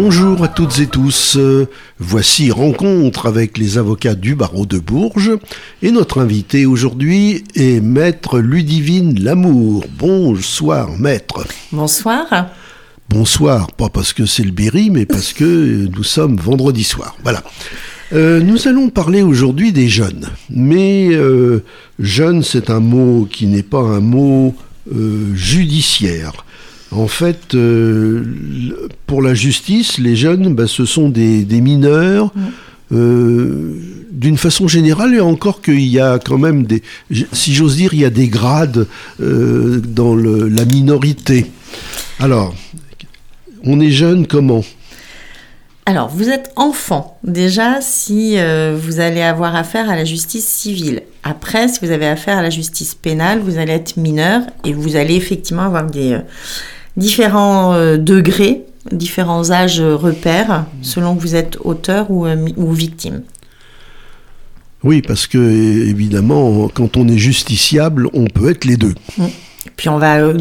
Bonjour 0.00 0.44
à 0.44 0.46
toutes 0.46 0.78
et 0.78 0.86
tous. 0.86 1.36
Euh, 1.36 1.66
voici 1.98 2.52
Rencontre 2.52 3.26
avec 3.26 3.58
les 3.58 3.78
avocats 3.78 4.14
du 4.14 4.36
barreau 4.36 4.64
de 4.64 4.78
Bourges. 4.78 5.32
Et 5.82 5.90
notre 5.90 6.20
invité 6.20 6.66
aujourd'hui 6.66 7.42
est 7.56 7.80
Maître 7.80 8.38
Ludivine 8.38 9.18
Lamour. 9.18 9.86
Bonsoir, 9.98 10.96
Maître. 11.00 11.44
Bonsoir. 11.72 12.26
Bonsoir, 13.08 13.72
pas 13.72 13.88
parce 13.88 14.12
que 14.12 14.24
c'est 14.24 14.44
le 14.44 14.52
Berry, 14.52 14.90
mais 14.90 15.04
parce 15.04 15.32
que 15.32 15.88
nous 15.92 16.04
sommes 16.04 16.36
vendredi 16.36 16.84
soir. 16.84 17.16
Voilà. 17.24 17.42
Euh, 18.12 18.40
nous 18.40 18.68
allons 18.68 18.90
parler 18.90 19.22
aujourd'hui 19.22 19.72
des 19.72 19.88
jeunes. 19.88 20.28
Mais 20.48 21.08
euh, 21.10 21.64
jeune, 21.98 22.44
c'est 22.44 22.70
un 22.70 22.78
mot 22.78 23.26
qui 23.28 23.48
n'est 23.48 23.64
pas 23.64 23.82
un 23.82 24.00
mot 24.00 24.54
judiciaire. 25.34 26.44
En 26.90 27.06
fait, 27.06 27.54
euh, 27.54 28.88
pour 29.06 29.20
la 29.20 29.34
justice, 29.34 29.98
les 29.98 30.16
jeunes, 30.16 30.54
bah, 30.54 30.66
ce 30.66 30.84
sont 30.84 31.08
des, 31.08 31.44
mineurs. 31.60 32.32
Euh, 32.90 33.74
d'une 34.10 34.38
façon 34.38 34.66
générale, 34.66 35.14
et 35.14 35.20
encore 35.20 35.60
qu'il 35.60 35.86
y 35.86 36.00
a 36.00 36.18
quand 36.18 36.38
même 36.38 36.64
des, 36.64 36.82
si 37.32 37.52
j'ose 37.52 37.76
dire, 37.76 37.92
il 37.92 38.00
y 38.00 38.04
a 38.06 38.10
des 38.10 38.28
grades 38.28 38.86
euh, 39.20 39.80
dans 39.80 40.16
la 40.16 40.64
minorité. 40.64 41.50
Alors, 42.18 42.54
on 43.62 43.78
est 43.78 43.90
jeune 43.90 44.26
comment? 44.26 44.64
Alors, 45.84 46.08
vous 46.08 46.30
êtes 46.30 46.50
enfant 46.56 47.18
déjà 47.22 47.80
si 47.82 48.36
vous 48.76 49.00
allez 49.00 49.22
avoir 49.22 49.54
affaire 49.54 49.90
à 49.90 49.96
la 49.96 50.04
justice 50.04 50.46
civile. 50.46 51.02
Après, 51.22 51.68
si 51.68 51.78
vous 51.82 51.90
avez 51.90 52.06
affaire 52.06 52.38
à 52.38 52.42
la 52.42 52.50
justice 52.50 52.94
pénale, 52.94 53.40
vous 53.40 53.58
allez 53.58 53.72
être 53.72 53.98
mineur 53.98 54.42
et 54.64 54.72
vous 54.72 54.96
allez 54.96 55.14
effectivement 55.14 55.62
avoir 55.62 55.84
des, 55.84 56.18
différents 56.98 57.72
euh, 57.72 57.96
degrés, 57.96 58.64
différents 58.92 59.50
âges 59.50 59.80
repères, 59.80 60.66
selon 60.82 61.14
que 61.14 61.22
vous 61.22 61.36
êtes 61.36 61.56
auteur 61.64 62.10
ou, 62.10 62.26
euh, 62.26 62.48
ou 62.56 62.72
victime. 62.72 63.22
Oui, 64.84 65.02
parce 65.02 65.26
que 65.26 65.38
évidemment, 65.38 66.68
quand 66.68 66.96
on 66.96 67.08
est 67.08 67.18
justiciable, 67.18 68.08
on 68.12 68.26
peut 68.26 68.50
être 68.50 68.64
les 68.64 68.76
deux. 68.76 68.94
Mm. 69.16 69.24
Puis 69.76 69.88
on 69.88 69.98
va 69.98 70.18
euh, 70.18 70.34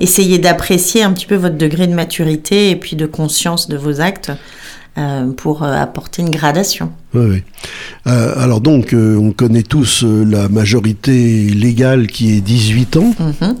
essayer 0.00 0.38
d'apprécier 0.38 1.02
un 1.02 1.12
petit 1.12 1.26
peu 1.26 1.34
votre 1.34 1.56
degré 1.56 1.86
de 1.86 1.94
maturité 1.94 2.70
et 2.70 2.76
puis 2.76 2.96
de 2.96 3.06
conscience 3.06 3.68
de 3.68 3.76
vos 3.76 4.00
actes 4.00 4.32
pour 5.36 5.62
apporter 5.62 6.22
une 6.22 6.30
gradation. 6.30 6.90
Oui, 7.12 7.26
oui. 7.26 7.42
alors 8.06 8.62
donc, 8.62 8.94
on 8.94 9.30
connaît 9.30 9.62
tous 9.62 10.02
la 10.02 10.48
majorité 10.48 11.50
légale 11.50 12.06
qui 12.06 12.38
est 12.38 12.40
18 12.40 12.96
ans. 12.96 13.14
Mm-hmm. 13.20 13.56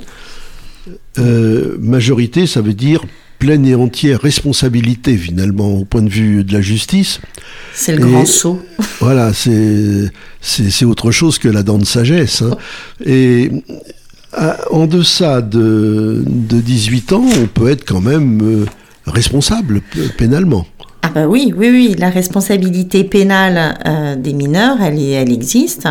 Euh, 1.18 1.76
majorité, 1.80 2.46
ça 2.46 2.60
veut 2.60 2.74
dire 2.74 3.04
pleine 3.38 3.66
et 3.66 3.74
entière 3.74 4.20
responsabilité 4.20 5.16
finalement 5.16 5.68
au 5.74 5.84
point 5.84 6.02
de 6.02 6.08
vue 6.08 6.42
de 6.42 6.52
la 6.52 6.62
justice. 6.62 7.20
C'est 7.74 7.96
le 7.96 8.06
grand 8.06 8.26
saut. 8.26 8.62
Voilà, 9.00 9.32
c'est 9.34 10.84
autre 10.86 11.10
chose 11.10 11.38
que 11.38 11.48
la 11.48 11.62
dent 11.62 11.76
de 11.76 11.84
sagesse. 11.84 12.40
Hein. 12.40 12.56
Et 13.04 13.50
en 14.70 14.86
deçà 14.86 15.42
de, 15.42 16.24
de 16.26 16.60
18 16.60 17.12
ans, 17.12 17.24
on 17.42 17.46
peut 17.46 17.68
être 17.68 17.84
quand 17.84 18.00
même 18.00 18.40
euh, 18.42 18.66
responsable 19.06 19.82
pénalement. 20.16 20.66
Ah 21.06 21.10
bah 21.14 21.28
oui, 21.28 21.54
oui, 21.56 21.70
oui, 21.70 21.94
la 21.96 22.10
responsabilité 22.10 23.04
pénale 23.04 23.78
euh, 23.86 24.16
des 24.16 24.32
mineurs, 24.32 24.78
elle, 24.82 25.30
existe. 25.30 25.86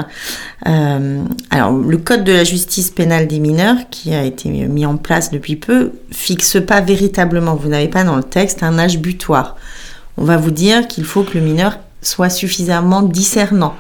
Euh, 0.68 1.24
alors, 1.50 1.72
le 1.72 1.98
Code 1.98 2.26
de 2.26 2.34
la 2.34 2.44
justice 2.44 2.92
pénale 2.92 3.26
des 3.26 3.40
mineurs, 3.40 3.78
qui 3.90 4.14
a 4.14 4.26
été 4.26 4.50
mis 4.50 4.86
en 4.86 4.98
place 4.98 5.32
depuis 5.32 5.56
peu, 5.56 5.94
fixe 6.12 6.58
pas 6.68 6.82
véritablement, 6.82 7.56
vous 7.56 7.70
n'avez 7.70 7.88
pas 7.88 8.04
dans 8.04 8.18
le 8.18 8.24
texte, 8.24 8.62
un 8.62 8.78
âge 8.78 9.00
butoir. 9.00 9.56
On 10.18 10.26
va 10.26 10.36
vous 10.36 10.52
dire 10.52 10.86
qu'il 10.86 11.06
faut 11.06 11.24
que 11.24 11.38
le 11.38 11.46
mineur 11.46 11.80
soit 12.02 12.30
suffisamment 12.30 13.02
discernant 13.02 13.76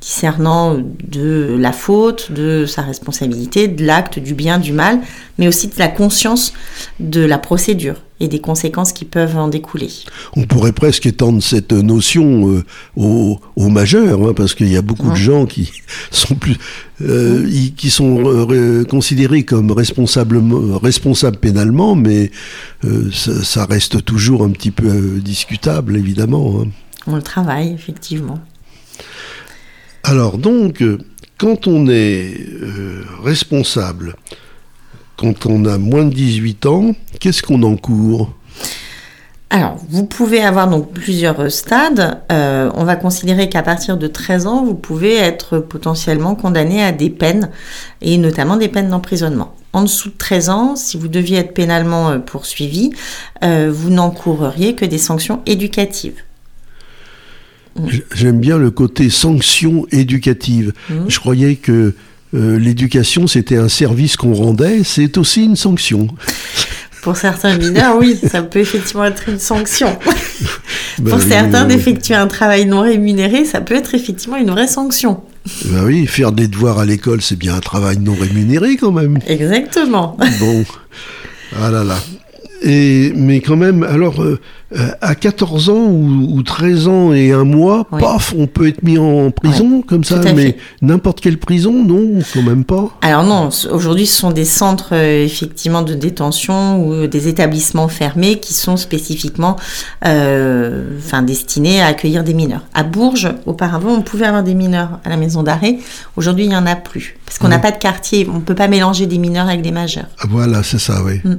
discernant 0.00 0.76
de 0.78 1.56
la 1.58 1.72
faute, 1.72 2.30
de 2.30 2.66
sa 2.66 2.82
responsabilité, 2.82 3.66
de 3.66 3.84
l'acte, 3.84 4.20
du 4.20 4.34
bien, 4.34 4.60
du 4.60 4.72
mal, 4.72 5.00
mais 5.38 5.48
aussi 5.48 5.66
de 5.66 5.74
la 5.76 5.88
conscience 5.88 6.52
de 7.00 7.24
la 7.24 7.36
procédure 7.36 7.96
et 8.20 8.28
des 8.28 8.40
conséquences 8.40 8.92
qui 8.92 9.04
peuvent 9.04 9.36
en 9.36 9.48
découler. 9.48 9.90
On 10.36 10.44
pourrait 10.44 10.72
presque 10.72 11.06
étendre 11.06 11.42
cette 11.42 11.72
notion 11.72 12.50
euh, 12.50 12.64
aux, 12.96 13.68
majeurs, 13.68 14.28
hein, 14.28 14.32
parce 14.34 14.54
qu'il 14.54 14.68
y 14.68 14.76
a 14.76 14.82
beaucoup 14.82 15.10
de 15.10 15.16
gens 15.16 15.46
qui 15.46 15.70
sont 16.10 16.34
plus, 16.34 16.56
euh, 17.02 17.48
qui 17.76 17.90
sont 17.90 18.50
euh, 18.50 18.84
considérés 18.84 19.44
comme 19.44 19.70
responsables, 19.70 20.40
responsables 20.82 21.38
pénalement, 21.38 21.94
mais 21.94 22.30
ça, 23.12 23.42
ça, 23.44 23.64
reste 23.66 24.04
toujours 24.04 24.44
un 24.44 24.50
petit 24.50 24.70
peu 24.70 25.20
discutable, 25.20 25.96
évidemment. 25.96 26.62
Hein. 26.62 26.68
On 27.06 27.16
le 27.16 27.22
travaille, 27.22 27.72
effectivement. 27.72 28.38
Alors 30.04 30.38
donc, 30.38 30.82
quand 31.38 31.66
on 31.66 31.88
est 31.88 32.34
responsable, 33.22 34.16
quand 35.18 35.46
on 35.46 35.64
a 35.66 35.76
moins 35.76 36.04
de 36.04 36.14
18 36.14 36.66
ans, 36.66 36.94
qu'est-ce 37.20 37.42
qu'on 37.42 37.62
encourt? 37.64 38.32
Alors, 39.50 39.76
vous 39.88 40.04
pouvez 40.04 40.40
avoir 40.40 40.68
donc 40.68 40.92
plusieurs 40.92 41.50
stades. 41.50 42.20
Euh, 42.30 42.70
on 42.74 42.84
va 42.84 42.96
considérer 42.96 43.48
qu'à 43.48 43.62
partir 43.62 43.96
de 43.96 44.06
13 44.06 44.46
ans, 44.46 44.64
vous 44.64 44.74
pouvez 44.74 45.16
être 45.16 45.58
potentiellement 45.58 46.34
condamné 46.34 46.82
à 46.82 46.92
des 46.92 47.10
peines, 47.10 47.50
et 48.00 48.16
notamment 48.16 48.56
des 48.56 48.68
peines 48.68 48.90
d'emprisonnement. 48.90 49.54
En 49.72 49.82
dessous 49.82 50.10
de 50.10 50.16
13 50.16 50.50
ans, 50.50 50.76
si 50.76 50.96
vous 50.96 51.08
deviez 51.08 51.38
être 51.38 51.52
pénalement 51.52 52.10
euh, 52.10 52.18
poursuivi, 52.18 52.90
euh, 53.42 53.70
vous 53.74 53.90
n'encourriez 53.90 54.76
que 54.76 54.84
des 54.84 54.98
sanctions 54.98 55.40
éducatives. 55.46 56.22
J'aime 58.14 58.40
bien 58.40 58.58
le 58.58 58.70
côté 58.70 59.08
sanction 59.08 59.86
éducative. 59.90 60.72
Mmh. 60.90 60.94
Je 61.08 61.18
croyais 61.20 61.56
que 61.56 61.94
euh, 62.34 62.58
l'éducation, 62.58 63.26
c'était 63.26 63.56
un 63.56 63.68
service 63.68 64.16
qu'on 64.16 64.34
rendait, 64.34 64.82
c'est 64.84 65.16
aussi 65.18 65.44
une 65.44 65.56
sanction. 65.56 66.08
Pour 67.02 67.16
certains 67.16 67.56
mineurs, 67.56 67.96
oui, 67.96 68.18
ça 68.30 68.42
peut 68.42 68.58
effectivement 68.58 69.04
être 69.04 69.28
une 69.28 69.38
sanction. 69.38 69.98
Ben 70.98 71.12
Pour 71.12 71.22
certains, 71.22 71.64
d'effectuer 71.64 72.14
un 72.14 72.26
travail 72.26 72.66
non 72.66 72.80
rémunéré, 72.80 73.44
ça 73.44 73.60
peut 73.60 73.76
être 73.76 73.94
effectivement 73.94 74.36
une 74.36 74.50
vraie 74.50 74.66
sanction. 74.66 75.20
Ben 75.66 75.84
oui, 75.84 76.06
faire 76.06 76.32
des 76.32 76.48
devoirs 76.48 76.80
à 76.80 76.84
l'école, 76.84 77.22
c'est 77.22 77.38
bien 77.38 77.54
un 77.54 77.60
travail 77.60 77.98
non 77.98 78.14
rémunéré 78.14 78.76
quand 78.76 78.90
même. 78.90 79.20
Exactement. 79.28 80.16
Bon, 80.40 80.64
ah 81.62 81.70
là 81.70 81.84
là. 81.84 81.98
Et, 82.62 83.12
mais 83.14 83.40
quand 83.40 83.56
même, 83.56 83.84
alors, 83.84 84.20
euh, 84.22 84.40
euh, 84.76 84.90
à 85.00 85.14
14 85.14 85.70
ans 85.70 85.86
ou, 85.86 86.42
13 86.42 86.88
ans 86.88 87.12
et 87.12 87.32
un 87.32 87.44
mois, 87.44 87.84
paf, 87.84 88.34
on 88.36 88.46
peut 88.46 88.68
être 88.68 88.82
mis 88.82 88.98
en 88.98 89.30
prison 89.30 89.82
comme 89.82 90.04
ça, 90.04 90.20
mais 90.34 90.56
n'importe 90.82 91.20
quelle 91.20 91.38
prison, 91.38 91.72
non, 91.72 92.20
quand 92.34 92.42
même 92.42 92.64
pas? 92.64 92.90
Alors 93.02 93.24
non, 93.24 93.48
aujourd'hui, 93.70 94.06
ce 94.06 94.18
sont 94.18 94.30
des 94.30 94.44
centres 94.44 94.90
euh, 94.92 95.24
effectivement 95.24 95.82
de 95.82 95.94
détention 95.94 96.86
ou 96.86 97.06
des 97.06 97.28
établissements 97.28 97.88
fermés 97.88 98.40
qui 98.40 98.54
sont 98.54 98.76
spécifiquement, 98.76 99.56
enfin, 100.02 101.22
destinés 101.22 101.80
à 101.80 101.86
accueillir 101.86 102.24
des 102.24 102.34
mineurs. 102.34 102.66
À 102.74 102.82
Bourges, 102.82 103.30
auparavant, 103.46 103.92
on 103.92 104.02
pouvait 104.02 104.26
avoir 104.26 104.42
des 104.42 104.54
mineurs 104.54 105.00
à 105.04 105.08
la 105.08 105.16
maison 105.16 105.42
d'arrêt. 105.42 105.78
Aujourd'hui, 106.16 106.44
il 106.44 106.48
n'y 106.48 106.56
en 106.56 106.66
a 106.66 106.76
plus 106.76 107.16
parce 107.28 107.38
qu'on 107.38 107.48
n'a 107.48 107.58
pas 107.58 107.72
de 107.72 107.78
quartier. 107.78 108.26
On 108.30 108.36
ne 108.36 108.40
peut 108.40 108.54
pas 108.54 108.68
mélanger 108.68 109.06
des 109.06 109.18
mineurs 109.18 109.48
avec 109.48 109.60
des 109.60 109.70
majeurs. 109.70 110.06
Ah, 110.18 110.24
voilà, 110.28 110.62
c'est 110.62 110.78
ça, 110.78 111.02
oui. 111.04 111.20
Mm. 111.24 111.38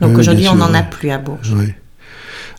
Donc 0.00 0.18
aujourd'hui, 0.18 0.48
on 0.48 0.54
n'en 0.54 0.72
a 0.72 0.82
plus 0.82 1.10
à 1.10 1.18
Bourges. 1.18 1.54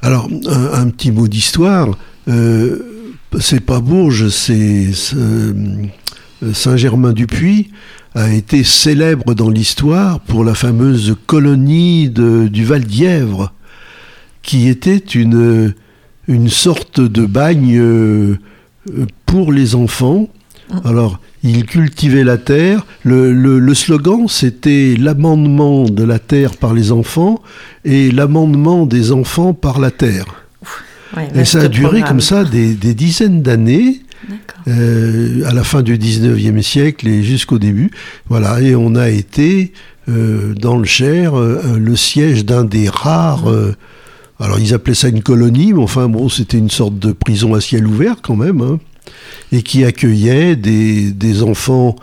Alors, 0.01 0.29
un, 0.47 0.89
petit 0.89 1.11
mot 1.11 1.27
d'histoire. 1.27 1.97
Euh, 2.27 2.79
c'est 3.39 3.59
pas 3.59 3.79
Bourges, 3.79 4.29
c'est 4.29 4.89
euh, 5.15 5.53
Saint-Germain-du-Puy 6.53 7.71
a 8.15 8.31
été 8.31 8.63
célèbre 8.63 9.35
dans 9.35 9.49
l'histoire 9.49 10.19
pour 10.21 10.43
la 10.43 10.55
fameuse 10.55 11.15
colonie 11.27 12.09
du 12.09 12.65
Val 12.65 12.83
d'Yèvre, 12.83 13.51
qui 14.41 14.67
était 14.67 14.97
une, 14.97 15.75
une 16.27 16.49
sorte 16.49 16.99
de 16.99 17.25
bagne 17.25 17.77
euh, 17.77 18.37
pour 19.25 19.51
les 19.51 19.75
enfants. 19.75 20.29
Mmh. 20.69 20.77
Alors, 20.85 21.19
il 21.47 21.65
cultivait 21.65 22.23
la 22.23 22.37
terre. 22.37 22.85
Le, 23.03 23.73
slogan, 23.73 24.27
c'était 24.27 24.95
l'amendement 24.97 25.85
de 25.85 26.03
la 26.03 26.19
terre 26.19 26.55
par 26.55 26.73
les 26.73 26.91
enfants 26.91 27.41
et 27.85 28.11
l'amendement 28.11 28.85
des 28.85 29.11
enfants 29.11 29.53
par 29.53 29.79
la 29.79 29.91
terre. 29.91 30.25
et 31.35 31.45
ça 31.45 31.61
a 31.61 31.67
duré 31.67 32.01
comme 32.01 32.21
ça 32.21 32.43
des, 32.43 32.75
dizaines 32.75 33.41
d'années. 33.41 34.01
Euh, 34.67 35.43
à 35.45 35.53
la 35.53 35.63
fin 35.63 35.81
du 35.81 35.97
19e 35.97 36.61
siècle 36.61 37.07
et 37.07 37.23
jusqu'au 37.23 37.59
début. 37.59 37.91
Voilà, 38.27 38.59
et 38.59 38.75
on 38.75 38.95
a 38.95 39.09
été 39.09 39.71
euh, 40.09 40.53
dans 40.55 40.75
le 40.77 40.85
Cher, 40.85 41.37
euh, 41.37 41.77
le 41.77 41.95
siège 41.95 42.43
d'un 42.43 42.65
des 42.65 42.89
rares. 42.89 43.45
alors 44.39 44.59
ils 44.59 44.73
appelaient 44.73 44.95
ça 44.95 45.07
une 45.07 45.21
colonie, 45.21 45.71
mais 45.71 45.83
enfin 45.83 46.09
bon, 46.09 46.27
c'était 46.27 46.57
une 46.57 46.71
sorte 46.71 46.99
de 46.99 47.13
prison 47.13 47.53
à 47.53 47.61
ciel 47.61 47.87
ouvert 47.87 48.17
quand 48.21 48.35
même, 48.35 48.59
hein, 48.59 48.79
et 49.51 49.61
qui 49.63 49.83
accueillait 49.85 50.55
des, 50.55 51.11
des 51.11 51.43
enfants 51.43 51.95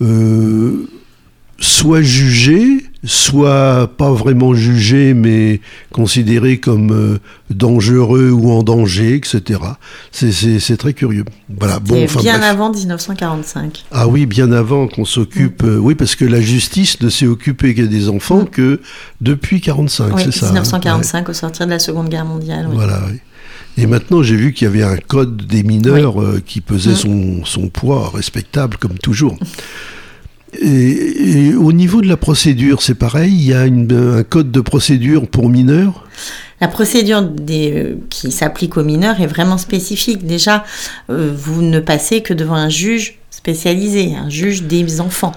euh, 0.00 0.86
soit 1.58 2.02
jugés, 2.02 2.84
soit 3.04 3.88
pas 3.96 4.10
vraiment 4.12 4.52
jugés, 4.54 5.14
mais 5.14 5.60
considérés 5.92 6.58
comme 6.58 6.90
euh, 6.92 7.18
dangereux 7.50 8.30
ou 8.30 8.50
en 8.50 8.62
danger, 8.64 9.14
etc. 9.14 9.60
C'est- 10.10 10.76
très 10.76 10.92
curieux. 10.92 11.24
Voilà. 11.56 11.78
Bon, 11.78 11.94
bien 12.20 12.38
bref. 12.38 12.42
avant 12.50 12.70
1945. 12.72 13.84
Ah 13.92 14.08
oui, 14.08 14.26
bien 14.26 14.50
avant 14.52 14.88
qu'on 14.88 15.04
s'occupe. 15.04 15.62
euh, 15.62 15.76
oui, 15.78 15.94
parce 15.94 16.16
que 16.16 16.24
la 16.24 16.40
justice 16.40 17.00
ne 17.00 17.08
s'est 17.08 17.26
occupée 17.26 17.74
que 17.74 17.82
des 17.82 18.08
enfants 18.08 18.42
Mm. 18.42 18.48
que 18.50 18.80
depuis 19.20 19.60
45, 19.60 20.14
Oui, 20.16 20.22
c'est 20.24 20.32
ça. 20.32 20.46
hein 20.46 20.52
1945, 20.52 21.28
au 21.28 21.32
sortir 21.32 21.66
de 21.66 21.70
la 21.70 21.78
Seconde 21.78 22.08
Guerre 22.08 22.24
mondiale. 22.24 22.66
Ouais. 22.66 22.70
oui. 22.72 22.76
Voilà. 22.76 23.00
oui. 23.10 23.18
Et 23.78 23.86
maintenant, 23.86 24.22
j'ai 24.22 24.36
vu 24.36 24.52
qu'il 24.52 24.66
y 24.66 24.70
avait 24.70 24.82
un 24.82 24.96
code 24.98 25.46
des 25.46 25.62
mineurs 25.62 26.20
euh, 26.20 26.42
qui 26.44 26.60
pesait 26.60 26.92
Mm. 26.92 26.96
son, 26.96 27.44
son 27.44 27.68
poids, 27.68 28.10
respectable 28.14 28.76
comme 28.76 28.98
toujours. 28.98 29.36
Et, 30.60 31.48
et 31.48 31.54
au 31.54 31.72
niveau 31.72 32.02
de 32.02 32.08
la 32.08 32.18
procédure, 32.18 32.82
c'est 32.82 32.94
pareil. 32.94 33.32
Il 33.32 33.42
y 33.46 33.54
a 33.54 33.64
une- 33.66 33.90
un 34.18 34.22
code 34.22 34.50
de 34.50 34.60
procédure 34.60 35.26
pour 35.26 35.48
mineurs? 35.48 36.06
La 36.60 36.68
procédure 36.68 37.22
des, 37.22 37.72
euh, 37.72 37.94
qui 38.10 38.30
s'applique 38.30 38.76
aux 38.76 38.84
mineurs 38.84 39.20
est 39.20 39.26
vraiment 39.26 39.56
spécifique. 39.58 40.26
Déjà, 40.26 40.64
euh, 41.10 41.32
vous 41.34 41.62
ne 41.62 41.80
passez 41.80 42.20
que 42.20 42.34
devant 42.34 42.54
un 42.54 42.68
juge 42.68 43.18
spécialisé, 43.30 44.14
un 44.14 44.28
juge 44.28 44.62
des 44.64 45.00
enfants, 45.00 45.32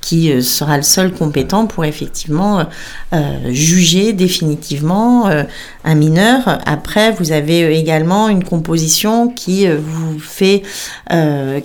qui 0.00 0.30
euh, 0.32 0.40
sera 0.40 0.76
le 0.76 0.82
seul 0.82 1.12
compétent 1.12 1.66
pour 1.66 1.84
effectivement 1.84 2.60
euh, 2.60 2.64
euh, 3.12 3.18
juger 3.52 4.12
définitivement 4.12 5.28
euh, 5.28 5.42
un 5.84 5.94
mineur. 5.94 6.60
Après, 6.66 7.12
vous 7.12 7.32
avez 7.32 7.76
également 7.78 8.28
une 8.28 8.44
composition 8.44 9.28
qui 9.28 9.66
euh, 9.66 9.78
vous 9.82 10.18
fait, 10.18 10.62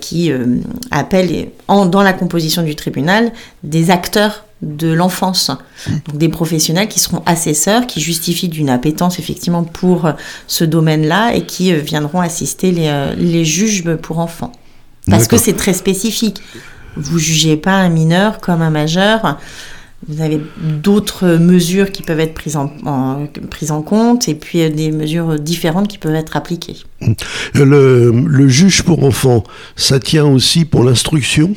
qui 0.02 0.32
appelle 0.92 1.50
en- 1.68 1.86
dans 1.86 2.02
la 2.02 2.14
composition 2.14 2.64
du 2.64 2.76
tribunal 2.76 3.32
des 3.64 3.92
acteurs 3.92 4.46
de 4.62 4.88
l'enfance, 4.94 5.52
donc 6.08 6.18
des 6.18 6.30
professionnels 6.30 6.88
qui 6.88 7.00
seront 7.00 7.22
assesseurs, 7.26 7.86
qui 7.86 8.00
justifient 8.00 8.48
d'une 8.48 8.70
appétence 8.70 9.20
effectivement 9.20 9.64
pour 9.64 10.10
ce 10.48 10.64
domaine-là 10.64 11.34
et 11.36 11.46
qui 11.46 11.74
viendront 11.74 12.22
assister 12.22 12.72
les, 12.72 12.90
les 13.18 13.44
juges 13.44 13.84
pour 14.02 14.20
enfants. 14.20 14.54
Parce 15.10 15.28
que 15.28 15.36
c'est 15.38 15.54
très 15.58 15.74
spécifique. 15.74 16.42
Vous 16.96 17.20
jugez 17.20 17.58
pas 17.58 17.74
un 17.76 17.90
mineur 17.90 18.40
comme 18.40 18.62
un 18.62 18.70
majeur. 18.70 19.38
Vous 20.10 20.22
avez 20.22 20.42
d'autres 20.62 21.38
mesures 21.38 21.92
qui 21.92 22.04
peuvent 22.04 22.20
être 22.20 22.34
prises 22.34 22.58
en, 22.58 22.72
en- 22.86 23.26
prises 23.50 23.72
en 23.72 23.82
compte 23.82 24.28
et 24.28 24.36
puis 24.36 24.62
euh, 24.62 24.70
des 24.70 24.92
mesures 24.92 25.40
différentes 25.40 25.88
qui 25.88 25.98
peuvent 25.98 26.16
être 26.16 26.36
appliquées. 26.36 26.76
Euh, 27.04 27.14
Le, 27.54 28.12
le 28.12 28.48
juge 28.50 28.84
pour 28.84 29.04
enfants, 29.06 29.44
ça 29.78 30.00
tient 30.00 30.26
aussi 30.26 30.66
pour 30.66 30.84
l'instruction? 30.84 31.56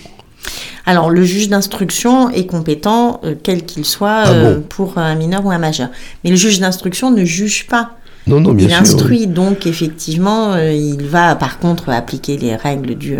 Alors, 0.84 1.10
le 1.10 1.24
juge 1.24 1.48
d'instruction 1.48 2.30
est 2.30 2.46
compétent, 2.46 3.20
euh, 3.24 3.34
quel 3.42 3.66
qu'il 3.66 3.84
soit, 3.84 4.22
Ah 4.26 4.30
euh, 4.30 4.54
bon 4.54 4.62
pour 4.62 4.96
un 4.98 5.16
mineur 5.16 5.44
ou 5.44 5.50
un 5.50 5.58
majeur. 5.58 5.88
Mais 6.22 6.30
le 6.30 6.36
juge 6.36 6.60
d'instruction 6.60 7.10
ne 7.10 7.24
juge 7.24 7.66
pas. 7.66 7.96
Non, 8.28 8.40
non, 8.40 8.52
bien 8.54 8.66
il 8.68 8.70
sûr. 8.72 8.80
instruit, 8.80 9.26
donc 9.26 9.66
effectivement, 9.66 10.52
euh, 10.54 10.72
il 10.72 11.04
va 11.04 11.34
par 11.34 11.58
contre 11.58 11.88
appliquer 11.90 12.36
les 12.36 12.54
règles 12.54 12.94
du 12.96 13.16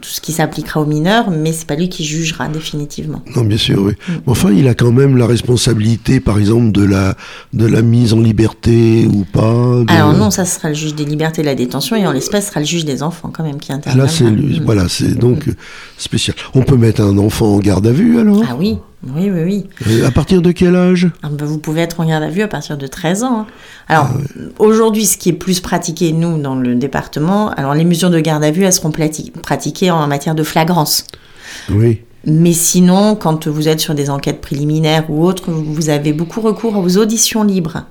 tout 0.00 0.08
ce 0.10 0.20
qui 0.20 0.32
s'appliquera 0.32 0.80
aux 0.80 0.86
mineurs, 0.86 1.30
mais 1.30 1.52
c'est 1.52 1.66
pas 1.66 1.74
lui 1.76 1.88
qui 1.88 2.04
jugera 2.04 2.48
définitivement. 2.48 3.22
Non, 3.36 3.42
bien 3.44 3.56
sûr, 3.58 3.82
oui. 3.82 3.92
Mm. 4.08 4.12
Enfin, 4.26 4.50
il 4.52 4.66
a 4.68 4.74
quand 4.74 4.92
même 4.92 5.16
la 5.16 5.26
responsabilité, 5.26 6.20
par 6.20 6.38
exemple, 6.38 6.72
de 6.72 6.84
la, 6.84 7.16
de 7.52 7.66
la 7.66 7.82
mise 7.82 8.12
en 8.14 8.20
liberté 8.20 9.06
ou 9.12 9.24
pas. 9.24 9.52
de- 9.84 9.86
Alors 9.92 10.12
non, 10.14 10.30
ça 10.30 10.44
sera 10.44 10.68
le 10.68 10.74
juge 10.74 10.94
des 10.94 11.04
libertés 11.04 11.40
et 11.40 11.44
de 11.44 11.48
la 11.48 11.54
détention, 11.54 11.96
et 11.96 12.06
en 12.06 12.12
l'espèce, 12.12 12.44
ce 12.44 12.50
sera 12.50 12.60
le 12.60 12.66
juge 12.66 12.84
des 12.84 13.02
enfants 13.02 13.30
quand 13.32 13.42
même 13.44 13.58
qui 13.58 13.72
interviendra. 13.72 14.06
Là, 14.06 14.12
c'est 14.12 14.24
lui- 14.30 14.60
Mm. 14.60 14.64
voilà, 14.64 14.88
c'est 14.88 15.14
donc 15.18 15.48
euh, 15.48 15.52
spécial. 15.96 16.36
On 16.54 16.62
peut 16.62 16.76
mettre 16.76 17.00
un 17.02 17.18
enfant 17.18 17.54
en 17.54 17.58
garde 17.58 17.86
à 17.86 17.92
vue 17.92 18.18
alors? 18.18 18.42
Ah 18.48 18.56
oui, 18.58 18.78
oui, 19.06 19.30
oui, 19.30 19.42
oui. 19.44 19.66
Euh, 19.88 20.06
À 20.06 20.10
partir 20.10 20.42
de 20.42 20.50
quel 20.52 20.74
âge? 20.76 21.08
Ah 21.22 21.28
ben, 21.30 21.44
vous 21.44 21.58
pouvez 21.58 21.80
être 21.82 22.00
en 22.00 22.06
garde 22.06 22.22
à 22.24 22.28
vue 22.30 22.42
à 22.42 22.48
partir 22.48 22.76
de 22.76 22.86
13 22.86 23.22
ans. 23.24 23.40
hein. 23.40 23.46
Alors, 23.88 24.08
Ah 24.12 24.40
aujourd'hui, 24.58 25.06
ce 25.06 25.16
qui 25.16 25.28
est 25.30 25.32
plus 25.34 25.60
pratiqué, 25.60 26.12
nous, 26.12 26.38
dans 26.40 26.54
le 26.56 26.74
département, 26.74 27.50
alors 27.50 27.74
les 27.74 27.84
mesures 27.84 28.10
de 28.10 28.20
garde 28.20 28.44
à 28.44 28.50
vue, 28.50 28.64
elles 28.64 28.72
seront 28.72 28.90
plati- 28.90 29.32
en 29.96 30.06
matière 30.06 30.34
de 30.34 30.42
flagrance. 30.42 31.06
Oui. 31.70 32.02
Mais 32.24 32.52
sinon, 32.52 33.14
quand 33.14 33.46
vous 33.46 33.68
êtes 33.68 33.80
sur 33.80 33.94
des 33.94 34.10
enquêtes 34.10 34.40
préliminaires 34.40 35.04
ou 35.08 35.24
autres, 35.24 35.50
vous 35.50 35.88
avez 35.88 36.12
beaucoup 36.12 36.40
recours 36.40 36.76
aux 36.76 36.98
auditions 36.98 37.44
libres. 37.44 37.84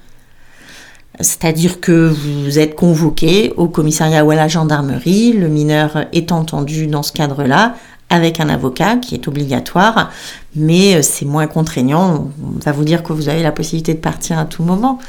C'est-à-dire 1.20 1.80
que 1.80 2.10
vous 2.10 2.60
êtes 2.60 2.76
convoqué 2.76 3.52
au 3.58 3.68
commissariat 3.68 4.24
ou 4.24 4.32
à 4.32 4.36
la 4.36 4.48
gendarmerie, 4.48 5.34
le 5.34 5.48
mineur 5.48 6.06
est 6.14 6.32
entendu 6.32 6.86
dans 6.86 7.02
ce 7.02 7.12
cadre-là, 7.12 7.76
avec 8.10 8.40
un 8.40 8.50
avocat 8.50 8.98
qui 8.98 9.16
est 9.16 9.28
obligatoire, 9.28 10.12
mais 10.56 10.96
euh, 10.96 11.02
c'est 11.02 11.26
moins 11.26 11.48
contraignant. 11.48 12.30
On 12.42 12.60
va 12.60 12.72
vous 12.72 12.86
dire 12.86 13.04
que 13.04 13.12
vous 13.12 13.30
avez 13.30 13.44
la 13.44 13.52
possibilité 13.52 13.94
de 13.94 14.00
partir 14.00 14.40
à 14.40 14.46
tout 14.46 14.64
moment. 14.64 15.00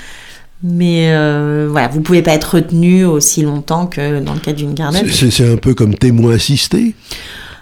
Mais 0.62 1.10
euh, 1.12 1.68
voilà, 1.70 1.86
vous 1.88 2.00
pouvez 2.00 2.22
pas 2.22 2.32
être 2.32 2.56
retenu 2.56 3.04
aussi 3.04 3.42
longtemps 3.42 3.86
que 3.86 4.20
dans 4.20 4.34
le 4.34 4.40
cadre 4.40 4.58
d'une 4.58 4.74
garde 4.74 4.96
à 4.96 5.02
vue. 5.02 5.10
C'est- 5.12 5.48
un 5.52 5.56
peu 5.56 5.74
comme 5.74 5.94
témoin 5.94 6.34
assisté. 6.34 6.94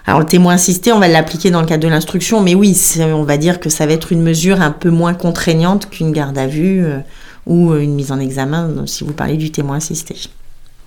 Alors 0.07 0.19
le 0.21 0.25
témoin 0.25 0.53
assisté, 0.55 0.91
on 0.93 0.99
va 0.99 1.07
l'appliquer 1.07 1.51
dans 1.51 1.59
le 1.61 1.67
cadre 1.67 1.83
de 1.83 1.89
l'instruction, 1.89 2.41
mais 2.41 2.55
oui, 2.55 2.75
on 3.13 3.23
va 3.23 3.37
dire 3.37 3.59
que 3.59 3.69
ça 3.69 3.85
va 3.85 3.93
être 3.93 4.11
une 4.11 4.21
mesure 4.23 4.61
un 4.61 4.71
peu 4.71 4.89
moins 4.89 5.13
contraignante 5.13 5.89
qu'une 5.89 6.11
garde 6.11 6.37
à 6.37 6.47
vue 6.47 6.83
euh, 6.83 6.99
ou 7.45 7.75
une 7.75 7.93
mise 7.93 8.11
en 8.11 8.19
examen, 8.19 8.69
euh, 8.69 8.85
si 8.85 9.03
vous 9.03 9.13
parlez 9.13 9.37
du 9.37 9.51
témoin 9.51 9.77
assisté. 9.77 10.15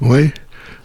Ouais. 0.01 0.33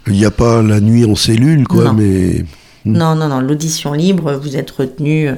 Il 0.07 0.13
n'y 0.13 0.25
a 0.25 0.31
pas 0.31 0.61
la 0.61 0.79
nuit 0.81 1.05
en 1.05 1.15
cellule, 1.15 1.65
quoi, 1.67 1.85
Non. 1.85 1.93
mais. 1.93 2.45
Mm. 2.85 2.91
Non, 2.97 3.15
non, 3.15 3.27
non, 3.29 3.39
l'audition 3.39 3.93
libre, 3.93 4.33
vous 4.33 4.57
êtes 4.57 4.69
retenu 4.69 5.29
euh, 5.29 5.35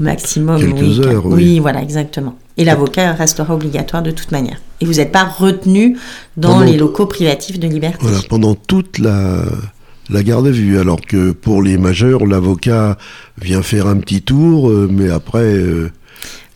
au 0.00 0.02
maximum. 0.02 0.58
Quelques 0.58 0.80
oui, 0.80 1.00
heures, 1.04 1.22
quel- 1.22 1.32
oui. 1.32 1.58
voilà, 1.60 1.80
exactement. 1.82 2.34
Et 2.58 2.64
l'avocat 2.64 3.12
restera 3.12 3.54
obligatoire 3.54 4.02
de 4.02 4.10
toute 4.10 4.32
manière. 4.32 4.60
Et 4.80 4.84
vous 4.84 4.94
n'êtes 4.94 5.12
pas 5.12 5.24
retenu 5.24 5.96
dans 6.36 6.50
Pendant- 6.54 6.64
les 6.64 6.76
locaux 6.76 7.06
privatifs 7.06 7.58
de 7.58 7.68
liberté. 7.68 7.98
Voilà, 8.00 8.18
pendant 8.28 8.54
toute 8.56 8.98
la, 8.98 9.42
la 10.10 10.22
garde 10.24 10.46
à 10.48 10.50
vue. 10.50 10.78
Alors 10.78 11.00
que 11.00 11.30
pour 11.30 11.62
les 11.62 11.78
majeurs, 11.78 12.26
l'avocat 12.26 12.98
vient 13.40 13.62
faire 13.62 13.86
un 13.86 13.96
petit 13.98 14.22
tour, 14.22 14.68
euh, 14.70 14.88
mais 14.90 15.08
après, 15.08 15.44
euh, 15.44 15.90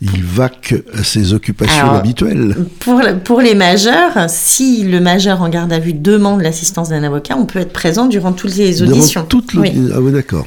il 0.01 0.21
vaque 0.23 0.75
à 0.93 1.03
ses 1.05 1.31
occupations 1.33 1.83
Alors, 1.83 1.95
habituelles. 1.95 2.57
Pour, 2.79 3.01
pour 3.23 3.39
les 3.39 3.55
majeurs, 3.55 4.25
si 4.27 4.83
le 4.83 4.99
majeur 4.99 5.41
en 5.41 5.47
garde 5.47 5.71
à 5.71 5.79
vue 5.79 5.93
demande 5.93 6.41
l'assistance 6.41 6.89
d'un 6.89 7.03
avocat, 7.03 7.37
on 7.37 7.45
peut 7.45 7.59
être 7.59 7.71
présent 7.71 8.07
durant 8.07 8.33
toutes 8.33 8.57
les 8.57 8.73
Durant 8.75 8.91
auditions. 8.91 9.23
toute 9.23 9.53
Oui. 9.53 9.71
l'audi- 9.73 9.91
Ah 9.95 10.01
oui, 10.01 10.11
d'accord. 10.11 10.45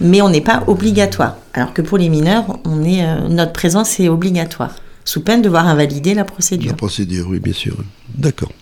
Mais 0.00 0.22
on 0.22 0.28
n'est 0.28 0.40
pas 0.40 0.64
obligatoire. 0.66 1.36
Alors 1.52 1.72
que 1.72 1.82
pour 1.82 1.98
les 1.98 2.08
mineurs, 2.08 2.58
on 2.64 2.84
est, 2.84 3.04
euh, 3.04 3.28
notre 3.28 3.52
présence 3.52 4.00
est 4.00 4.08
obligatoire, 4.08 4.74
sous 5.04 5.22
peine 5.22 5.42
de 5.42 5.48
voir 5.48 5.66
invalider 5.66 6.14
la 6.14 6.24
procédure. 6.24 6.70
La 6.70 6.76
procédure, 6.76 7.26
oui, 7.28 7.38
bien 7.38 7.52
sûr. 7.52 7.76
D'accord. 8.16 8.52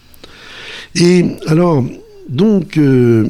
Et 0.95 1.37
alors, 1.47 1.85
donc, 2.28 2.76
euh, 2.76 3.28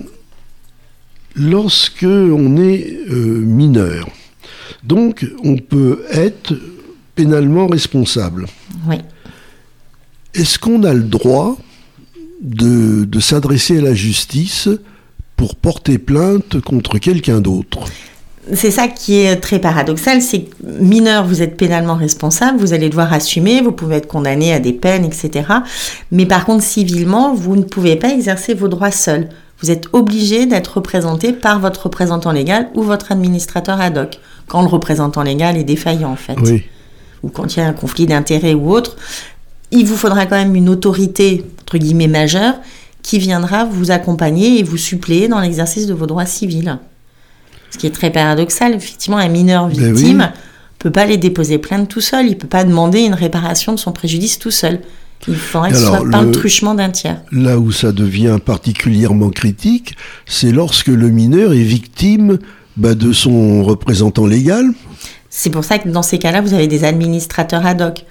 lorsque 1.35 2.05
on 2.05 2.57
est 2.57 2.99
euh, 3.11 3.41
mineur, 3.41 4.09
donc 4.85 5.27
on 5.45 5.57
peut 5.57 6.05
être 6.11 6.55
pénalement 7.15 7.67
responsable. 7.67 8.47
Oui. 8.87 8.97
Est-ce 10.35 10.59
qu'on 10.59 10.85
a 10.85 10.95
le 10.95 11.03
droit 11.03 11.59
de, 12.41 13.05
de 13.05 13.21
s'adresser 13.21 13.79
à 13.79 13.83
la 13.83 13.95
justice 13.95 14.69
pour 15.38 15.54
porter 15.54 15.99
plainte 15.99 16.61
contre 16.61 16.99
quelqu'un 16.99 17.40
d'autre 17.40 17.78
C'est 18.52 18.73
ça 18.73 18.88
qui 18.88 19.21
est 19.21 19.37
très 19.37 19.61
paradoxal, 19.61 20.21
c'est 20.21 20.42
que 20.42 20.54
mineur, 20.80 21.25
vous 21.25 21.42
êtes 21.42 21.57
pénalement 21.57 21.95
responsable, 21.95 22.59
vous 22.59 22.75
allez 22.75 22.88
devoir 22.88 23.12
assumer, 23.12 23.62
vous 23.62 23.71
pouvez 23.73 23.97
être 23.97 24.09
condamné 24.09 24.52
à 24.52 24.59
des 24.59 24.73
peines, 24.73 25.04
etc. 25.04 25.47
Mais 26.11 26.26
par 26.26 26.45
contre, 26.45 26.64
civilement, 26.64 27.35
vous 27.35 27.54
ne 27.54 27.62
pouvez 27.62 27.95
pas 27.95 28.09
exercer 28.09 28.52
vos 28.52 28.66
droits 28.66 28.90
seul. 28.90 29.28
Vous 29.62 29.71
êtes 29.71 29.87
obligé 29.92 30.47
d'être 30.47 30.78
représenté 30.78 31.33
par 31.33 31.61
votre 31.61 31.85
représentant 31.85 32.33
légal 32.33 32.68
ou 32.75 32.83
votre 32.83 33.12
administrateur 33.12 33.80
ad 33.80 33.97
hoc, 33.97 34.18
quand 34.49 34.62
le 34.62 34.68
représentant 34.68 35.23
légal 35.23 35.57
est 35.57 35.64
défaillant 35.64 36.11
en 36.11 36.16
fait. 36.16 36.37
Oui. 36.42 36.64
ou 37.23 37.28
quand 37.28 37.54
il 37.54 37.61
y 37.61 37.62
a 37.62 37.66
un 37.66 37.73
conflit 37.73 38.07
d'intérêts 38.07 38.54
ou 38.54 38.73
autre, 38.73 38.97
il 39.71 39.87
vous 39.87 39.97
faudra 39.97 40.26
quand 40.26 40.37
même 40.37 40.57
une 40.57 40.68
autorité, 40.68 41.45
entre 41.62 41.78
guillemets, 41.78 42.09
majeure, 42.09 42.54
qui 43.09 43.19
viendra 43.19 43.65
vous 43.65 43.91
accompagner 43.91 44.59
et 44.59 44.62
vous 44.62 44.77
suppléer 44.77 45.29
dans 45.29 45.41
l'exercice 45.41 45.87
de 45.87 45.95
vos 45.95 46.05
droits 46.07 46.27
civils. 46.27 46.79
Ce 47.71 47.79
qui 47.79 47.87
est 47.87 47.91
très 47.91 48.11
paradoxal, 48.11 48.75
effectivement, 48.75 49.17
un 49.17 49.29
mineur 49.29 49.69
Ben 49.69 49.95
victime 49.95 50.29
oui. 50.31 50.41
peut 50.79 50.91
pas 50.91 51.03
aller 51.05 51.17
déposer 51.17 51.57
plainte 51.57 51.88
tout 51.88 52.03
seul, 52.03 52.27
il 52.27 52.37
peut 52.37 52.47
pas 52.49 52.65
demander 52.65 53.00
une 53.00 53.15
réparation 53.15 53.73
de 53.73 53.79
son 53.79 53.93
préjudice 53.93 54.38
tout 54.38 54.50
seul. 54.50 54.81
Il 55.27 55.37
faudrait 55.37 55.71
que 55.71 55.77
ce 55.79 55.87
soit 55.87 56.11
par 56.11 56.21
le- 56.21 56.27
le 56.29 56.33
truchement 56.33 56.75
d'un 56.75 56.91
tiers. 56.91 57.23
Là 57.33 57.59
où 57.59 57.73
ça 57.73 57.93
devient 57.93 58.37
particulièrement 58.45 59.31
critique, 59.31 59.97
c'est 60.27 60.53
lorsque 60.53 60.88
le 60.88 61.09
mineur 61.09 61.55
est 61.55 61.62
victime 61.62 62.38
bah, 62.77 62.95
de 62.95 63.15
son 63.15 63.65
représentant 63.65 64.27
légal. 64.27 64.67
C'est 65.31 65.49
pour 65.50 65.65
ça 65.65 65.79
que 65.79 65.88
dans 65.88 66.03
ces 66.03 66.19
cas-là, 66.19 66.43
vous 66.43 66.53
avez 66.53 66.67
des 66.69 66.85
administrateurs 66.85 67.65
ad 67.65 67.81
hoc. 67.81 68.05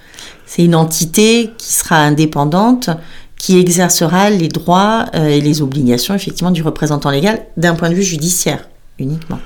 C'est 0.44 0.64
une 0.64 0.74
entité 0.74 1.50
qui 1.56 1.72
sera 1.72 1.98
indépendante, 1.98 2.90
qui 3.38 3.58
exercera 3.58 4.30
les 4.30 4.48
droits 4.48 5.06
euh, 5.14 5.28
et 5.28 5.40
les 5.40 5.62
obligations 5.62 6.14
effectivement 6.14 6.50
du 6.50 6.62
représentant 6.62 7.10
légal 7.10 7.46
d'un 7.56 7.74
point 7.74 7.88
de 7.88 7.94
vue 7.94 8.02
judiciaire 8.02 8.68
uniquement. 8.98 9.38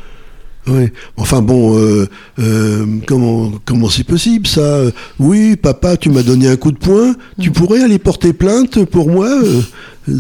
Oui. 0.67 0.89
Enfin 1.17 1.43
bon, 1.43 1.77
euh, 1.77 2.09
euh, 2.39 2.87
comment 3.07 3.53
comment 3.65 3.89
c'est 3.89 4.05
possible 4.05 4.47
ça? 4.47 4.83
Oui, 5.19 5.57
papa, 5.57 5.97
tu 5.97 6.09
m'as 6.09 6.23
donné 6.23 6.49
un 6.49 6.57
coup 6.57 6.71
de 6.71 6.79
poing. 6.79 7.15
Tu 7.41 7.51
mm. 7.51 7.53
pourrais 7.53 7.83
aller 7.83 7.99
porter 7.99 8.33
plainte 8.33 8.85
pour 8.85 9.11
moi? 9.11 9.29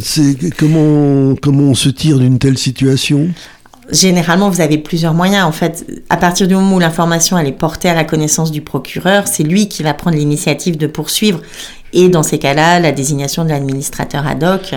C'est 0.02 0.37
comment 0.57 1.37
comment 1.41 1.71
on 1.71 1.75
se 1.75 1.88
tire 1.88 2.19
d'une 2.19 2.41
telle 2.41 2.59
situation? 2.59 3.29
Généralement, 3.93 4.49
vous 4.49 4.61
avez 4.61 4.79
plusieurs 4.79 5.14
moyens. 5.14 5.45
En 5.45 5.52
fait, 5.52 5.87
à 6.09 6.17
partir 6.17 6.49
du 6.49 6.55
moment 6.55 6.76
où 6.76 6.81
l'information 6.81 7.38
elle 7.38 7.47
est 7.47 7.52
portée 7.52 7.88
à 7.88 7.95
la 7.95 8.05
connaissance 8.05 8.50
du 8.50 8.62
procureur, 8.62 9.29
c'est 9.29 9.43
lui 9.45 9.69
qui 9.69 9.83
va 9.85 9.95
prendre 9.95 10.17
l'initiative 10.17 10.76
de 10.76 10.87
poursuivre. 10.88 11.41
Et 11.93 12.09
dans 12.09 12.23
ces 12.23 12.39
cas-là, 12.39 12.81
la 12.81 12.93
désignation 12.93 13.45
de 13.45 13.51
l'administrateur 13.51 14.27
ad 14.27 14.43
hoc 14.43 14.75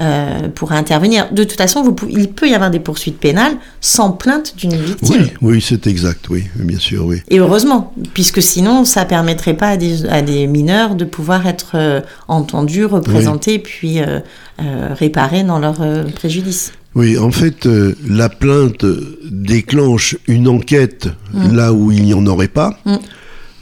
euh, 0.00 0.48
pourrait 0.54 0.76
intervenir. 0.76 1.30
De 1.32 1.44
toute 1.44 1.58
façon, 1.58 1.82
vous 1.82 1.94
il 2.08 2.30
peut 2.30 2.48
y 2.48 2.54
avoir 2.54 2.70
des 2.70 2.78
poursuites 2.78 3.18
pénales 3.18 3.56
sans 3.80 4.12
plainte 4.12 4.54
d'une 4.56 4.74
victime. 4.74 5.28
Oui, 5.42 5.54
oui 5.54 5.60
c'est 5.60 5.86
exact, 5.86 6.28
oui, 6.30 6.44
bien 6.56 6.78
sûr, 6.78 7.04
oui. 7.04 7.22
Et 7.28 7.40
heureusement, 7.40 7.92
puisque 8.14 8.42
sinon, 8.42 8.84
ça 8.84 9.04
permettrait 9.04 9.54
pas 9.54 9.68
à 9.68 10.22
des, 10.22 10.46
mineurs 10.46 10.94
de 10.94 11.04
pouvoir 11.04 11.46
être 11.46 11.72
euh, 11.74 12.00
entendus, 12.28 12.84
représentés, 12.84 13.58
puis 13.58 14.00
euh, 14.00 14.20
réparés 14.58 15.42
dans 15.42 15.58
leur 15.58 15.80
préjudice. 16.14 16.72
Oui, 16.94 17.18
en 17.18 17.30
fait, 17.30 17.66
la 18.08 18.28
plainte 18.28 18.84
déclenche 19.30 20.16
une 20.28 20.46
enquête 20.46 21.08
mm. 21.32 21.54
là 21.54 21.72
où 21.72 21.90
il 21.90 22.02
n'y 22.04 22.14
en 22.14 22.26
aurait 22.26 22.48
pas. 22.48 22.78
Mm 22.84 22.96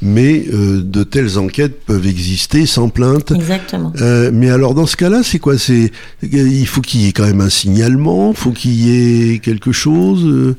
mais 0.03 0.45
euh, 0.53 0.81
de 0.83 1.03
telles 1.03 1.39
enquêtes 1.39 1.85
peuvent 1.85 2.07
exister 2.07 2.67
sans 2.67 2.89
plainte. 2.89 3.33
Exactement. 3.33 3.93
Euh, 4.01 4.31
mais 4.33 4.51
alors 4.51 4.75
dans 4.75 4.87
ce 4.87 4.97
cas-là, 4.97 5.23
c'est 5.23 5.39
quoi? 5.39 5.59
C'est 5.59 5.93
il 6.23 6.67
faut 6.67 6.81
qu'il 6.81 7.03
y 7.03 7.09
ait 7.09 7.13
quand 7.13 7.27
même 7.27 7.41
un 7.41 7.51
signalement, 7.51 8.33
faut 8.33 8.53
qu'il 8.53 8.73
y 8.73 9.35
ait 9.35 9.39
quelque 9.39 9.73
chose. 9.73 10.25
Euh, 10.25 10.57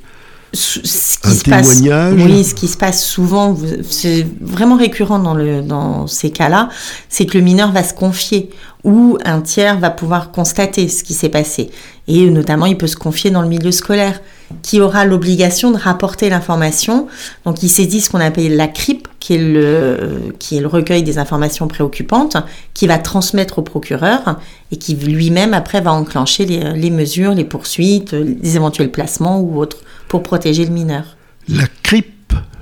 un 1.24 1.36
témoignage? 1.36 2.14
oui, 2.18 2.44
ce 2.44 2.54
qui 2.54 2.68
se 2.68 2.76
passe 2.76 3.06
souvent, 3.06 3.58
c'est 3.90 4.28
vraiment 4.42 4.76
récurrent 4.76 5.20
dans, 5.20 5.34
le, 5.34 5.62
dans 5.62 6.08
ces 6.08 6.30
cas-là, 6.30 6.68
c'est 7.08 7.26
que 7.26 7.38
le 7.38 7.44
mineur 7.44 7.72
va 7.72 7.84
se 7.84 7.94
confier 7.94 8.50
ou 8.84 9.18
un 9.24 9.42
tiers 9.42 9.80
va 9.80 9.92
pouvoir 9.92 10.32
constater 10.32 10.90
ce 10.90 11.04
qui 11.04 11.14
s'est 11.14 11.30
passé. 11.30 11.70
Et 12.14 12.30
notamment, 12.30 12.66
il 12.66 12.78
peut 12.78 12.88
se 12.88 12.98
confier 12.98 13.32
dans 13.32 13.42
le 13.42 13.48
milieu 13.48 13.72
scolaire 13.72 14.20
qui 14.64 14.82
aura 14.82 15.06
l'obligation 15.06 15.72
de 15.72 15.78
rapporter 15.78 16.30
l'information. 16.30 17.08
Donc 17.46 17.64
il 17.64 17.70
saisit 17.70 18.02
ce 18.02 18.10
qu'on 18.10 18.20
appelle 18.20 18.58
la 18.58 18.68
CRIP, 18.68 19.08
qui 19.22 19.36
est, 19.36 19.38
le, 19.38 20.34
qui 20.38 20.58
est 20.58 20.60
le 20.60 20.68
recueil 20.68 21.04
des 21.04 21.20
informations 21.20 21.70
préoccupantes, 21.70 22.36
qui 22.74 22.86
va 22.86 22.98
transmettre 22.98 23.60
au 23.60 23.62
procureur 23.62 24.38
et 24.74 24.76
qui 24.76 24.96
lui-même 24.96 25.54
après 25.54 25.80
va 25.80 25.94
enclencher 25.94 26.46
les, 26.46 26.74
les, 26.74 26.90
mesures, 26.90 27.34
les 27.34 27.46
poursuites, 27.46 28.12
les 28.12 28.58
éventuels 28.58 28.92
placements 28.92 29.40
ou 29.40 29.58
autres 29.58 29.78
pour 30.10 30.22
protéger 30.22 30.66
le 30.66 30.72
mineur. 30.72 31.16
La 31.48 31.64
CRIP 31.82 32.11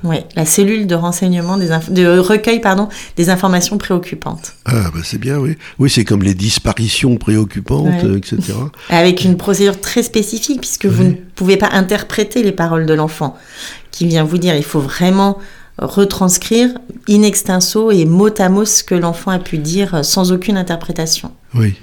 oui, 0.04 0.18
la 0.36 0.46
cellule 0.46 0.88
de 0.88 0.96
renseignement 0.96 1.58
des 1.58 1.70
de 1.90 2.20
recueil 2.20 2.62
pardon 2.62 2.88
des 3.18 3.30
informations 3.30 3.78
préoccupantes. 3.78 4.54
Ah 4.66 4.92
bah 4.94 5.02
c'est 5.04 5.18
bien 5.18 5.38
oui. 5.38 5.58
Oui, 5.78 5.90
c'est 5.90 6.06
comme 6.06 6.24
les 6.24 6.36
disparitions 6.36 7.18
préoccupantes 7.18 8.04
etc. 8.16 8.54
Avec 8.90 9.24
une 9.24 9.36
procédure 9.36 9.80
très 9.80 10.04
spécifique 10.04 10.62
puisque 10.62 10.86
vous 10.86 11.04
ne 11.04 11.14
pouvez 11.36 11.58
pas 11.58 11.70
interpréter 11.72 12.44
les 12.44 12.54
paroles 12.54 12.86
de 12.86 12.94
l'enfant 12.94 13.36
qui 13.92 14.08
vient 14.08 14.24
vous 14.24 14.38
dire 14.38 14.56
il 14.56 14.64
faut 14.64 14.80
vraiment 14.80 15.38
retranscrire 15.78 16.70
in 17.10 17.24
extenso 17.24 17.92
et 17.92 18.06
mot 18.06 18.30
à 18.38 18.50
mot 18.50 18.66
ce 18.66 18.84
que 18.84 18.96
l'enfant 18.96 19.32
a 19.32 19.40
pu 19.40 19.58
dire 19.58 20.04
sans 20.04 20.32
aucune 20.32 20.58
interprétation. 20.58 21.32
Oui. 21.56 21.76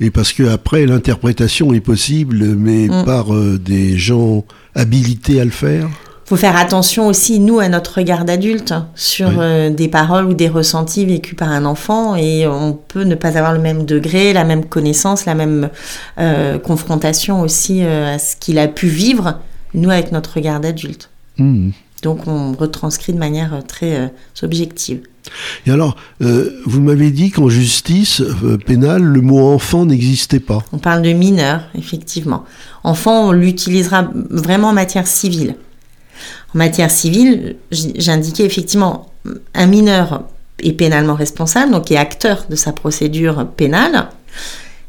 Et 0.00 0.10
parce 0.10 0.32
que 0.32 0.44
après 0.44 0.86
l'interprétation 0.86 1.74
est 1.74 1.80
possible 1.80 2.44
mais 2.56 2.88
mm. 2.88 3.04
par 3.04 3.34
euh, 3.34 3.58
des 3.58 3.98
gens 3.98 4.44
habilités 4.74 5.40
à 5.40 5.44
le 5.44 5.50
faire? 5.50 5.88
Faut 6.28 6.36
faire 6.36 6.58
attention 6.58 7.06
aussi, 7.06 7.40
nous, 7.40 7.58
à 7.58 7.70
notre 7.70 7.96
regard 7.96 8.26
d'adulte 8.26 8.74
sur 8.94 9.30
euh, 9.38 9.70
des 9.70 9.88
paroles 9.88 10.26
ou 10.26 10.34
des 10.34 10.48
ressentis 10.50 11.06
vécus 11.06 11.34
par 11.34 11.48
un 11.48 11.64
enfant 11.64 12.16
et 12.16 12.46
on 12.46 12.74
peut 12.74 13.04
ne 13.04 13.14
pas 13.14 13.38
avoir 13.38 13.54
le 13.54 13.60
même 13.60 13.86
degré, 13.86 14.34
la 14.34 14.44
même 14.44 14.66
connaissance, 14.66 15.24
la 15.24 15.34
même 15.34 15.70
euh, 16.18 16.58
confrontation 16.58 17.40
aussi 17.40 17.82
euh, 17.82 18.14
à 18.14 18.18
ce 18.18 18.36
qu'il 18.36 18.58
a 18.58 18.68
pu 18.68 18.88
vivre, 18.88 19.38
nous, 19.72 19.88
avec 19.88 20.12
notre 20.12 20.34
regard 20.34 20.60
d'adulte. 20.60 21.08
Mmh. 21.38 21.70
Donc 22.02 22.26
on 22.26 22.52
retranscrit 22.52 23.14
de 23.14 23.18
manière 23.18 23.62
très 23.66 24.12
objective. 24.42 25.00
Et 25.66 25.70
alors, 25.70 25.96
vous 26.20 26.80
m'avez 26.80 27.10
dit 27.10 27.30
qu'en 27.30 27.48
justice 27.48 28.22
pénale, 28.66 29.02
le 29.02 29.20
mot 29.20 29.48
enfant 29.52 29.84
n'existait 29.84 30.38
pas. 30.38 30.62
On 30.72 30.78
parle 30.78 31.02
de 31.02 31.12
mineur, 31.12 31.62
effectivement. 31.74 32.44
Enfant, 32.84 33.28
on 33.28 33.32
l'utilisera 33.32 34.08
vraiment 34.30 34.68
en 34.68 34.72
matière 34.74 35.08
civile. 35.08 35.56
En 36.54 36.58
matière 36.58 36.90
civile, 36.90 37.56
j'indiquais 37.70 38.44
effectivement 38.44 39.10
un 39.54 39.66
mineur 39.66 40.24
est 40.60 40.72
pénalement 40.72 41.14
responsable, 41.14 41.72
donc 41.72 41.90
est 41.90 41.96
acteur 41.96 42.46
de 42.48 42.56
sa 42.56 42.72
procédure 42.72 43.46
pénale. 43.56 44.08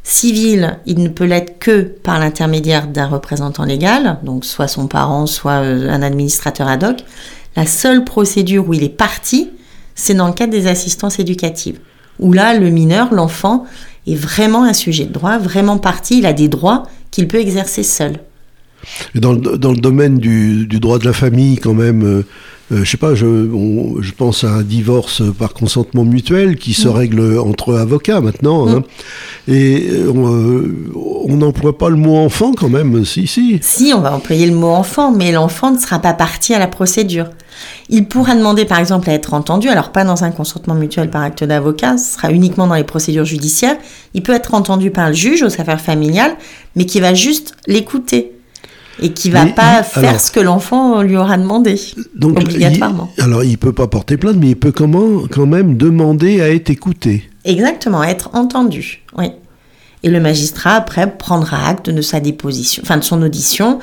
Civil, 0.04 0.80
il 0.88 1.04
ne 1.04 1.10
peut 1.10 1.26
l'être 1.26 1.60
que 1.60 1.82
par 1.82 2.20
l'intermédiaire 2.20 2.88
d'un 2.88 3.06
représentant 3.06 3.66
légal, 3.66 4.18
donc 4.24 4.46
soit 4.46 4.68
son 4.68 4.88
parent, 4.88 5.28
soit 5.28 5.62
euh, 5.62 5.90
un 5.90 6.02
administrateur 6.02 6.68
ad 6.68 6.84
hoc. 6.84 6.98
La 7.56 7.66
seule 7.66 8.04
procédure 8.04 8.68
où 8.68 8.74
il 8.74 8.84
est 8.84 8.90
parti, 8.90 9.52
c'est 9.94 10.16
dans 10.16 10.28
le 10.28 10.34
cadre 10.34 10.52
des 10.52 10.68
assistances 10.68 11.20
éducatives, 11.20 11.80
où 12.20 12.34
là, 12.34 12.56
le 12.56 12.70
mineur, 12.70 13.14
l'enfant, 13.14 13.66
est 14.08 14.16
vraiment 14.16 14.64
un 14.64 14.74
sujet 14.74 15.06
de 15.06 15.14
droit, 15.14 15.38
vraiment 15.38 15.78
parti, 15.78 16.20
il 16.20 16.26
a 16.26 16.34
des 16.34 16.48
droits 16.48 16.84
qu'il 17.12 17.28
peut 17.28 17.40
exercer 17.40 17.84
seul. 17.84 18.20
Dans 19.16 19.34
le, 19.34 19.58
dans 19.58 19.72
le 19.72 19.78
domaine 19.78 20.18
du, 20.18 20.66
du, 20.68 20.80
droit 20.80 21.00
de 21.00 21.06
la 21.06 21.14
famille, 21.14 21.58
quand 21.58 21.74
même, 21.74 22.04
euh, 22.04 22.26
euh, 22.72 22.84
je 22.84 22.90
sais 22.90 22.98
pas, 22.98 23.16
je, 23.16 23.26
je, 23.26 24.12
pense 24.12 24.44
à 24.44 24.52
un 24.52 24.62
divorce 24.62 25.24
par 25.38 25.54
consentement 25.54 26.06
mutuel 26.06 26.58
qui 26.58 26.74
se 26.74 26.88
mm. 26.88 26.92
règle 26.92 27.40
entre 27.40 27.76
avocats 27.76 28.22
maintenant. 28.22 28.68
Hein. 28.68 28.84
Mm. 29.48 29.52
Et 29.52 29.90
euh, 29.90 30.12
on 31.26 31.36
n'emploie 31.36 31.78
pas 31.78 31.90
le 31.90 31.96
mot 31.96 32.18
enfant 32.18 32.54
quand 32.54 32.70
même, 32.70 33.06
si, 33.06 33.26
si. 33.26 33.60
Si, 33.62 33.92
on 33.96 34.02
va 34.02 34.14
employer 34.14 34.46
le 34.46 34.56
mot 34.56 34.70
enfant, 34.70 35.12
mais 35.12 35.32
l'enfant 35.32 35.72
ne 35.72 35.78
sera 35.78 36.00
pas 36.00 36.14
parti 36.14 36.54
à 36.54 36.60
la 36.60 36.68
procédure. 36.68 37.30
Il 37.90 38.06
pourra 38.06 38.36
demander 38.36 38.66
par 38.66 38.80
exemple 38.80 39.10
à 39.10 39.14
être 39.14 39.34
entendu, 39.34 39.68
alors 39.68 39.92
pas 39.92 40.04
dans 40.04 40.24
un 40.24 40.32
consentement 40.32 40.76
mutuel 40.76 41.10
par 41.10 41.24
acte 41.24 41.44
d'avocat, 41.44 41.98
ce 41.98 42.14
sera 42.16 42.32
uniquement 42.32 42.68
dans 42.68 42.76
les 42.76 42.84
procédures 42.84 43.26
judiciaires. 43.26 43.78
Il 44.14 44.22
peut 44.22 44.34
être 44.34 44.54
entendu 44.54 44.92
par 44.92 45.10
le 45.10 45.16
juge 45.16 45.42
aux 45.42 45.60
affaires 45.60 45.82
familiales, 45.82 46.36
mais 46.76 46.86
qui 46.86 47.00
va 47.00 47.14
juste 47.14 47.54
l'écouter 47.68 48.39
et 49.02 49.14
qui 49.14 49.30
va 49.30 49.46
pas 49.46 49.84
faire 49.84 50.20
ce 50.20 50.32
que 50.32 50.40
l'enfant 50.40 51.02
lui 51.02 51.18
aura 51.18 51.38
demandé 51.38 51.80
donc, 52.16 52.40
obligatoirement. 52.40 53.12
Il, 53.18 53.24
alors 53.24 53.44
il 53.44 53.58
peut 53.58 53.74
pas 53.74 53.88
porter 53.88 54.18
plainte, 54.18 54.38
mais 54.38 54.50
il 54.50 54.56
peut 54.56 54.72
comment, 54.72 55.24
quand 55.30 55.46
même 55.46 55.78
demander 55.78 56.42
à 56.42 56.50
être 56.50 56.70
écouté. 56.70 57.30
Exactement, 57.46 58.02
à 58.02 58.08
être 58.08 58.30
entendu. 58.34 59.04
Oui. 59.18 59.32
Et 60.04 60.10
le 60.10 60.20
magistrat 60.20 60.76
après 60.76 61.18
prendra 61.18 61.68
acte 61.68 61.90
de 61.90 62.02
sa 62.02 62.20
déposition, 62.20 62.82
enfin 62.86 62.98
de 62.98 63.04
son 63.04 63.22
audition, 63.22 63.80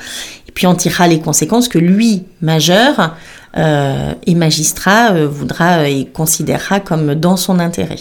et 0.47 0.51
puis 0.51 0.65
en 0.65 0.75
tirera 0.75 1.07
les 1.07 1.19
conséquences 1.19 1.67
que 1.67 1.77
lui, 1.77 2.23
majeur 2.41 3.15
euh, 3.57 4.13
et 4.25 4.33
magistrat, 4.33 5.11
euh, 5.13 5.27
voudra 5.27 5.87
et 5.87 6.05
considérera 6.05 6.79
comme 6.79 7.13
dans 7.13 7.37
son 7.37 7.59
intérêt. 7.59 7.99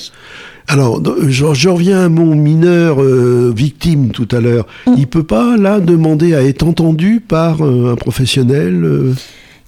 Alors, 0.69 1.01
je, 1.29 1.69
reviens 1.69 2.07
à 2.07 2.09
mon 2.09 2.35
mineur 2.35 3.01
euh, 3.01 3.53
victime 3.55 4.11
tout 4.11 4.29
à 4.33 4.41
l'heure. 4.41 4.67
Mm. 4.87 4.95
Il 4.99 5.07
peut 5.07 5.23
pas, 5.23 5.57
là, 5.57 5.81
demander 5.81 6.35
à 6.35 6.43
être 6.43 6.65
entendu 6.65 7.21
par 7.21 7.65
euh, 7.65 7.93
un 7.93 7.97
professionnel 7.97 8.85
euh 8.85 9.15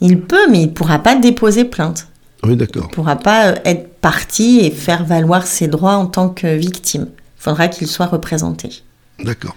Il 0.01 0.21
peut, 0.21 0.51
mais 0.51 0.63
il 0.63 0.73
pourra 0.73 0.99
pas 0.99 1.15
déposer 1.15 1.65
plainte. 1.65 2.09
Oui, 2.45 2.57
d'accord. 2.57 2.89
Il 2.91 2.95
pourra 2.95 3.17
pas 3.17 3.55
être 3.65 4.01
parti 4.01 4.61
et 4.61 4.71
faire 4.71 5.05
valoir 5.05 5.47
ses 5.47 5.69
droits 5.69 5.95
en 5.95 6.07
tant 6.07 6.29
que 6.31 6.57
victime. 6.57 7.07
Il 7.39 7.43
faudra 7.43 7.69
qu'il 7.69 7.87
soit 7.87 8.07
représenté. 8.07 8.83
D'accord. 9.23 9.55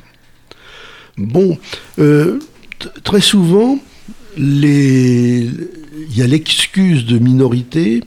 Bon, 1.17 1.57
très 3.03 3.21
souvent, 3.21 3.77
les... 4.37 5.49
il 6.09 6.17
y 6.17 6.21
a 6.21 6.27
l'excuse 6.27 7.05
de 7.05 7.19
minorité 7.19 8.01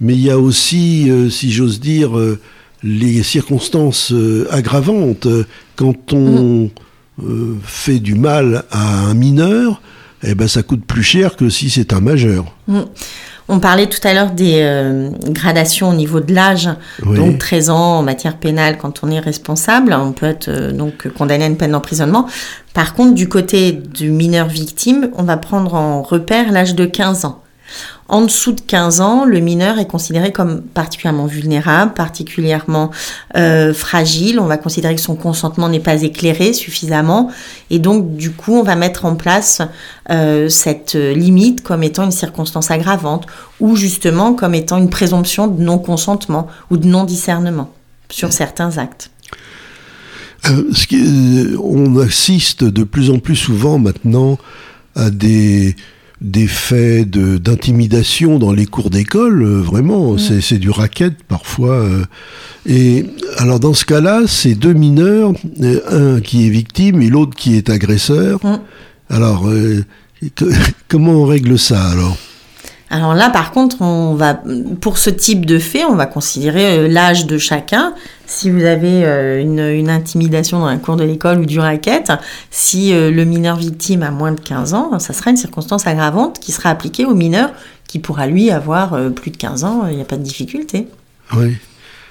mais 0.00 0.14
il 0.14 0.20
y 0.20 0.30
a 0.30 0.38
aussi, 0.38 1.10
euh, 1.10 1.30
si 1.30 1.52
j'ose 1.52 1.80
dire, 1.80 2.16
euh, 2.18 2.38
les 2.82 3.22
circonstances 3.22 4.12
euh, 4.12 4.46
aggravantes. 4.50 5.26
Quand 5.76 6.12
on 6.12 6.70
mm. 7.18 7.58
fait 7.62 7.98
du 7.98 8.14
mal 8.14 8.64
à 8.70 9.06
un 9.06 9.14
mineur, 9.14 9.80
eh 10.22 10.34
ben, 10.34 10.48
ça 10.48 10.62
coûte 10.62 10.84
plus 10.84 11.02
cher 11.02 11.36
que 11.36 11.48
si 11.48 11.70
c'est 11.70 11.92
un 11.92 12.00
majeur. 12.00 12.44
Mm. 12.68 12.80
On 13.48 13.60
parlait 13.60 13.86
tout 13.86 14.00
à 14.02 14.12
l'heure 14.12 14.32
des 14.32 15.08
gradations 15.26 15.90
au 15.90 15.94
niveau 15.94 16.18
de 16.18 16.34
l'âge, 16.34 16.68
donc 17.04 17.38
13 17.38 17.70
ans 17.70 17.98
en 17.98 18.02
matière 18.02 18.38
pénale 18.38 18.76
quand 18.76 19.04
on 19.04 19.10
est 19.12 19.20
responsable, 19.20 19.92
on 19.92 20.10
peut 20.10 20.26
être 20.26 20.72
donc 20.72 21.06
condamné 21.16 21.44
à 21.44 21.46
une 21.46 21.56
peine 21.56 21.70
d'emprisonnement. 21.70 22.26
Par 22.74 22.94
contre, 22.94 23.14
du 23.14 23.28
côté 23.28 23.70
du 23.70 24.10
mineur 24.10 24.48
victime, 24.48 25.10
on 25.14 25.22
va 25.22 25.36
prendre 25.36 25.74
en 25.74 26.02
repère 26.02 26.50
l'âge 26.50 26.74
de 26.74 26.86
15 26.86 27.24
ans. 27.24 27.44
En 28.08 28.22
dessous 28.22 28.52
de 28.52 28.60
15 28.60 29.00
ans, 29.00 29.24
le 29.24 29.40
mineur 29.40 29.78
est 29.78 29.86
considéré 29.86 30.30
comme 30.30 30.62
particulièrement 30.62 31.26
vulnérable, 31.26 31.92
particulièrement 31.92 32.92
euh, 33.36 33.74
fragile. 33.74 34.38
On 34.38 34.46
va 34.46 34.58
considérer 34.58 34.94
que 34.94 35.00
son 35.00 35.16
consentement 35.16 35.68
n'est 35.68 35.80
pas 35.80 36.02
éclairé 36.02 36.52
suffisamment. 36.52 37.30
Et 37.70 37.80
donc, 37.80 38.16
du 38.16 38.30
coup, 38.30 38.54
on 38.54 38.62
va 38.62 38.76
mettre 38.76 39.06
en 39.06 39.16
place 39.16 39.60
euh, 40.10 40.48
cette 40.48 40.94
limite 40.94 41.62
comme 41.62 41.82
étant 41.82 42.04
une 42.04 42.12
circonstance 42.12 42.70
aggravante 42.70 43.26
ou 43.58 43.74
justement 43.74 44.34
comme 44.34 44.54
étant 44.54 44.78
une 44.78 44.90
présomption 44.90 45.48
de 45.48 45.60
non-consentement 45.60 46.46
ou 46.70 46.76
de 46.76 46.86
non-discernement 46.86 47.72
sur 48.08 48.32
certains 48.32 48.78
actes. 48.78 49.10
Euh, 50.48 51.56
on 51.60 51.98
assiste 51.98 52.62
de 52.62 52.84
plus 52.84 53.10
en 53.10 53.18
plus 53.18 53.36
souvent 53.36 53.78
maintenant 53.78 54.38
à 54.94 55.10
des 55.10 55.74
des 56.26 56.48
faits 56.48 57.08
d'intimidation 57.08 58.38
dans 58.38 58.52
les 58.52 58.66
cours 58.66 58.90
d'école, 58.90 59.42
euh, 59.42 59.60
vraiment, 59.60 60.14
mm. 60.14 60.40
c'est 60.40 60.58
du 60.58 60.70
racket 60.70 61.14
parfois. 61.28 61.76
Euh. 61.76 62.04
et 62.66 63.06
alors 63.38 63.60
dans 63.60 63.74
ce 63.74 63.84
cas-là, 63.84 64.22
c'est 64.26 64.54
deux 64.54 64.72
mineurs, 64.72 65.32
euh, 65.62 66.16
un 66.16 66.20
qui 66.20 66.46
est 66.46 66.50
victime 66.50 67.00
et 67.00 67.08
l'autre 67.08 67.36
qui 67.36 67.56
est 67.56 67.70
agresseur. 67.70 68.44
Mm. 68.44 68.60
Alors, 69.08 69.48
comment 70.88 71.12
on 71.12 71.24
règle 71.26 71.58
ça 71.58 71.90
alors? 71.90 72.16
Alors 72.88 73.14
là, 73.14 73.30
par 73.30 73.50
contre, 73.50 73.82
on 73.82 74.14
va, 74.14 74.40
pour 74.80 74.98
ce 74.98 75.10
type 75.10 75.44
de 75.44 75.58
fait, 75.58 75.84
on 75.84 75.96
va 75.96 76.06
considérer 76.06 76.78
euh, 76.78 76.88
l'âge 76.88 77.26
de 77.26 77.36
chacun. 77.36 77.94
Si 78.26 78.48
vous 78.48 78.64
avez 78.64 79.04
euh, 79.04 79.40
une, 79.42 79.90
intimidation 79.90 80.60
dans 80.60 80.66
un 80.66 80.78
cours 80.78 80.96
de 80.96 81.02
l'école 81.02 81.40
ou 81.40 81.46
du 81.46 81.58
racket, 81.58 82.12
si 82.50 82.92
euh, 82.92 83.10
le 83.10 83.24
mineur 83.24 83.56
victime 83.56 84.02
a 84.04 84.10
moins 84.10 84.32
de 84.32 84.40
15 84.40 84.74
ans, 84.74 84.98
ça 85.00 85.12
sera 85.12 85.30
une 85.30 85.36
circonstance 85.36 85.86
aggravante 85.86 86.38
qui 86.38 86.52
sera 86.52 86.70
appliquée 86.70 87.04
au 87.04 87.14
mineur 87.14 87.50
qui 87.88 87.98
pourra 87.98 88.26
lui 88.26 88.50
avoir 88.50 88.98
plus 89.12 89.30
de 89.30 89.36
15 89.36 89.62
ans, 89.62 89.86
il 89.88 89.94
n'y 89.94 90.02
a 90.02 90.04
pas 90.04 90.16
de 90.16 90.22
difficulté. 90.22 90.88
Oui. 91.36 91.56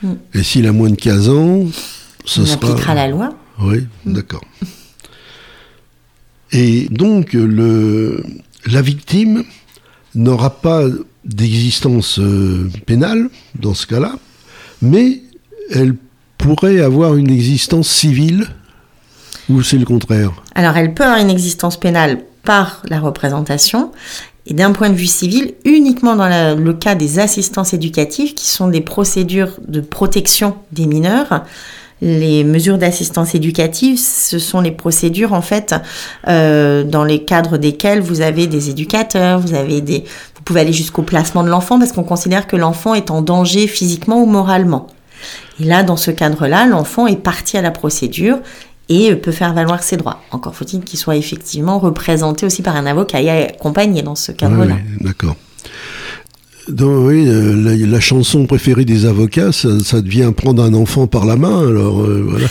Mm. 0.02 0.14
Et 0.34 0.44
s'il 0.44 0.68
a 0.68 0.72
moins 0.72 0.90
de 0.90 0.96
15 0.96 1.30
ans, 1.30 1.66
ça 2.26 2.42
on 2.42 2.54
appliquera 2.54 2.94
la 2.94 3.08
loi. 3.08 3.34
Oui, 3.60 3.86
mm. 4.06 4.14
d'accord. 4.14 4.44
Et 6.52 6.88
donc, 6.92 7.34
le, 7.34 8.24
la 8.68 8.82
victime, 8.82 9.44
n'aura 10.16 10.50
pas 10.50 10.84
d'existence 11.24 12.20
euh, 12.20 12.70
pénale 12.86 13.30
dans 13.60 13.74
ce 13.74 13.88
cas-là, 13.88 14.14
mais 14.82 15.22
elle 15.72 15.96
pourrait 16.38 16.80
avoir 16.80 17.16
une 17.16 17.32
existence 17.32 17.90
civile 17.90 18.48
ou 19.50 19.62
c'est 19.62 19.78
le 19.78 19.86
contraire 19.86 20.32
Alors 20.56 20.78
elle 20.78 20.94
peut 20.94 21.04
avoir 21.04 21.20
une 21.20 21.30
existence 21.30 21.78
pénale 21.78 22.20
par 22.44 22.82
la 22.90 23.00
représentation 23.00 23.92
et 24.46 24.54
d'un 24.54 24.72
point 24.72 24.90
de 24.90 24.96
vue 24.96 25.08
civil 25.08 25.54
uniquement 25.66 26.16
dans 26.16 26.56
le 26.56 26.74
cas 26.74 26.96
des 26.96 27.20
assistances 27.20 27.74
éducatives 27.74 28.34
qui 28.34 28.48
sont 28.48 28.68
des 28.68 28.82
procédures 28.82 29.54
de 29.68 29.82
protection 29.82 30.56
des 30.72 30.86
mineurs 30.86 31.44
les 32.02 32.44
mesures 32.44 32.78
d'assistance 32.78 33.36
éducative, 33.36 33.98
ce 33.98 34.38
sont 34.38 34.62
les 34.62 34.72
procédures 34.72 35.34
en 35.34 35.42
fait 35.42 35.76
euh, 36.28 36.84
dans 36.84 37.04
les 37.04 37.24
cadres 37.24 37.58
desquelles 37.58 38.02
vous 38.02 38.22
avez 38.22 38.48
des 38.48 38.70
éducateurs, 38.70 39.40
vous 39.40 39.54
avez 39.54 39.82
des, 39.82 40.00
vous 40.36 40.42
pouvez 40.44 40.62
aller 40.62 40.74
jusqu'au 40.74 41.04
placement 41.04 41.44
de 41.44 41.50
l'enfant 41.50 41.80
parce 41.80 41.94
qu'on 41.94 42.04
considère 42.04 42.48
que 42.48 42.58
l'enfant 42.58 42.94
est 42.94 43.12
en 43.12 43.22
danger 43.22 43.68
physiquement 43.68 44.22
ou 44.22 44.26
moralement. 44.26 44.88
Et 45.60 45.64
là, 45.64 45.84
dans 45.84 45.96
ce 45.96 46.12
cadre-là, 46.12 46.66
l'enfant 46.68 47.08
est 47.08 47.16
parti 47.16 47.58
à 47.58 47.62
la 47.62 47.72
procédure 47.72 48.40
et 48.90 49.16
peut 49.16 49.32
faire 49.32 49.54
valoir 49.54 49.82
ses 49.82 49.98
droits. 49.98 50.22
Encore 50.32 50.54
faut-il 50.54 50.82
qu'il 50.82 51.00
soit 51.00 51.16
effectivement 51.16 51.80
représenté 51.80 52.46
aussi 52.46 52.62
par 52.62 52.76
un 52.76 52.86
avocat 52.86 53.22
et 53.22 53.30
accompagné 53.30 54.02
dans 54.04 54.16
ce 54.16 54.32
cadre-là. 54.32 54.76
Oui, 54.76 54.98
d'accord 55.06 55.36
oui, 56.68 57.26
euh, 57.28 57.86
la, 57.86 58.00
chanson 58.00 58.46
préférée 58.46 58.86
des 58.86 59.06
avocats, 59.06 59.52
ça, 59.52 60.02
devient 60.02 60.32
prendre 60.36 60.64
un 60.64 60.74
enfant 60.74 61.08
par 61.08 61.26
la 61.26 61.36
main. 61.36 61.68
Alors 61.68 62.02
euh, 62.02 62.26
voilà. 62.28 62.48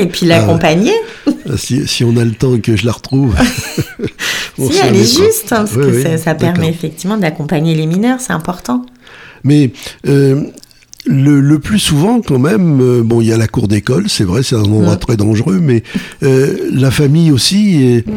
et 0.00 0.06
puis 0.06 0.26
l'accompagner. 0.26 0.92
Ah, 1.26 1.56
si, 1.56 2.04
on 2.04 2.16
a 2.16 2.24
le 2.24 2.32
temps 2.32 2.58
que 2.58 2.76
je 2.76 2.84
la 2.84 2.92
retrouve. 2.92 3.34
si 4.58 4.78
elle 4.82 4.96
est 4.96 5.00
juste, 5.00 5.52
hein, 5.52 5.64
parce 5.64 5.74
que 5.74 6.16
ça, 6.16 6.34
permet 6.34 6.68
effectivement 6.68 7.16
d'accompagner 7.16 7.74
les 7.74 7.86
mineurs, 7.86 8.20
c'est 8.20 8.32
important. 8.32 8.84
Mais 9.44 9.72
euh, 10.06 10.42
le, 11.06 11.58
plus 11.58 11.78
souvent, 11.78 12.20
quand 12.20 12.38
même, 12.38 13.02
bon, 13.02 13.20
il 13.20 13.28
y 13.28 13.32
a 13.32 13.38
la 13.38 13.48
cour 13.48 13.68
d'école, 13.68 14.08
c'est 14.08 14.24
vrai, 14.24 14.42
c'est 14.42 14.56
un 14.56 14.64
endroit 14.64 14.96
mm. 14.96 15.00
très 15.00 15.16
dangereux, 15.16 15.60
mais 15.60 15.82
la 16.20 16.90
famille 16.90 17.30
aussi. 17.30 18.02
Mm. 18.06 18.12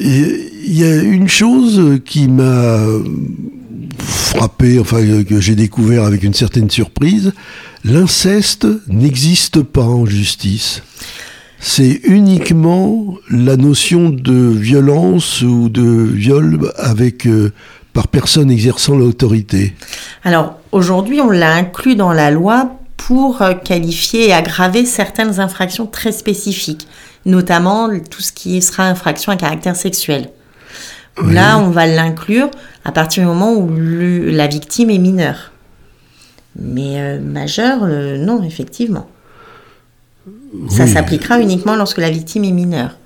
Il 0.00 0.78
y 0.78 0.84
a 0.84 0.94
une 0.94 1.26
chose 1.26 1.98
qui 2.04 2.28
m'a 2.28 2.86
frappé, 4.08 4.78
enfin 4.78 4.98
que 5.24 5.40
j'ai 5.40 5.54
découvert 5.54 6.04
avec 6.04 6.22
une 6.22 6.34
certaine 6.34 6.70
surprise, 6.70 7.32
l'inceste 7.84 8.66
n'existe 8.88 9.62
pas 9.62 9.82
en 9.82 10.06
justice. 10.06 10.82
C'est 11.60 12.00
uniquement 12.04 13.16
la 13.30 13.56
notion 13.56 14.10
de 14.10 14.48
violence 14.50 15.42
ou 15.42 15.68
de 15.68 15.82
viol 15.82 16.72
avec 16.76 17.26
euh, 17.26 17.52
par 17.92 18.08
personne 18.08 18.50
exerçant 18.50 18.96
l'autorité. 18.96 19.74
Alors 20.24 20.54
aujourd'hui, 20.70 21.20
on 21.20 21.30
l'a 21.30 21.52
inclus 21.52 21.96
dans 21.96 22.12
la 22.12 22.30
loi 22.30 22.78
pour 22.96 23.42
euh, 23.42 23.54
qualifier 23.54 24.28
et 24.28 24.32
aggraver 24.32 24.86
certaines 24.86 25.40
infractions 25.40 25.86
très 25.86 26.12
spécifiques, 26.12 26.86
notamment 27.26 27.88
tout 28.10 28.22
ce 28.22 28.32
qui 28.32 28.62
sera 28.62 28.84
infraction 28.84 29.32
à 29.32 29.36
caractère 29.36 29.74
sexuel. 29.74 30.30
Là, 31.26 31.58
on 31.58 31.70
va 31.70 31.86
l'inclure 31.86 32.50
à 32.88 32.92
partir 32.92 33.22
du 33.22 33.26
moment 33.26 33.52
où 33.52 33.68
la 33.76 34.46
victime 34.46 34.88
est 34.88 34.98
mineure. 34.98 35.52
Mais 36.58 36.98
euh, 36.98 37.20
majeure, 37.20 37.80
euh, 37.82 38.16
non, 38.16 38.42
effectivement. 38.42 39.10
Ça 40.70 40.86
s'appliquera 40.86 41.38
uniquement 41.38 41.76
lorsque 41.76 41.98
la 41.98 42.08
victime 42.08 42.44
est 42.44 42.52
mineure. 42.52 42.96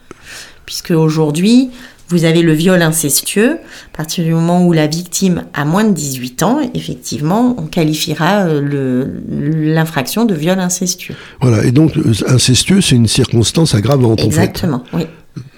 Puisque 0.66 0.92
aujourd'hui, 0.92 1.71
vous 2.09 2.25
avez 2.25 2.42
le 2.42 2.53
viol 2.53 2.81
incestueux. 2.81 3.59
À 3.92 3.97
partir 3.97 4.25
du 4.25 4.33
moment 4.33 4.64
où 4.64 4.73
la 4.73 4.87
victime 4.87 5.47
a 5.53 5.64
moins 5.64 5.83
de 5.83 5.92
18 5.92 6.45
ans, 6.45 6.61
effectivement, 6.75 7.57
on 7.59 7.66
qualifiera 7.66 8.45
euh, 8.45 9.05
l'infraction 9.29 10.27
de 10.27 10.35
viol 10.37 10.61
incestueux. 10.61 11.16
Voilà, 11.40 11.64
et 11.64 11.73
donc 11.73 11.95
incestueux, 12.29 12.81
c'est 12.81 12.95
une 12.95 13.09
circonstance 13.09 13.75
aggravante. 13.75 14.21
Exactement, 14.21 14.85
oui. 14.92 15.07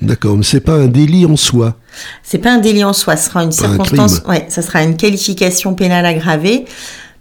D'accord, 0.01 0.37
mais 0.37 0.45
c'est 0.45 0.61
pas 0.61 0.75
un 0.75 0.87
délit 0.87 1.27
en 1.27 1.37
soi. 1.37 1.77
C'est 2.23 2.39
pas 2.39 2.53
un 2.53 2.59
délit 2.59 2.85
en 2.85 2.93
soi, 2.93 3.17
ce 3.17 3.29
sera 3.29 3.43
une 3.43 3.53
circonstance, 3.53 4.23
ouais, 4.29 4.47
ça 4.49 4.63
sera 4.63 4.83
une 4.83 4.97
qualification 4.97 5.75
pénale 5.75 6.07
aggravée 6.07 6.65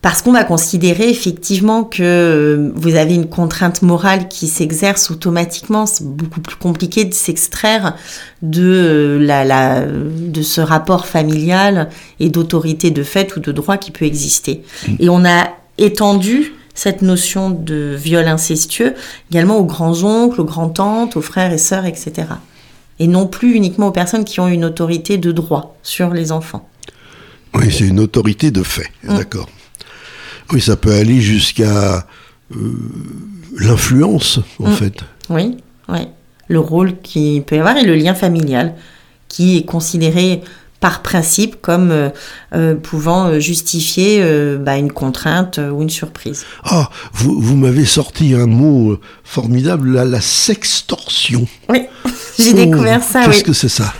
parce 0.04 0.22
qu'on 0.22 0.34
va 0.34 0.44
considérer 0.44 1.10
effectivement 1.10 1.86
que 1.86 2.04
euh, 2.04 2.72
vous 2.76 2.96
avez 2.96 3.16
une 3.16 3.30
contrainte 3.30 3.82
morale 3.82 4.28
qui 4.28 4.48
s'exerce 4.48 5.10
automatiquement. 5.10 5.86
C'est 5.86 6.06
beaucoup 6.06 6.42
plus 6.42 6.58
compliqué 6.58 7.06
de 7.06 7.14
s'extraire 7.14 7.96
de 8.42 8.64
euh, 8.64 9.18
la, 9.20 9.46
la, 9.46 9.86
de 9.86 10.42
ce 10.42 10.60
rapport 10.60 11.08
familial 11.08 11.88
et 12.20 12.28
d'autorité 12.28 12.92
de 12.92 13.02
fait 13.02 13.38
ou 13.38 13.40
de 13.40 13.54
droit 13.54 13.78
qui 13.78 13.92
peut 13.92 14.04
exister. 14.04 14.64
Mm. 14.86 14.96
Et 15.00 15.10
on 15.10 15.24
a 15.24 15.48
étendu 15.78 16.52
cette 16.74 17.02
notion 17.02 17.50
de 17.50 17.96
viol 17.96 18.28
incestueux 18.28 18.96
également 19.32 19.58
aux 19.58 19.66
grands-oncles, 19.66 20.42
aux 20.42 20.46
grands-tantes, 20.46 21.16
aux 21.16 21.22
frères 21.22 21.54
et 21.54 21.58
sœurs, 21.58 21.86
etc. 21.86 22.28
Et 23.00 23.08
non 23.08 23.28
plus 23.28 23.54
uniquement 23.54 23.88
aux 23.88 23.92
personnes 23.92 24.26
qui 24.26 24.40
ont 24.40 24.48
une 24.48 24.66
autorité 24.66 25.18
de 25.18 25.32
droit 25.32 25.78
sur 25.84 26.14
les 26.14 26.32
enfants. 26.32 26.68
Oui, 27.54 27.72
c'est 27.72 27.88
une 27.88 28.00
autorité 28.00 28.52
de 28.52 28.64
fait, 28.64 28.90
mm. 29.04 29.18
d'accord. 29.18 29.50
Oui, 30.52 30.62
ça 30.62 30.76
peut 30.76 30.94
aller 30.94 31.22
jusqu'à 31.22 32.08
euh, 32.56 32.76
l'influence, 33.58 34.40
en 34.60 34.70
mm. 34.70 34.74
fait. 34.74 35.04
Oui, 35.30 35.58
oui. 35.90 36.08
Le 36.48 36.60
rôle 36.60 37.00
qu'il 37.02 37.44
peut 37.44 37.56
y 37.56 37.60
avoir 37.60 37.78
et 37.78 37.86
le 37.86 37.96
lien 37.96 38.14
familial, 38.14 38.76
qui 39.28 39.58
est 39.58 39.66
considéré 39.66 40.42
par 40.84 41.02
principe 41.02 41.62
comme 41.62 41.92
euh, 41.92 42.10
euh, 42.54 42.76
pouvant 42.76 43.28
euh, 43.28 43.40
justifier 43.40 44.22
bah, 44.60 44.76
une 44.76 44.92
contrainte 44.92 45.58
ou 45.58 45.82
une 45.82 45.90
surprise. 45.90 46.44
Ah, 46.66 46.90
vous, 47.14 47.40
vous 47.40 47.56
m'avez 47.56 47.86
sorti 47.86 48.34
un 48.34 48.48
mot 48.48 49.00
formidable, 49.24 49.94
la, 49.94 50.04
la 50.04 50.20
sextorsion. 50.20 51.48
Oui, 51.70 51.84
j'ai 52.38 52.52
découvert 52.52 53.02
ça. 53.02 53.24
Qu'est-ce 53.24 53.46
que 53.46 53.54
c'est 53.54 53.70
ça? 53.70 53.94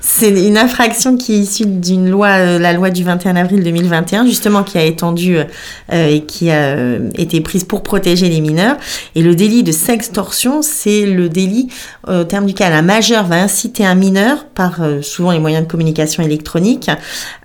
C'est 0.00 0.30
une 0.30 0.58
infraction 0.58 1.16
qui 1.16 1.34
est 1.34 1.38
issue 1.38 1.66
d'une 1.66 2.10
loi, 2.10 2.28
euh, 2.28 2.58
la 2.58 2.72
loi 2.72 2.90
du 2.90 3.04
21 3.04 3.36
avril 3.36 3.62
2021, 3.62 4.26
justement, 4.26 4.62
qui 4.62 4.78
a 4.78 4.84
étendu 4.84 5.36
euh, 5.38 6.08
et 6.08 6.22
qui 6.22 6.50
a 6.50 6.76
euh, 6.76 7.10
été 7.14 7.40
prise 7.40 7.64
pour 7.64 7.82
protéger 7.82 8.28
les 8.28 8.40
mineurs. 8.40 8.76
Et 9.14 9.22
le 9.22 9.34
délit 9.34 9.62
de 9.62 9.72
sextorsion, 9.72 10.62
c'est 10.62 11.06
le 11.06 11.28
délit 11.28 11.68
au 12.06 12.24
terme 12.24 12.46
duquel 12.46 12.72
un 12.72 12.82
majeur 12.82 13.26
va 13.26 13.36
inciter 13.36 13.84
un 13.84 13.94
mineur, 13.94 14.46
par 14.46 14.80
souvent 15.02 15.30
les 15.30 15.38
moyens 15.38 15.64
de 15.64 15.70
communication 15.70 16.22
électronique, 16.22 16.90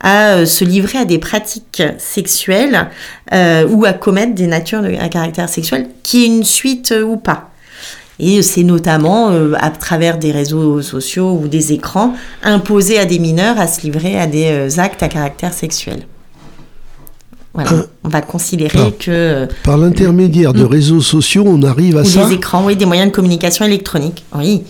à 0.02 0.46
se 0.46 0.64
livrer 0.64 1.00
à 1.00 1.06
des 1.06 1.20
pratiques 1.20 1.84
sexuelles 1.98 2.90
ou 3.32 3.86
à 3.86 3.94
commettre 3.94 4.34
des 4.34 4.48
natures 4.48 4.84
à 5.00 5.10
caractère 5.10 5.50
sexuel, 5.50 5.88
qui 6.02 6.24
est 6.24 6.28
une 6.28 6.44
suite 6.44 6.94
ou 7.06 7.18
pas. 7.18 7.53
Et 8.20 8.42
c'est 8.44 8.64
notamment 8.64 9.32
euh, 9.32 9.54
à 9.60 9.70
travers 9.72 10.18
des 10.20 10.32
réseaux 10.32 10.82
sociaux 10.82 11.40
ou 11.42 11.48
des 11.48 11.74
écrans 11.74 12.14
imposer 12.44 13.00
à 13.00 13.06
des 13.06 13.20
mineurs 13.20 13.60
à 13.60 13.68
se 13.68 13.82
livrer 13.82 14.20
à 14.20 14.28
des 14.28 14.46
euh, 14.50 14.70
actes 14.80 15.02
à 15.04 15.08
caractère 15.08 15.54
sexuel. 15.54 16.06
Voilà, 17.56 17.72
Euh, 17.74 17.84
on 18.04 18.10
va 18.10 18.22
considérer 18.22 18.78
par- 18.78 18.98
que 18.98 19.48
Par 19.64 19.78
l'intermédiaire 19.78 20.54
de 20.54 20.64
réseaux 20.64 21.02
sociaux, 21.02 21.44
on 21.46 21.62
arrive 21.64 21.98
à 21.98 22.02
ou 22.02 22.06
ça 22.06 22.26
des 22.26 22.34
écrans, 22.34 22.66
oui, 22.66 22.76
des 22.76 22.86
moyens 22.86 23.10
de 23.12 23.16
communication 23.16 23.66
électronique. 23.66 24.24
Oui. 24.36 24.64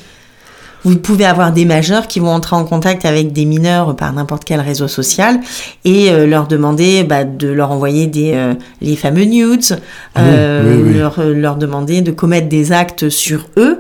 Vous 0.84 0.98
pouvez 0.98 1.26
avoir 1.26 1.54
des 1.54 1.66
majeurs 1.66 2.08
qui 2.08 2.20
vont 2.20 2.30
entrer 2.30 2.56
en 2.56 2.66
contact 2.66 3.06
avec 3.06 3.32
des 3.32 3.46
mineurs 3.46 3.96
par 3.96 4.12
n'importe 4.14 4.44
quel 4.44 4.60
réseau 4.60 4.88
social 4.88 5.40
et 5.86 6.12
euh, 6.12 6.26
leur 6.28 6.48
demander 6.48 7.04
bah, 7.04 7.24
de 7.24 7.48
leur 7.48 7.72
envoyer 7.72 8.08
des, 8.08 8.34
euh, 8.34 8.54
les 8.82 8.96
fameux 8.96 9.24
nudes, 9.24 9.80
euh, 10.18 10.76
oui, 10.76 10.92
oui. 10.92 10.98
Leur, 10.98 11.24
leur 11.24 11.56
demander 11.56 12.02
de 12.02 12.12
commettre 12.12 12.50
des 12.50 12.72
actes 12.72 13.10
sur 13.10 13.48
eux 13.58 13.80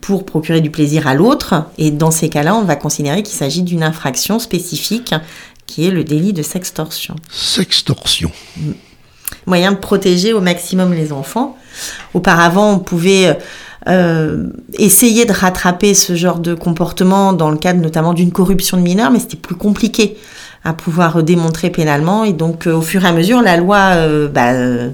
pour 0.00 0.24
procurer 0.24 0.60
du 0.60 0.70
plaisir 0.70 1.06
à 1.06 1.14
l'autre. 1.14 1.64
Et 1.76 1.90
dans 1.90 2.10
ces 2.10 2.28
cas-là, 2.28 2.54
on 2.54 2.64
va 2.64 2.76
considérer 2.76 3.22
qu'il 3.22 3.36
s'agit 3.36 3.62
d'une 3.62 3.82
infraction 3.82 4.38
spécifique 4.38 5.14
qui 5.66 5.86
est 5.86 5.90
le 5.90 6.02
délit 6.04 6.32
de 6.32 6.42
sextorsion 6.42 7.16
Sextorsion. 7.30 8.30
Moyen 9.46 9.72
de 9.72 9.76
protéger 9.76 10.32
au 10.32 10.40
maximum 10.40 10.92
les 10.92 11.12
enfants. 11.12 11.56
Auparavant, 12.14 12.72
on 12.72 12.78
pouvait 12.78 13.38
euh, 13.88 14.48
essayer 14.74 15.24
de 15.24 15.32
rattraper 15.32 15.94
ce 15.94 16.14
genre 16.14 16.40
de 16.40 16.54
comportement 16.54 17.32
dans 17.32 17.50
le 17.50 17.56
cadre 17.56 17.80
notamment 17.80 18.12
d'une 18.12 18.32
corruption 18.32 18.76
de 18.76 18.82
mineurs, 18.82 19.10
mais 19.10 19.18
c'était 19.18 19.36
plus 19.36 19.54
compliqué 19.54 20.16
à 20.64 20.72
pouvoir 20.72 21.22
démontrer 21.22 21.70
pénalement. 21.70 22.24
Et 22.24 22.32
donc, 22.32 22.66
euh, 22.66 22.74
au 22.74 22.82
fur 22.82 23.04
et 23.04 23.08
à 23.08 23.12
mesure, 23.12 23.40
la 23.42 23.56
loi 23.56 23.78
euh, 23.94 24.28
bah, 24.28 24.52
euh, 24.52 24.90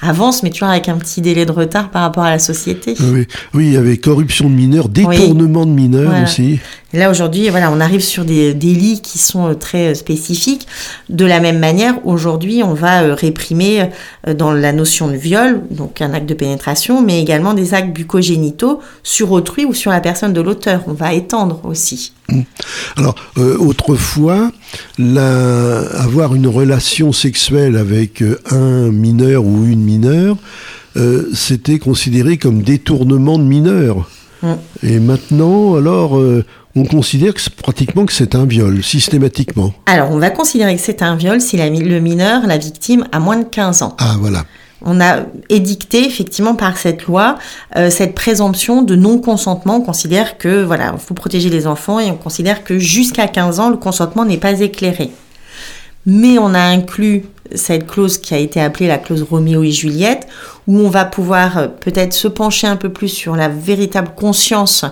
avance, 0.00 0.42
mais 0.42 0.50
toujours 0.50 0.68
avec 0.68 0.88
un 0.88 0.96
petit 0.96 1.20
délai 1.20 1.44
de 1.44 1.52
retard 1.52 1.90
par 1.90 2.02
rapport 2.02 2.22
à 2.22 2.30
la 2.30 2.38
société. 2.38 2.94
Oui, 3.00 3.26
oui, 3.52 3.66
il 3.66 3.72
y 3.72 3.76
avait 3.76 3.96
corruption 3.96 4.48
de 4.48 4.54
mineurs, 4.54 4.88
détournement 4.88 5.66
de 5.66 5.72
mineurs 5.72 6.10
Voilà. 6.10 6.22
aussi. 6.22 6.60
Et 6.94 6.98
là, 6.98 7.10
aujourd'hui, 7.10 7.50
voilà, 7.50 7.70
on 7.70 7.80
arrive 7.80 8.00
sur 8.00 8.24
des 8.24 8.54
délits 8.54 9.02
qui 9.02 9.18
sont 9.18 9.54
très 9.54 9.94
spécifiques. 9.94 10.66
De 11.10 11.26
la 11.26 11.40
même 11.40 11.58
manière, 11.58 11.94
aujourd'hui, 12.06 12.62
on 12.62 12.72
va 12.72 13.14
réprimer 13.14 13.90
dans 14.36 14.52
la 14.52 14.72
notion 14.72 15.08
de 15.08 15.16
viol, 15.16 15.60
donc 15.70 16.00
un 16.00 16.14
acte 16.14 16.26
de 16.26 16.34
pénétration, 16.34 17.02
mais 17.02 17.20
également 17.20 17.52
des 17.52 17.74
actes 17.74 17.92
bucogénitaux 17.92 18.80
sur 19.02 19.32
autrui 19.32 19.66
ou 19.66 19.74
sur 19.74 19.90
la 19.90 20.00
personne 20.00 20.32
de 20.32 20.40
l'auteur. 20.40 20.82
On 20.86 20.94
va 20.94 21.12
étendre 21.12 21.60
aussi. 21.64 22.12
Alors, 22.96 23.14
euh, 23.38 23.56
autrefois, 23.58 24.50
la- 24.98 25.80
avoir 26.02 26.34
une 26.34 26.46
relation 26.46 27.12
sexuelle 27.12 27.76
avec 27.76 28.22
euh, 28.22 28.38
un 28.50 28.90
mineur 28.90 29.44
ou 29.44 29.64
une 29.64 29.82
mineure, 29.82 30.36
euh, 30.96 31.28
c'était 31.34 31.78
considéré 31.78 32.36
comme 32.36 32.62
détournement 32.62 33.38
de 33.38 33.44
mineur. 33.44 34.08
Mm. 34.42 34.52
Et 34.82 34.98
maintenant, 35.00 35.76
alors, 35.76 36.18
euh, 36.18 36.44
on 36.76 36.84
considère 36.84 37.34
que 37.34 37.40
pratiquement 37.62 38.06
que 38.06 38.12
c'est 38.12 38.34
un 38.34 38.44
viol, 38.46 38.82
systématiquement. 38.82 39.72
Alors, 39.86 40.10
on 40.10 40.18
va 40.18 40.30
considérer 40.30 40.76
que 40.76 40.82
c'est 40.82 41.02
un 41.02 41.16
viol 41.16 41.40
si 41.40 41.56
la 41.56 41.68
le 41.70 42.00
mineur, 42.00 42.46
la 42.46 42.58
victime, 42.58 43.06
a 43.10 43.20
moins 43.20 43.38
de 43.38 43.44
15 43.44 43.82
ans. 43.82 43.96
Ah, 43.98 44.16
voilà. 44.20 44.44
On 44.84 45.00
a 45.00 45.22
édicté 45.48 46.06
effectivement 46.06 46.54
par 46.54 46.76
cette 46.76 47.04
loi 47.04 47.36
euh, 47.76 47.90
cette 47.90 48.14
présomption 48.14 48.82
de 48.82 48.94
non-consentement. 48.94 49.76
On 49.76 49.80
considère 49.80 50.38
que 50.38 50.62
voilà, 50.62 50.92
il 50.94 51.00
faut 51.00 51.14
protéger 51.14 51.50
les 51.50 51.66
enfants 51.66 51.98
et 51.98 52.10
on 52.10 52.16
considère 52.16 52.64
que 52.64 52.78
jusqu'à 52.78 53.26
15 53.26 53.60
ans, 53.60 53.70
le 53.70 53.76
consentement 53.76 54.24
n'est 54.24 54.38
pas 54.38 54.60
éclairé. 54.60 55.10
Mais 56.06 56.38
on 56.38 56.54
a 56.54 56.60
inclus 56.60 57.24
cette 57.54 57.86
clause 57.86 58.18
qui 58.18 58.34
a 58.34 58.38
été 58.38 58.60
appelée 58.60 58.86
la 58.86 58.98
clause 58.98 59.22
Roméo 59.22 59.62
et 59.62 59.70
Juliette, 59.70 60.26
où 60.66 60.78
on 60.80 60.90
va 60.90 61.04
pouvoir 61.04 61.58
euh, 61.58 61.68
peut-être 61.68 62.12
se 62.12 62.28
pencher 62.28 62.66
un 62.66 62.76
peu 62.76 62.90
plus 62.90 63.08
sur 63.08 63.34
la 63.34 63.48
véritable 63.48 64.10
conscience 64.14 64.84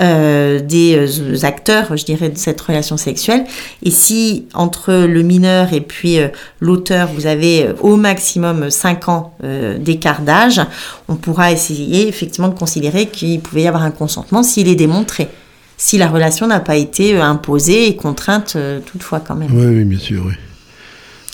euh, 0.00 0.60
des 0.60 0.96
euh, 0.96 1.44
acteurs, 1.44 1.96
je 1.96 2.04
dirais, 2.04 2.30
de 2.30 2.38
cette 2.38 2.60
relation 2.60 2.96
sexuelle. 2.96 3.44
Et 3.82 3.90
si 3.90 4.46
entre 4.54 4.92
le 4.92 5.22
mineur 5.22 5.72
et 5.74 5.82
puis 5.82 6.18
l'auteur, 6.60 7.10
vous 7.14 7.26
avez 7.26 7.68
au 7.80 7.96
maximum 7.96 8.70
5 8.70 9.08
ans 9.08 9.34
d'écart 9.78 10.22
d'âge, 10.22 10.60
on 11.08 11.16
pourra 11.16 11.52
essayer 11.52 12.08
effectivement 12.08 12.48
de 12.48 12.58
considérer 12.58 13.06
qu'il 13.06 13.40
pouvait 13.40 13.62
y 13.62 13.68
avoir 13.68 13.82
un 13.82 13.90
consentement 13.90 14.42
s'il 14.42 14.68
est 14.68 14.74
démontré. 14.74 15.28
Si 15.76 15.98
la 15.98 16.08
relation 16.08 16.46
n'a 16.46 16.60
pas 16.60 16.76
été 16.76 17.16
imposée 17.20 17.88
et 17.88 17.96
contrainte 17.96 18.56
toutefois 18.86 19.20
quand 19.20 19.36
même. 19.36 19.50
Oui, 19.52 19.66
oui, 19.66 19.84
bien 19.84 19.98
sûr, 19.98 20.24
oui. 20.26 20.34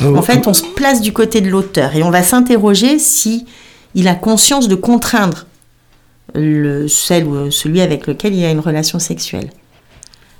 Ah, 0.00 0.08
En 0.10 0.22
fait, 0.22 0.46
on 0.46 0.54
se 0.54 0.64
place 0.74 1.00
du 1.00 1.12
côté 1.12 1.40
de 1.40 1.48
l'auteur 1.48 1.94
et 1.94 2.02
on 2.02 2.10
va 2.10 2.22
s'interroger 2.22 2.98
si 2.98 3.46
il 3.94 4.08
a 4.08 4.14
conscience 4.14 4.66
de 4.68 4.74
contraindre 4.74 5.46
le, 6.34 6.88
celle 6.88 7.26
ou 7.26 7.50
celui 7.50 7.80
avec 7.80 8.06
lequel 8.06 8.34
il 8.34 8.44
a 8.44 8.50
une 8.50 8.60
relation 8.60 8.98
sexuelle. 8.98 9.50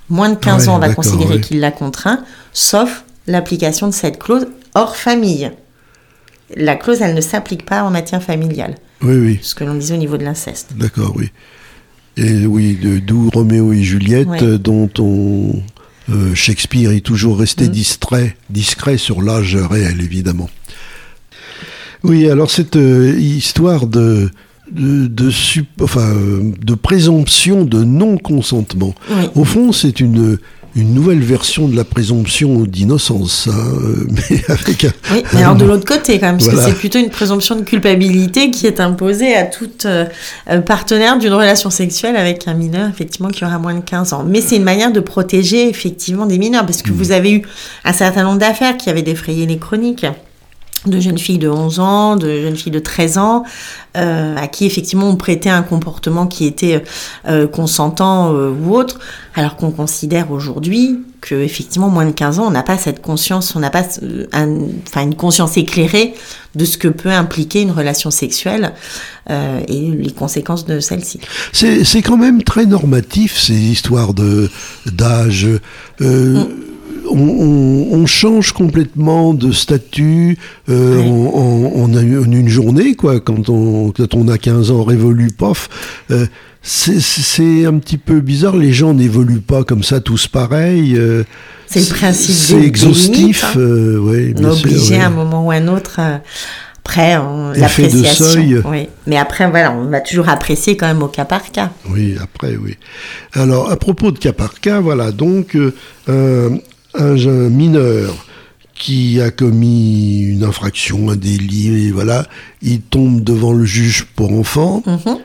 Moins 0.09 0.29
de 0.29 0.35
15 0.35 0.63
Ouais, 0.63 0.69
ans, 0.69 0.75
on 0.75 0.79
va 0.79 0.93
considérer 0.93 1.35
ouais. 1.35 1.41
qu'il 1.41 1.59
l'a 1.59 1.71
contraint, 1.71 2.23
sauf 2.53 3.05
l'application 3.27 3.87
de 3.87 3.93
cette 3.93 4.19
clause 4.19 4.47
hors 4.75 4.95
famille. 4.97 5.51
La 6.55 6.75
clause, 6.75 7.01
elle 7.01 7.15
ne 7.15 7.21
s'applique 7.21 7.65
pas 7.65 7.83
en 7.83 7.89
matière 7.89 8.21
familiale, 8.21 8.75
oui, 9.01 9.15
oui, 9.17 9.39
ce 9.41 9.55
que 9.55 9.63
l'on 9.63 9.73
disait 9.75 9.95
au 9.95 9.97
niveau 9.97 10.17
de 10.17 10.23
l'inceste. 10.23 10.73
d'accord, 10.77 11.13
oui. 11.15 11.31
Et 12.17 12.45
oui, 12.45 12.75
de- 12.75 12.99
d'où 12.99 13.29
Roméo 13.33 13.73
et 13.73 13.81
Juliette, 13.83 14.27
Ouais. 14.27 14.43
euh, 14.43 14.57
dont 14.57 14.89
on, 14.99 15.53
euh, 16.09 16.35
Shakespeare 16.35 16.91
est 16.91 17.01
toujours 17.01 17.39
resté 17.39 17.65
Mm. 17.67 17.71
distrait, 17.71 18.37
discret 18.49 18.97
sur 18.97 19.21
l'âge 19.21 19.55
réel, 19.55 20.01
évidemment. 20.01 20.49
Oui, 22.03 22.29
alors 22.29 22.51
cette 22.51 22.75
euh, 22.75 23.17
histoire 23.19 23.87
de, 23.87 24.29
de, 24.71 25.31
enfin, 25.81 26.13
euh, 26.13 26.51
de 26.63 26.75
présomption 26.75 27.65
de 27.65 27.83
non-consentement, 27.83 28.93
Oui. 29.09 29.23
au 29.35 29.43
fond, 29.43 29.71
c'est 29.71 29.99
une, 29.99 30.37
une 30.75 30.93
nouvelle 30.93 31.21
version 31.23 31.67
de 31.69 31.75
la 31.75 31.85
présomption 31.85 32.63
d'innocence, 32.63 33.47
hein, 33.49 33.53
euh, 33.55 34.07
mais 34.29 34.41
avec 34.49 34.83
un, 34.83 34.91
Oui, 35.11 35.23
mais 35.33 35.41
alors 35.41 35.55
de 35.55 35.63
l'autre 35.65 35.85
côté 35.85 36.19
quand 36.19 36.27
même, 36.27 36.37
parce 36.37 36.49
Voilà. 36.49 36.65
que 36.65 36.69
c'est 36.69 36.77
plutôt 36.77 36.99
une 36.99 37.09
présomption 37.09 37.55
de 37.55 37.61
culpabilité 37.61 38.51
qui 38.51 38.67
est 38.67 38.79
imposée 38.81 39.35
à 39.35 39.43
toute 39.43 39.85
euh, 39.85 40.05
euh, 40.49 40.59
partenaire 40.59 41.17
d'une 41.17 41.33
relation 41.33 41.69
sexuelle 41.69 42.17
avec 42.17 42.47
un 42.47 42.53
mineur, 42.53 42.89
effectivement, 42.89 43.29
qui 43.29 43.45
aura 43.45 43.57
moins 43.57 43.73
de 43.75 43.79
15 43.79 44.13
ans. 44.13 44.25
Mais 44.27 44.41
c'est 44.41 44.57
une 44.57 44.63
manière 44.63 44.91
de 44.91 44.99
protéger, 44.99 45.69
effectivement, 45.69 46.25
des 46.25 46.37
mineurs, 46.37 46.65
parce 46.65 46.81
que 46.81 46.91
vous 46.91 47.11
avez 47.11 47.31
eu 47.31 47.41
un 47.85 47.93
certain 47.93 48.23
nombre 48.23 48.39
d'affaires 48.39 48.75
qui 48.75 48.89
avaient 48.89 49.01
défrayé 49.01 49.45
les 49.45 49.57
chroniques 49.57 50.05
de 50.89 50.99
jeunes 50.99 51.17
filles 51.17 51.37
de 51.39 51.49
11 51.49 51.79
ans, 51.79 52.15
de 52.15 52.41
jeunes 52.41 52.55
filles 52.55 52.71
de 52.71 52.79
13 52.79 53.17
ans, 53.17 53.43
euh, 53.97 54.35
à 54.37 54.47
qui 54.47 54.65
effectivement 54.65 55.09
on 55.09 55.15
prêtait 55.15 55.49
un 55.49 55.63
comportement 55.63 56.27
qui 56.27 56.45
était 56.45 56.83
euh, 57.27 57.47
consentant 57.47 58.33
euh, 58.33 58.51
ou 58.51 58.75
autre, 58.75 58.99
alors 59.35 59.55
qu'on 59.55 59.71
considère 59.71 60.31
aujourd'hui 60.31 60.99
que 61.21 61.35
effectivement 61.35 61.89
moins 61.89 62.05
de 62.05 62.11
15 62.11 62.39
ans, 62.39 62.45
on 62.47 62.51
n'a 62.51 62.61
pas 62.61 62.77
cette 62.77 63.01
conscience, 63.01 63.55
on 63.55 63.59
n'a 63.59 63.71
pas 63.71 63.83
euh, 64.03 64.27
un- 64.31 64.67
enfin 64.87 65.01
une 65.01 65.15
conscience 65.15 65.57
éclairée 65.57 66.13
de 66.53 66.65
ce 66.65 66.77
que 66.77 66.87
peut 66.87 67.09
impliquer 67.11 67.61
une 67.61 67.71
relation 67.71 68.11
sexuelle 68.11 68.73
euh, 69.29 69.59
et 69.67 69.89
les 69.91 70.11
conséquences 70.11 70.65
de 70.65 70.79
celle-ci. 70.79 71.19
C'est 71.51 71.83
c'est 71.83 72.01
quand 72.03 72.17
même 72.17 72.43
très 72.43 72.65
normatif 72.65 73.37
ces 73.39 73.55
histoires 73.55 74.13
de 74.13 74.49
d'âge. 74.85 75.47
Euh, 76.01 76.43
Mm. 76.43 76.47
On, 77.09 77.17
on- 77.19 77.87
on 77.93 78.05
change 78.05 78.51
complètement 78.51 79.33
de 79.33 79.51
statut 79.51 80.37
euh, 80.69 81.01
Oui. 81.01 81.09
en, 81.09 81.83
en- 81.83 81.93
en 81.93 82.31
une 82.31 82.47
journée, 82.49 82.95
quoi. 82.95 83.19
Quand 83.19 83.49
on, 83.49 83.91
quand 83.91 84.13
on 84.15 84.27
a 84.27 84.37
15 84.37 84.71
ans, 84.71 84.83
révolu, 84.83 85.27
pof. 85.31 85.69
Euh, 86.11 86.25
c'est- 86.61 87.65
un 87.65 87.77
petit 87.79 87.97
peu 87.97 88.19
bizarre. 88.21 88.55
Les 88.57 88.73
gens 88.73 88.93
n'évoluent 88.93 89.39
pas 89.41 89.63
comme 89.63 89.83
ça 89.83 89.99
tous 90.01 90.27
pareils. 90.27 90.95
euh, 90.97 91.23
C'est 91.67 91.79
le 91.89 91.95
principe 91.95 92.35
C'est 92.35 92.61
exhaustif. 92.61 93.43
hein. 93.55 93.59
euh, 93.59 93.99
ouais, 93.99 94.33
On 94.37 94.49
est 94.51 94.55
sûr, 94.55 94.69
obligé 94.71 94.95
ouais. 94.95 95.01
à 95.01 95.07
un 95.07 95.09
moment 95.11 95.45
ou 95.45 95.51
à 95.51 95.55
un 95.55 95.67
autre. 95.67 95.97
euh, 95.99 96.17
après, 96.87 97.17
l'appréciation. 97.55 98.61
Oui. 98.69 98.87
Mais 99.07 99.17
après, 99.17 99.49
voilà, 99.49 99.71
on 99.73 99.85
va 99.89 100.01
toujours 100.01 100.29
apprécier 100.29 100.77
quand 100.77 100.85
même 100.85 101.01
au 101.01 101.07
cas 101.07 101.25
par 101.25 101.51
cas. 101.51 101.71
Oui, 101.89 102.15
après, 102.21 102.55
oui. 102.61 102.77
Alors, 103.33 103.71
à 103.71 103.75
propos 103.75 104.11
de 104.11 104.19
cas 104.19 104.33
par 104.33 104.59
cas, 104.59 104.79
voilà, 104.81 105.11
donc, 105.11 105.55
euh, 106.09 106.49
un, 106.97 107.49
mineur 107.49 108.25
qui 108.73 109.21
a 109.21 109.31
commis 109.31 110.19
une 110.19 110.43
infraction, 110.43 111.09
un 111.09 111.15
délit, 111.15 111.87
et 111.87 111.91
voilà, 111.91 112.25
il 112.61 112.81
tombe 112.81 113.23
devant 113.23 113.53
le 113.53 113.65
juge 113.65 114.05
pour 114.15 114.33
enfants. 114.33 114.83
Mhm. 114.85 115.17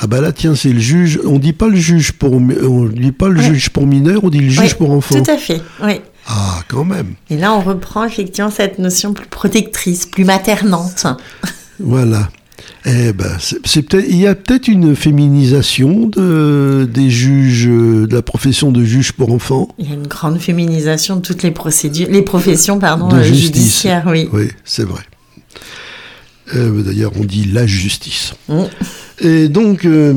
Ah 0.00 0.06
bah 0.06 0.20
là, 0.20 0.30
tiens, 0.32 0.54
c'est 0.54 0.72
le 0.72 0.78
juge. 0.78 1.18
On 1.24 1.38
dit 1.38 1.52
pas 1.52 1.66
le 1.66 1.76
juge 1.76 2.12
pour, 2.12 2.34
on 2.34 2.84
dit 2.86 3.12
pas 3.12 3.28
le 3.28 3.40
Ouais. 3.40 3.46
juge 3.46 3.70
pour 3.70 3.86
mineur, 3.86 4.22
on 4.22 4.30
dit 4.30 4.38
le 4.38 4.48
juge 4.50 4.76
pour 4.76 4.92
enfants. 4.92 5.20
Tout 5.20 5.30
à 5.30 5.36
fait, 5.36 5.60
oui. 5.82 6.00
Ah, 6.26 6.62
quand 6.68 6.84
même. 6.84 7.14
Et 7.30 7.36
là, 7.36 7.52
on 7.54 7.60
reprend 7.60 8.04
effectivement 8.04 8.50
cette 8.50 8.78
notion 8.78 9.12
plus 9.12 9.26
protectrice, 9.26 10.06
plus 10.06 10.24
maternante. 10.24 11.06
Voilà. 11.80 12.28
Eh 12.86 13.12
ben, 13.12 13.30
c'est 13.64 13.82
peut-être, 13.82 14.06
il 14.08 14.16
y 14.16 14.26
a 14.26 14.34
peut-être 14.34 14.68
une 14.68 14.96
féminisation 14.96 16.06
de, 16.06 16.88
des 16.92 17.10
juges, 17.10 17.68
euh, 17.68 18.06
de 18.06 18.14
la 18.14 18.22
profession 18.22 18.72
de 18.72 18.82
juge 18.84 19.12
pour 19.12 19.32
enfants. 19.32 19.68
Il 19.78 19.88
y 19.88 19.92
a 19.92 19.94
une 19.94 20.06
grande 20.06 20.38
féminisation 20.38 21.16
de 21.16 21.20
toutes 21.20 21.42
les 21.42 21.50
procédures, 21.50 22.08
les 22.10 22.22
professions, 22.22 22.78
pardon, 22.78 23.08
De 23.08 23.16
euh, 23.16 23.22
justice. 23.22 23.44
judiciaires, 23.46 24.04
oui. 24.08 24.28
Oui, 24.32 24.48
c'est 24.64 24.84
vrai. 24.84 25.02
Euh, 26.54 26.82
D'ailleurs, 26.82 27.12
on 27.18 27.24
dit 27.24 27.44
la 27.52 27.66
justice. 27.66 28.32
Et 29.20 29.48
donc, 29.48 29.84
euh, 29.84 30.14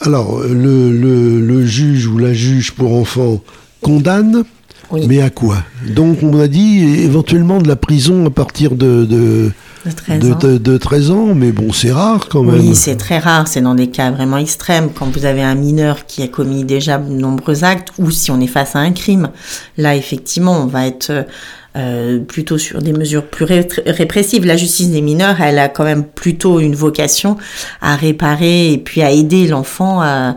alors, 0.00 0.40
le, 0.40 0.90
le- 0.90 1.40
le 1.40 1.66
juge 1.66 2.06
ou 2.06 2.18
la 2.18 2.32
juge 2.32 2.72
pour 2.72 2.94
enfants 2.94 3.42
condamne, 3.82 4.44
Oui. 4.90 5.06
mais 5.06 5.20
à 5.20 5.30
quoi? 5.30 5.58
Donc, 5.94 6.22
on 6.22 6.38
a 6.40 6.48
dit 6.48 6.78
éventuellement 7.02 7.60
de 7.60 7.68
la 7.68 7.76
prison 7.76 8.26
à 8.26 8.30
partir 8.30 8.74
de, 8.74 9.04
de, 9.04 9.50
De 9.86 9.92
13 9.92 10.18
de- 10.20 10.32
ans. 10.32 10.38
de- 10.38 10.58
de 10.58 10.76
13 10.78 11.10
ans, 11.10 11.34
mais 11.34 11.52
bon, 11.52 11.72
c'est 11.72 11.92
rare 11.92 12.28
quand 12.28 12.42
même. 12.42 12.60
Oui, 12.60 12.74
c'est 12.74 12.96
très 12.96 13.18
rare, 13.18 13.46
c'est 13.48 13.60
dans 13.60 13.74
des 13.74 13.88
cas 13.88 14.10
vraiment 14.10 14.36
extrêmes, 14.38 14.90
quand 14.92 15.06
vous 15.16 15.24
avez 15.24 15.42
un 15.42 15.54
mineur 15.54 16.06
qui 16.06 16.22
a 16.22 16.28
commis 16.28 16.64
déjà 16.64 16.98
de 16.98 17.10
nombreux 17.10 17.64
actes, 17.64 17.88
ou 17.98 18.10
si 18.10 18.30
on 18.30 18.40
est 18.40 18.46
face 18.46 18.74
à 18.76 18.80
un 18.80 18.92
crime. 18.92 19.30
Là, 19.78 19.94
effectivement, 19.96 20.60
on 20.60 20.66
va 20.66 20.86
être 20.86 21.26
euh, 21.76 22.20
plutôt 22.20 22.56
sur 22.56 22.80
des 22.80 22.92
mesures 22.94 23.26
plus 23.26 23.44
ré- 23.44 23.68
répressives. 23.86 24.46
La 24.46 24.56
justice 24.56 24.88
des 24.90 25.02
mineurs, 25.02 25.40
elle 25.42 25.58
a 25.58 25.68
quand 25.68 25.84
même 25.84 26.04
plutôt 26.04 26.58
une 26.58 26.74
vocation 26.74 27.36
à 27.82 27.96
réparer 27.96 28.72
et 28.72 28.78
puis 28.78 29.02
à 29.02 29.10
aider 29.10 29.46
l'enfant 29.46 30.00
à, 30.00 30.36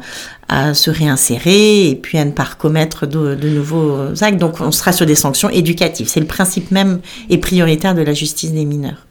à 0.49 0.73
se 0.73 0.89
réinsérer 0.91 1.89
et 1.91 1.95
puis 1.95 2.17
à 2.17 2.25
ne 2.25 2.31
pas 2.31 2.43
recommettre 2.43 3.07
de, 3.07 3.35
de 3.35 3.47
nouveaux 3.49 3.99
actes. 4.21 4.37
Donc, 4.37 4.59
on 4.59 4.71
sera 4.73 4.91
sur 4.91 5.05
des 5.05 5.15
sanctions 5.15 5.49
éducatives. 5.49 6.09
C'est 6.09 6.19
le 6.19 6.25
principe 6.25 6.71
même 6.71 6.99
et 7.29 7.37
prioritaire 7.37 7.95
de 7.95 8.01
la 8.01 8.13
justice 8.13 8.51
des 8.51 8.65
mineurs. 8.65 9.05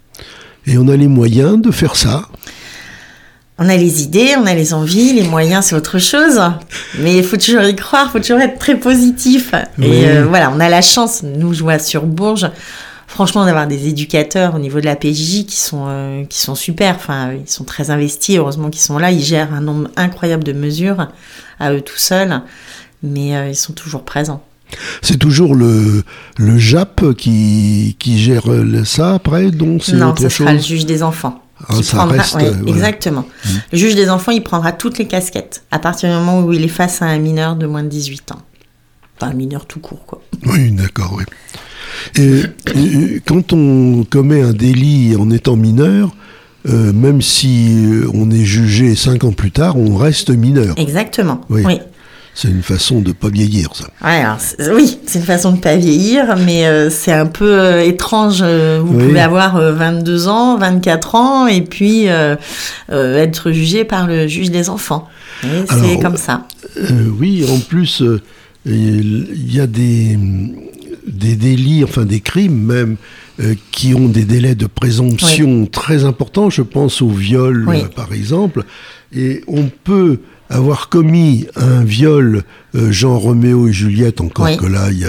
Et 0.69 0.77
on 0.77 0.87
a 0.89 0.97
les 0.97 1.09
moyens 1.09 1.59
de 1.61 1.71
faire 1.71 1.97
ça. 1.97 2.29
On 3.57 3.69
a 3.71 3.77
les 3.77 4.03
idées, 4.03 4.35
on 4.39 4.45
a 4.45 4.53
les 4.55 4.75
envies, 4.75 5.15
les 5.15 5.27
moyens, 5.27 5.65
c'est 5.65 5.75
autre 5.75 5.99
chose. 5.99 6.39
Mais 6.99 7.17
il 7.17 7.25
faut 7.25 7.39
toujours 7.39 7.63
y 7.63 7.75
croire, 7.75 8.05
il 8.09 8.11
faut 8.13 8.19
toujours 8.21 8.39
être 8.41 8.59
très 8.59 8.77
positif. 8.79 9.55
Oui. 9.79 9.87
Et 9.87 10.09
euh, 10.11 10.27
voilà, 10.27 10.53
on 10.55 10.61
a 10.61 10.69
la 10.69 10.83
chance, 10.83 11.23
nous, 11.23 11.55
jouer 11.55 11.79
sur 11.79 12.05
Bourges, 12.05 12.51
franchement, 13.07 13.47
d'avoir 13.47 13.67
des 13.67 13.89
éducateurs 13.89 14.55
au 14.55 14.59
niveau 14.59 14.79
de 14.79 14.85
la 14.85 14.95
qui 14.95 15.47
sont, 15.57 15.87
euh, 15.89 16.25
qui 16.27 16.39
sont 16.39 16.55
super. 16.55 16.97
Enfin, 16.97 17.33
ils 17.33 17.51
sont 17.51 17.65
très 17.65 17.89
investis, 17.91 18.37
heureusement 18.37 18.69
qu'ils 18.69 18.83
sont 18.83 18.99
là. 18.99 19.11
Ils 19.11 19.25
gèrent 19.25 19.55
un 19.55 19.63
nombre 19.63 19.89
incroyable 19.97 20.45
de 20.45 20.53
mesures 20.53 21.09
à 21.59 21.73
eux 21.73 21.81
tout 21.81 21.97
seuls, 21.97 22.43
mais 23.03 23.35
euh, 23.35 23.49
ils 23.49 23.57
sont 23.57 23.73
toujours 23.73 24.05
présents. 24.05 24.45
C'est 25.03 25.17
toujours 25.19 25.55
le, 25.55 26.03
le 26.37 26.59
JAP 26.59 27.15
qui, 27.17 27.97
qui 27.99 28.19
gère 28.19 28.45
ça 28.85 29.15
après, 29.15 29.51
donc 29.51 29.83
c'est 29.85 29.97
Non, 29.97 30.15
ce 30.17 30.29
sera 30.29 30.53
le 30.53 30.59
juge 30.59 30.85
des 30.87 31.03
enfants. 31.03 31.43
Ah, 31.69 31.83
ça 31.83 31.97
prendra- 31.99 32.19
reste, 32.19 32.35
ouais, 32.37 32.51
voilà. 32.51 32.71
Exactement. 32.71 33.25
Le 33.73 33.79
juge 33.79 33.95
des 33.97 34.11
enfants, 34.11 34.31
il 34.31 34.43
prendra 34.45 34.71
toutes 34.73 34.99
les 34.99 35.07
casquettes 35.09 35.65
à 35.71 35.79
partir 35.79 36.09
du 36.09 36.15
moment 36.15 36.41
où 36.43 36.53
il 36.53 36.63
est 36.63 36.69
face 36.69 37.03
à 37.03 37.07
un 37.07 37.19
mineur 37.19 37.57
de 37.57 37.67
moins 37.67 37.83
de 37.83 37.89
18 37.89 38.33
ans. 38.33 38.43
Pas 39.19 39.27
un 39.27 39.35
mineur 39.35 39.67
tout 39.67 39.81
court, 39.81 40.05
quoi. 40.07 40.23
Oui, 40.47 40.71
d'accord, 40.71 41.17
oui. 41.19 41.25
Et, 42.17 42.43
et 42.79 43.21
quand 43.27 43.53
on 43.53 44.05
commet 44.09 44.43
un 44.43 44.53
délit 44.53 45.17
en 45.17 45.31
étant 45.31 45.57
mineur, 45.57 46.15
euh, 46.69 46.93
même 46.93 47.23
si 47.23 47.85
euh, 47.87 48.09
on 48.15 48.31
est 48.31 48.45
jugé 48.45 48.95
cinq 48.95 49.25
ans 49.25 49.33
plus 49.33 49.51
tard, 49.51 49.77
on 49.77 49.97
reste 49.97 50.31
mineur. 50.31 50.75
Exactement. 50.79 51.41
Oui. 51.51 51.63
Oui. 51.65 51.79
C'est 52.41 52.47
une 52.49 52.63
façon 52.63 53.01
de 53.01 53.11
pas 53.11 53.31
vieillir, 53.31 53.71
ça. 53.75 53.87
Ouais, 54.07 54.21
alors, 54.23 54.37
c'est- 54.39 54.71
oui, 54.73 54.97
c'est 55.07 55.19
une 55.19 55.25
façon 55.25 55.51
de 55.51 55.59
pas 55.59 55.75
vieillir, 55.75 56.37
mais 56.37 56.67
euh, 56.67 56.89
c'est 56.89 57.11
un 57.13 57.27
peu 57.27 57.51
euh, 57.61 57.83
étrange. 57.85 58.39
euh, 58.43 58.81
Vous 58.81 58.97
Oui. 58.97 59.07
pouvez 59.09 59.21
avoir 59.21 59.57
euh, 59.57 59.73
22 59.73 60.29
ans, 60.29 60.57
24 60.57 61.17
ans, 61.17 61.47
et 61.49 61.63
puis 61.63 62.07
être 62.89 63.51
jugé 63.51 63.85
par 63.85 64.07
le 64.07 64.29
juge 64.29 64.53
des 64.53 64.71
enfants. 64.71 65.09
C'est 65.43 65.99
comme 66.01 66.17
ça. 66.17 66.47
Oui, 67.19 67.45
en 67.51 67.59
plus, 67.59 68.03
il 68.67 69.53
y 69.53 69.59
a 69.61 69.67
des, 69.67 70.17
des 71.09 71.35
délits, 71.35 71.83
enfin 71.83 72.05
des 72.05 72.21
crimes 72.21 72.63
même, 72.63 72.97
euh, 73.41 73.55
qui 73.73 73.95
ont 73.95 74.09
des 74.09 74.25
délais 74.25 74.55
de 74.55 74.67
présomption 74.67 75.67
très 75.67 76.05
importants. 76.05 76.51
Je 76.51 76.63
pense 76.63 77.03
au 77.03 77.09
viol, 77.09 77.65
Oui. 77.69 77.79
euh, 77.83 77.89
par 77.89 78.13
exemple. 78.13 78.63
Et 79.15 79.43
on 79.49 79.65
peut 79.85 80.19
avoir 80.51 80.89
commis 80.89 81.47
un 81.57 81.85
viol 81.85 82.43
euh, 82.75 82.91
Jean 82.93 83.19
Roméo 83.19 83.69
et 83.69 83.73
Juliette, 83.73 84.21
encore 84.21 84.47
Oui. 84.47 84.57
que 84.57 84.67
là, 84.67 84.91
il 84.91 84.99
y 84.99 85.05
a- 85.05 85.09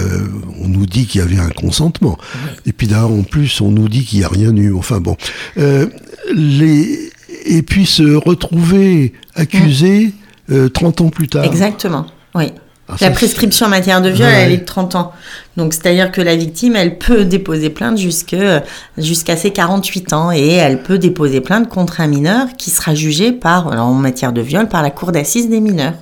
on 0.60 0.68
nous 0.68 0.86
dit 0.86 1.06
qu'il 1.06 1.20
y 1.20 1.24
avait 1.24 1.38
un 1.38 1.50
consentement. 1.50 2.18
Et 2.66 2.72
puis 2.72 2.86
d'ailleurs, 2.86 3.10
en 3.12 3.22
plus, 3.22 3.60
on 3.60 3.70
nous 3.70 3.88
dit 3.88 4.04
qu'il 4.04 4.18
n'y 4.20 4.24
a 4.24 4.28
rien 4.28 4.54
eu. 4.56 4.72
Enfin 4.74 5.00
bon. 5.00 5.16
Euh, 5.58 5.86
les... 6.34 7.10
Et 7.46 7.62
puis 7.62 7.86
se 7.86 8.02
retrouver 8.16 9.14
accusé 9.34 10.12
euh, 10.50 10.68
30 10.68 11.00
ans 11.00 11.08
plus 11.10 11.28
tard. 11.28 11.44
Exactement. 11.44 12.06
Oui. 12.34 12.52
Ah, 12.92 12.96
La 13.00 13.10
prescription 13.10 13.66
en 13.66 13.68
matière 13.70 14.00
de 14.02 14.08
viol, 14.10 14.28
Ouais. 14.28 14.42
elle 14.42 14.52
est 14.52 14.56
de 14.58 14.64
30 14.64 14.94
ans. 14.94 15.12
Donc, 15.56 15.72
c'est-à-dire 15.74 16.10
que 16.12 16.20
la 16.20 16.36
victime, 16.36 16.76
elle 16.76 16.98
peut 16.98 17.24
déposer 17.24 17.70
plainte 17.70 17.98
jusqu'à 17.98 19.36
ses 19.36 19.50
48 19.50 20.12
ans 20.12 20.32
et 20.32 20.52
elle 20.52 20.82
peut 20.82 20.98
déposer 20.98 21.40
plainte 21.40 21.68
contre 21.68 22.00
un 22.00 22.06
mineur 22.06 22.46
qui 22.56 22.70
sera 22.70 22.94
jugé 22.94 23.32
par, 23.32 23.66
en 23.68 23.92
matière 23.94 24.32
de 24.32 24.40
viol 24.40 24.68
par 24.68 24.82
la 24.82 24.90
cour 24.90 25.12
d'assises 25.12 25.48
des 25.48 25.60
mineurs. 25.60 25.94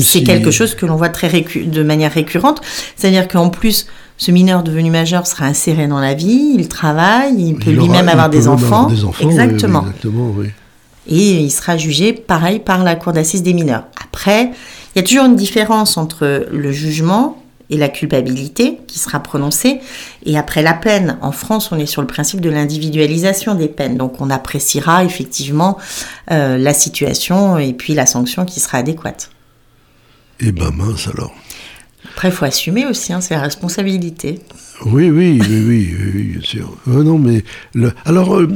C'est 0.00 0.22
quelque 0.22 0.50
chose 0.50 0.74
que 0.74 0.84
l'on 0.84 0.96
voit 0.96 1.08
très 1.08 1.28
récu- 1.28 1.68
de 1.68 1.82
manière 1.82 2.12
récurrente. 2.12 2.60
C'est-à-dire 2.96 3.26
qu'en 3.26 3.48
plus, 3.48 3.86
ce 4.18 4.30
mineur 4.30 4.62
devenu 4.62 4.90
majeur 4.90 5.26
sera 5.26 5.46
inséré 5.46 5.86
dans 5.86 5.98
la 6.00 6.12
vie, 6.14 6.52
il 6.58 6.68
travaille, 6.68 7.34
il 7.38 7.54
peut 7.56 7.70
lui-même 7.70 8.08
avoir 8.08 8.28
des 8.28 8.48
enfants. 8.48 8.86
des 8.86 9.04
enfants, 9.04 9.24
oui, 9.24 9.30
Exactement. 9.32 9.80
oui, 9.80 9.88
exactement, 9.88 10.32
oui. 10.36 10.46
Et 11.08 11.38
il 11.40 11.50
sera 11.50 11.76
jugé 11.78 12.12
pareil 12.12 12.60
par 12.60 12.84
la 12.84 12.94
cour 12.96 13.12
d'assises 13.12 13.42
des 13.42 13.54
mineurs. 13.54 13.84
Après, 14.04 14.50
il 14.94 14.98
y 14.98 15.04
a 15.04 15.06
toujours 15.06 15.24
une 15.24 15.36
différence 15.36 15.96
entre 15.96 16.46
le 16.50 16.72
jugement 16.72 17.42
et 17.70 17.78
la 17.78 17.88
culpabilité 17.88 18.78
qui 18.86 18.98
sera 18.98 19.20
prononcée. 19.20 19.80
Et 20.26 20.36
après 20.36 20.62
la 20.62 20.74
peine, 20.74 21.16
en 21.22 21.32
France, 21.32 21.72
on 21.72 21.78
est 21.78 21.86
sur 21.86 22.02
le 22.02 22.06
principe 22.06 22.40
de 22.40 22.50
l'individualisation 22.50 23.54
des 23.54 23.68
peines. 23.68 23.96
Donc 23.96 24.20
on 24.20 24.28
appréciera 24.28 25.04
effectivement 25.04 25.78
euh, 26.30 26.58
la 26.58 26.74
situation 26.74 27.56
et 27.56 27.72
puis 27.72 27.94
la 27.94 28.04
sanction 28.04 28.44
qui 28.44 28.60
sera 28.60 28.78
adéquate. 28.78 29.30
Eh 30.40 30.52
ben 30.52 30.70
mince 30.70 31.08
alors. 31.08 31.32
Après, 32.12 32.28
il 32.28 32.34
faut 32.34 32.44
assumer 32.44 32.84
aussi, 32.84 33.12
hein, 33.12 33.22
c'est 33.22 33.34
la 33.34 33.40
responsabilité. 33.40 34.40
Oui, 34.84 35.10
oui, 35.10 35.40
oui, 35.40 35.64
oui, 35.66 35.94
oui, 36.14 36.22
bien 36.22 36.40
sûr. 36.42 36.76
Euh, 36.88 37.02
non, 37.04 37.18
mais 37.18 37.44
alors, 38.04 38.36
euh, 38.36 38.48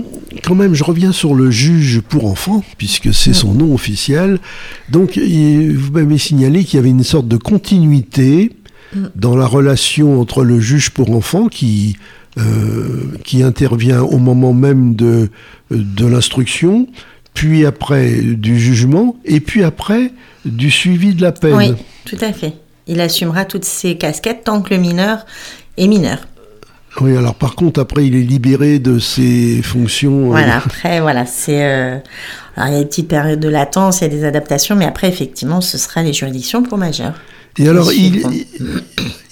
quand 0.45 0.55
même, 0.55 0.75
je 0.75 0.83
reviens 0.83 1.13
sur 1.13 1.35
le 1.35 1.51
juge 1.51 2.01
pour 2.01 2.27
enfants, 2.27 2.65
puisque 2.79 3.15
c'est 3.15 3.35
son 3.35 3.55
nom 3.55 3.73
officiel. 3.73 4.39
Donc, 4.91 5.19
vous 5.19 5.93
m'avez 5.93 6.19
signalé 6.19 6.65
qu'il 6.65 6.79
y 6.79 6.81
avait 6.81 6.91
une 6.91 7.05
sorte 7.05 7.29
de 7.29 7.37
continuité 7.37 8.51
dans 9.15 9.37
la 9.37 9.47
relation 9.47 10.21
entre 10.21 10.45
le 10.45 10.61
juge 10.61 10.91
pour 10.91 11.11
enfants 11.11 11.49
qui 11.49 11.97
euh, 12.39 13.17
qui 13.25 13.43
intervient 13.43 14.03
au 14.03 14.19
moment 14.19 14.53
même 14.53 14.95
de 14.95 15.31
de 15.71 16.07
l'instruction, 16.07 16.87
puis 17.35 17.65
après 17.65 18.21
du 18.21 18.59
jugement, 18.59 19.17
et 19.25 19.41
puis 19.41 19.65
après 19.65 20.13
du 20.45 20.71
suivi 20.71 21.15
de 21.15 21.23
la 21.23 21.33
peine. 21.33 21.57
Oui, 21.57 21.73
tout 22.05 22.19
à 22.21 22.33
fait. 22.33 22.53
Il 22.87 23.01
assumera 23.01 23.47
toutes 23.47 23.65
ses 23.65 23.97
casquettes 23.97 24.45
tant 24.45 24.61
que 24.61 24.75
le 24.75 24.81
mineur 24.81 25.25
est 25.77 25.87
mineur. 25.87 26.19
Oui, 27.01 27.15
alors 27.17 27.35
par 27.35 27.55
contre, 27.57 27.79
après, 27.81 28.07
il 28.07 28.15
est 28.17 28.23
libéré 28.23 28.79
de 28.79 28.99
ses 28.99 29.61
fonctions. 29.63 30.27
euh, 30.29 30.31
Voilà, 30.31 30.57
après, 30.57 31.01
voilà, 31.01 31.27
c'est. 31.27 31.63
euh, 31.63 31.99
Alors, 32.57 32.69
il 32.69 32.75
y 32.75 32.77
a 32.77 32.81
des 32.81 32.87
petites 32.87 33.09
périodes 33.09 33.41
de 33.41 33.49
latence, 33.51 34.01
il 34.01 34.05
y 34.05 34.07
a 34.07 34.11
des 34.11 34.25
adaptations, 34.25 34.75
mais 34.77 34.87
après, 34.87 35.09
effectivement, 35.09 35.61
ce 35.61 35.77
sera 35.77 36.03
les 36.03 36.15
juridictions 36.15 36.63
pour 36.63 36.79
majeurs. 36.79 37.13
Et 37.59 37.69
alors, 37.69 37.93
il, 37.93 38.23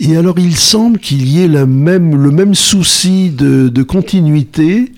et 0.00 0.16
alors, 0.16 0.38
il 0.38 0.56
semble 0.56 0.98
qu'il 0.98 1.28
y 1.28 1.42
ait 1.42 1.48
la 1.48 1.66
même, 1.66 2.16
le 2.16 2.30
même 2.30 2.54
souci 2.54 3.30
de, 3.30 3.68
de 3.68 3.82
continuité 3.82 4.92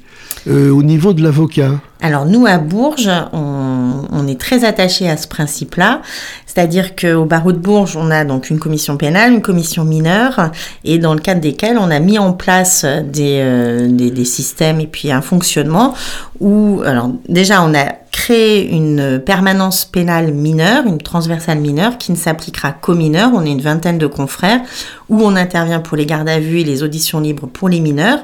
euh, 0.46 0.70
au 0.70 0.82
niveau 0.82 1.12
de 1.12 1.22
l'avocat. 1.22 1.80
Alors 2.00 2.26
nous, 2.26 2.46
à 2.46 2.58
Bourges, 2.58 3.10
on, 3.32 4.02
on 4.12 4.28
est 4.28 4.38
très 4.38 4.64
attaché 4.64 5.08
à 5.08 5.16
ce 5.16 5.26
principe-là, 5.26 6.02
c'est-à-dire 6.44 6.94
qu'au 6.94 7.24
barreau 7.24 7.52
de 7.52 7.58
Bourges, 7.58 7.96
on 7.96 8.10
a 8.10 8.24
donc 8.24 8.50
une 8.50 8.58
commission 8.60 8.96
pénale, 8.96 9.32
une 9.32 9.42
commission 9.42 9.84
mineure, 9.84 10.52
et 10.84 10.98
dans 10.98 11.14
le 11.14 11.20
cadre 11.20 11.40
desquelles 11.40 11.78
on 11.78 11.90
a 11.90 11.98
mis 11.98 12.18
en 12.18 12.32
place 12.32 12.84
des, 12.84 13.38
euh, 13.40 13.88
des, 13.88 14.10
des 14.10 14.24
systèmes 14.24 14.78
et 14.78 14.86
puis 14.86 15.10
un 15.10 15.22
fonctionnement 15.22 15.94
où, 16.38 16.80
alors 16.84 17.10
déjà, 17.28 17.62
on 17.64 17.74
a 17.74 17.94
une 18.30 19.20
permanence 19.24 19.84
pénale 19.84 20.32
mineure, 20.32 20.84
une 20.86 20.98
transversale 20.98 21.58
mineure, 21.58 21.98
qui 21.98 22.12
ne 22.12 22.16
s'appliquera 22.16 22.72
qu'aux 22.72 22.94
mineurs. 22.94 23.30
On 23.34 23.44
est 23.44 23.52
une 23.52 23.60
vingtaine 23.60 23.98
de 23.98 24.06
confrères 24.06 24.60
où 25.08 25.22
on 25.22 25.36
intervient 25.36 25.80
pour 25.80 25.96
les 25.96 26.06
gardes 26.06 26.28
à 26.28 26.38
vue 26.38 26.60
et 26.60 26.64
les 26.64 26.82
auditions 26.82 27.20
libres 27.20 27.46
pour 27.46 27.68
les 27.68 27.80
mineurs. 27.80 28.20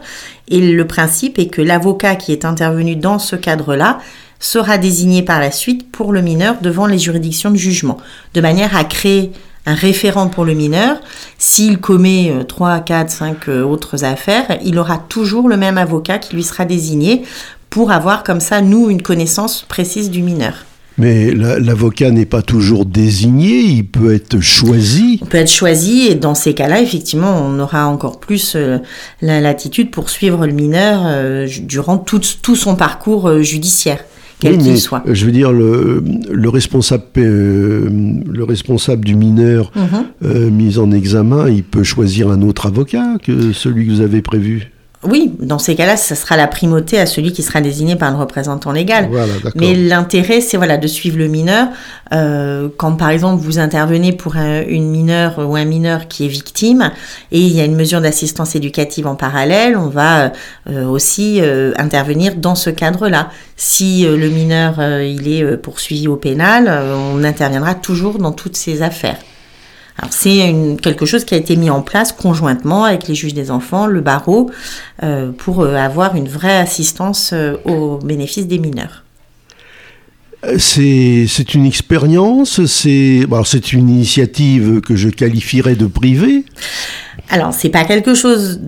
Et 0.49 0.73
le 0.73 0.87
principe 0.87 1.39
est 1.39 1.47
que 1.47 1.63
l'avocat 1.63 2.17
qui 2.17 2.33
est 2.33 2.45
intervenu 2.45 2.97
dans 2.97 3.19
ce 3.19 3.37
cadre-là 3.37 3.99
sera 4.41 4.79
désigné 4.79 5.23
par 5.23 5.39
la 5.39 5.51
suite 5.51 5.91
pour 5.93 6.13
le 6.13 6.21
mineur 6.21 6.57
devant 6.61 6.87
les 6.87 6.99
juridictions 6.99 7.51
de 7.51 7.57
jugement, 7.57 7.99
de 8.35 8.41
manière 8.41 8.77
à 8.77 8.85
créer 8.85 9.33
un 9.67 9.75
référent 9.75 10.29
pour 10.29 10.45
le 10.45 10.55
mineur. 10.55 10.97
S'il 11.39 11.79
commet 11.79 12.33
3, 12.49 12.81
4, 12.81 13.11
5 13.11 13.49
autres 13.65 14.05
affaires, 14.05 14.59
il 14.65 14.79
aura 14.79 14.99
toujours 14.99 15.49
le 15.49 15.57
même 15.57 15.79
avocat 15.79 16.19
qui 16.19 16.35
lui 16.35 16.43
sera 16.43 16.65
désigné 16.65 17.23
pour 17.73 17.91
avoir 17.91 18.23
comme 18.23 18.41
ça, 18.41 18.61
nous, 18.61 18.91
une 18.91 19.01
connaissance 19.01 19.65
précise 19.67 20.11
du 20.11 20.23
mineur. 20.23 20.67
Mais 20.99 21.33
l'avocat 21.33 22.11
n'est 22.11 22.27
pas 22.27 22.43
toujours 22.43 22.85
désigné, 22.85 23.61
il 23.61 23.87
peut 23.87 24.15
être 24.15 24.41
choisi. 24.41 25.19
Il 25.23 25.27
peut 25.27 25.39
être 25.39 25.51
choisi 25.51 26.07
et 26.09 26.15
dans 26.15 26.35
ces 26.35 26.53
cas-là, 26.53 26.83
effectivement, 26.83 27.35
on 27.35 27.59
aura 27.59 27.87
encore 27.87 28.21
plus 28.21 28.53
euh, 28.57 28.77
la 29.23 29.41
latitude 29.41 29.91
pour 29.91 30.11
suivre 30.11 30.47
le 30.47 30.53
mineur 30.53 31.01
euh, 31.07 31.49
durant 31.63 31.97
tout, 31.97 32.21
tout, 32.43 32.57
son 32.57 32.77
parcours 32.77 33.27
euh, 33.27 33.41
judiciaire. 33.41 34.05
Quel 34.39 34.59
qu'il 34.59 34.79
soit. 34.79 35.03
Je 35.07 35.25
veux 35.25 35.33
dire, 35.33 35.51
le, 35.51 36.05
le 36.31 36.49
responsable, 36.51 37.05
le 37.15 38.43
responsable 38.43 39.05
du 39.05 39.15
mineur 39.15 39.71
mhm. 39.77 40.51
mis 40.51 40.79
en 40.79 40.91
examen, 40.91 41.49
il 41.49 41.63
peut 41.63 41.85
choisir 41.85 42.29
un 42.29 42.43
autre 42.43 42.67
avocat 42.67 43.19
que 43.23 43.53
celui 43.53 43.87
que 43.87 43.93
vous 43.93 44.01
avez 44.01 44.21
prévu 44.21 44.72
oui, 45.05 45.33
dans 45.41 45.59
ces 45.59 45.75
cas-là, 45.75 45.97
ça 45.97 46.15
sera 46.15 46.37
la 46.37 46.47
primauté 46.47 46.97
à 46.97 47.07
celui 47.07 47.33
qui 47.33 47.43
sera 47.43 47.61
désigné 47.61 47.97
par 47.97 48.13
le 48.13 48.17
représentant 48.17 48.71
légal. 48.71 49.09
Mais 49.57 49.75
l'intérêt, 49.75 50.41
c'est 50.41 50.57
voilà 50.57 50.77
de 50.77 50.87
suivre 50.87 51.19
le 51.19 51.27
mineur. 51.27 51.69
Euh, 52.13 52.69
quand 52.77 52.93
par 52.93 53.11
exemple 53.11 53.43
vous 53.43 53.59
intervenez 53.59 54.13
pour 54.13 54.37
une 54.37 54.91
mineure 54.91 55.39
ou 55.39 55.57
un 55.57 55.65
mineur 55.65 56.07
qui 56.07 56.27
est 56.27 56.29
victime 56.29 56.93
et 57.33 57.41
il 57.41 57.53
y 57.53 57.61
a 57.61 57.65
une 57.65 57.75
mesure 57.75 58.01
d'assistance 58.01 58.55
éducative 58.55 59.07
en 59.09 59.17
parallèle, 59.17 59.77
on 59.77 59.89
va 59.89 60.33
euh, 60.71 60.87
aussi 60.87 61.41
euh, 61.41 61.73
intervenir 61.79 62.37
dans 62.37 62.55
ce 62.55 62.71
cadre-là. 62.71 63.31
Si 63.57 64.05
le 64.05 64.29
mineur 64.29 64.81
il 65.03 65.29
est 65.29 65.57
poursuivi 65.57 66.09
au 66.09 66.17
pénal, 66.17 66.69
on 67.15 67.23
interviendra 67.23 67.75
toujours 67.75 68.19
dans 68.19 68.33
toutes 68.33 68.57
ces 68.57 68.83
affaires 68.83 69.19
c'est 70.11 70.55
quelque 70.83 71.07
chose 71.07 71.25
qui 71.25 71.35
a 71.35 71.37
été 71.37 71.57
mis 71.57 71.71
en 71.71 71.83
place 71.83 72.13
conjointement 72.13 72.85
avec 72.85 73.09
les 73.09 73.15
juges 73.15 73.35
des 73.35 73.51
enfants, 73.51 73.87
le 73.87 74.01
barreau, 74.01 74.51
euh, 75.03 75.31
pour 75.33 75.61
euh, 75.61 75.77
avoir 75.77 76.17
une 76.17 76.29
vraie 76.29 76.59
assistance 76.59 77.31
euh, 77.33 77.57
au 77.65 77.99
bénéfice 77.99 78.47
des 78.47 78.59
mineurs. 78.59 79.05
C'est 80.59 81.55
une 81.55 81.67
expérience, 81.67 82.67
c'est 82.67 83.73
une 83.73 83.89
initiative 83.89 84.81
que 84.81 84.97
je 84.97 85.09
qualifierais 85.09 85.77
de 85.77 85.87
privée. 85.87 86.45
Alors, 87.29 87.53
c'est 87.53 87.69
pas 87.69 87.85
quelque 87.85 88.15
chose 88.15 88.61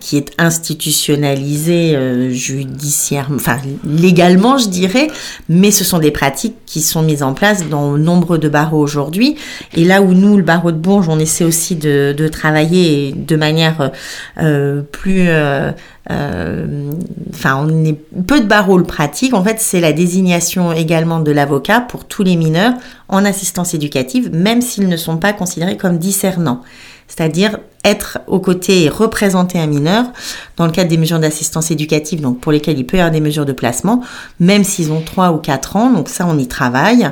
qui 0.00 0.16
est 0.16 0.32
institutionnalisé 0.38 1.96
euh, 1.96 2.30
judiciaire, 2.30 3.28
enfin 3.34 3.58
légalement, 3.84 4.58
je 4.58 4.68
dirais, 4.68 5.08
mais 5.48 5.70
ce 5.70 5.84
sont 5.84 5.98
des 5.98 6.10
pratiques 6.10 6.56
qui 6.66 6.80
sont 6.80 7.02
mises 7.02 7.22
en 7.22 7.34
place 7.34 7.68
dans 7.68 7.96
nombre 7.96 8.38
de 8.38 8.48
barreaux 8.48 8.80
aujourd'hui. 8.80 9.36
Et 9.74 9.84
là 9.84 10.02
où 10.02 10.14
nous, 10.14 10.36
le 10.36 10.42
barreau 10.42 10.72
de 10.72 10.76
Bourges, 10.76 11.08
on 11.08 11.18
essaie 11.18 11.44
aussi 11.44 11.76
de, 11.76 12.28
travailler 12.28 13.12
de 13.12 13.36
manière 13.36 13.90
euh, 14.40 14.82
plus 14.82 15.28
euh, 15.28 15.70
enfin, 17.30 17.66
peu 18.26 18.40
de 18.40 18.46
barreaux 18.46 18.78
le 18.78 18.84
pratique. 18.84 19.34
En 19.34 19.42
fait, 19.42 19.56
c'est 19.58 19.80
la 19.80 19.92
désignation 19.92 20.72
également 20.72 21.20
de 21.20 21.32
l'avocat 21.32 21.80
pour 21.80 22.04
tous 22.04 22.22
les 22.22 22.36
mineurs 22.36 22.74
en 23.08 23.24
assistance 23.24 23.74
éducative, 23.74 24.30
même 24.32 24.60
s'ils 24.60 24.88
ne 24.88 24.96
sont 24.96 25.16
pas 25.16 25.32
considérés 25.32 25.76
comme 25.76 25.98
discernants 25.98 26.62
c'est-à-dire 27.08 27.58
être 27.84 28.18
aux 28.26 28.40
côtés 28.40 28.84
et 28.84 28.88
représenter 28.88 29.58
un 29.58 29.66
mineur 29.66 30.06
dans 30.56 30.64
le 30.64 30.72
cadre 30.72 30.88
des 30.88 30.96
mesures 30.96 31.18
d'assistance 31.18 31.70
éducative, 31.70 32.20
donc 32.20 32.40
pour 32.40 32.50
lesquelles 32.50 32.78
il 32.78 32.86
peut 32.86 32.96
y 32.96 33.00
avoir 33.00 33.12
des 33.12 33.20
mesures 33.20 33.44
de 33.44 33.52
placement, 33.52 34.02
même 34.40 34.64
s'ils 34.64 34.90
ont 34.90 35.02
3 35.02 35.32
ou 35.32 35.38
4 35.38 35.76
ans, 35.76 35.90
donc 35.90 36.08
ça 36.08 36.26
on 36.26 36.38
y 36.38 36.48
travaille. 36.48 37.10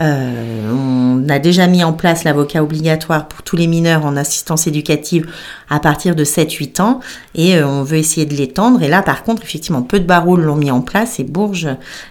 Euh, 0.00 0.72
on 0.72 1.28
a 1.28 1.38
déjà 1.38 1.66
mis 1.66 1.82
en 1.82 1.92
place 1.92 2.24
l'avocat 2.24 2.62
obligatoire 2.62 3.26
pour 3.28 3.42
tous 3.42 3.56
les 3.56 3.66
mineurs 3.66 4.06
en 4.06 4.16
assistance 4.16 4.66
éducative 4.66 5.28
à 5.68 5.80
partir 5.80 6.14
de 6.14 6.24
7-8 6.24 6.80
ans, 6.80 7.00
et 7.34 7.56
euh, 7.56 7.66
on 7.66 7.82
veut 7.82 7.98
essayer 7.98 8.24
de 8.24 8.34
l'étendre. 8.34 8.82
Et 8.82 8.88
là 8.88 9.02
par 9.02 9.24
contre, 9.24 9.42
effectivement, 9.42 9.82
peu 9.82 9.98
de 9.98 10.06
barreaux 10.06 10.36
l'ont 10.36 10.56
mis 10.56 10.70
en 10.70 10.82
place, 10.82 11.18
et 11.18 11.24
Bourges 11.24 11.68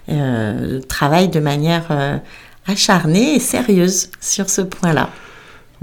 euh, 0.10 0.82
travaille 0.90 1.30
de 1.30 1.40
manière 1.40 2.22
acharnée 2.68 3.36
et 3.36 3.40
sérieuse 3.40 4.10
sur 4.20 4.50
ce 4.50 4.62
point-là. 4.62 5.10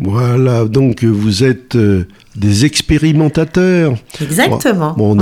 Voilà, 0.00 0.64
donc 0.64 1.02
vous 1.02 1.42
êtes 1.42 1.74
euh, 1.74 2.06
des 2.36 2.64
expérimentateurs. 2.64 3.96
Exactement. 4.22 4.94
on, 4.96 5.18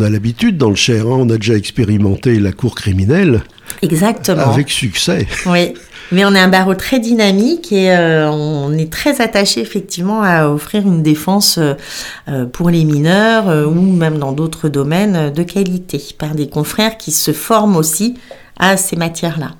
a 0.00 0.10
l'habitude 0.10 0.58
dans 0.58 0.68
le 0.68 0.74
Cher, 0.74 1.06
hein, 1.06 1.18
on 1.20 1.30
a 1.30 1.36
déjà 1.36 1.54
expérimenté 1.54 2.40
la 2.40 2.50
cour 2.50 2.74
criminelle. 2.74 3.42
Exactement. 3.82 4.50
Avec 4.50 4.68
succès. 4.68 5.28
Oui. 5.46 5.74
Mais 6.12 6.24
on 6.24 6.34
est 6.34 6.40
un 6.40 6.48
barreau 6.48 6.74
très 6.74 7.00
dynamique 7.00 7.72
et 7.72 7.90
euh, 7.90 8.30
on 8.30 8.72
est 8.72 8.92
très 8.92 9.20
attaché 9.20 9.60
effectivement 9.60 10.22
à 10.22 10.48
offrir 10.48 10.86
une 10.86 11.02
défense 11.02 11.58
euh, 11.58 12.46
pour 12.46 12.70
les 12.70 12.84
mineurs 12.84 13.68
ou 13.68 13.80
même 13.80 14.18
dans 14.18 14.30
d'autres 14.30 14.68
domaines 14.68 15.32
de 15.32 15.42
qualité 15.42 16.00
par 16.16 16.36
des 16.36 16.48
confrères 16.48 16.96
qui 16.96 17.10
se 17.10 17.32
forment 17.32 17.76
aussi 17.76 18.14
à 18.56 18.76
ces 18.76 18.94
matières-là. 18.94 19.56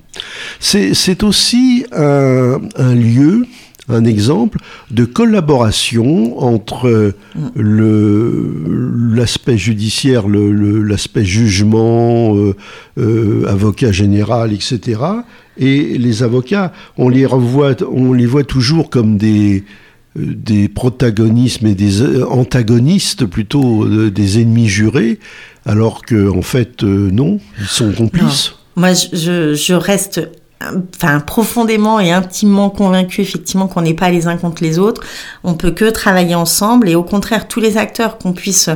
C'est 0.60 1.24
aussi 1.24 1.84
un 1.92 2.60
lieu 2.94 3.44
un 3.88 4.04
exemple 4.04 4.58
de 4.90 5.04
collaboration 5.04 6.42
entre 6.42 7.14
l'aspect 7.56 9.58
judiciaire, 9.58 10.28
l'aspect 10.28 11.24
jugement, 11.24 12.36
euh, 12.36 12.54
euh, 12.98 13.44
avocat 13.46 13.92
général, 13.92 14.52
etc. 14.52 15.00
Et 15.58 15.98
les 15.98 16.22
avocats, 16.22 16.72
on 16.98 17.08
les 17.08 17.26
voit 17.26 18.44
toujours 18.44 18.90
comme 18.90 19.16
des 19.16 19.64
des 20.16 20.68
protagonismes 20.68 21.66
et 21.66 21.74
des 21.74 22.22
antagonistes 22.22 23.26
plutôt 23.26 23.86
des 24.08 24.40
ennemis 24.40 24.66
jurés, 24.66 25.18
alors 25.66 26.00
que 26.00 26.30
en 26.30 26.40
fait 26.40 26.82
non, 26.82 27.38
ils 27.60 27.66
sont 27.66 27.92
complices. 27.92 28.54
Moi, 28.76 28.92
je 28.92 29.74
reste 29.74 30.26
enfin 30.62 31.20
profondément 31.20 32.00
et 32.00 32.12
intimement 32.12 32.70
convaincu 32.70 33.20
effectivement 33.20 33.68
qu'on 33.68 33.82
n'est 33.82 33.94
pas 33.94 34.10
les 34.10 34.26
uns 34.26 34.36
contre 34.36 34.62
les 34.62 34.78
autres. 34.78 35.02
On 35.44 35.54
peut 35.54 35.70
que 35.70 35.90
travailler 35.90 36.34
ensemble 36.34 36.88
et 36.88 36.94
au 36.94 37.02
contraire 37.02 37.46
tous 37.46 37.60
les 37.60 37.76
acteurs 37.76 38.16
qu'on 38.16 38.32
puisse 38.32 38.70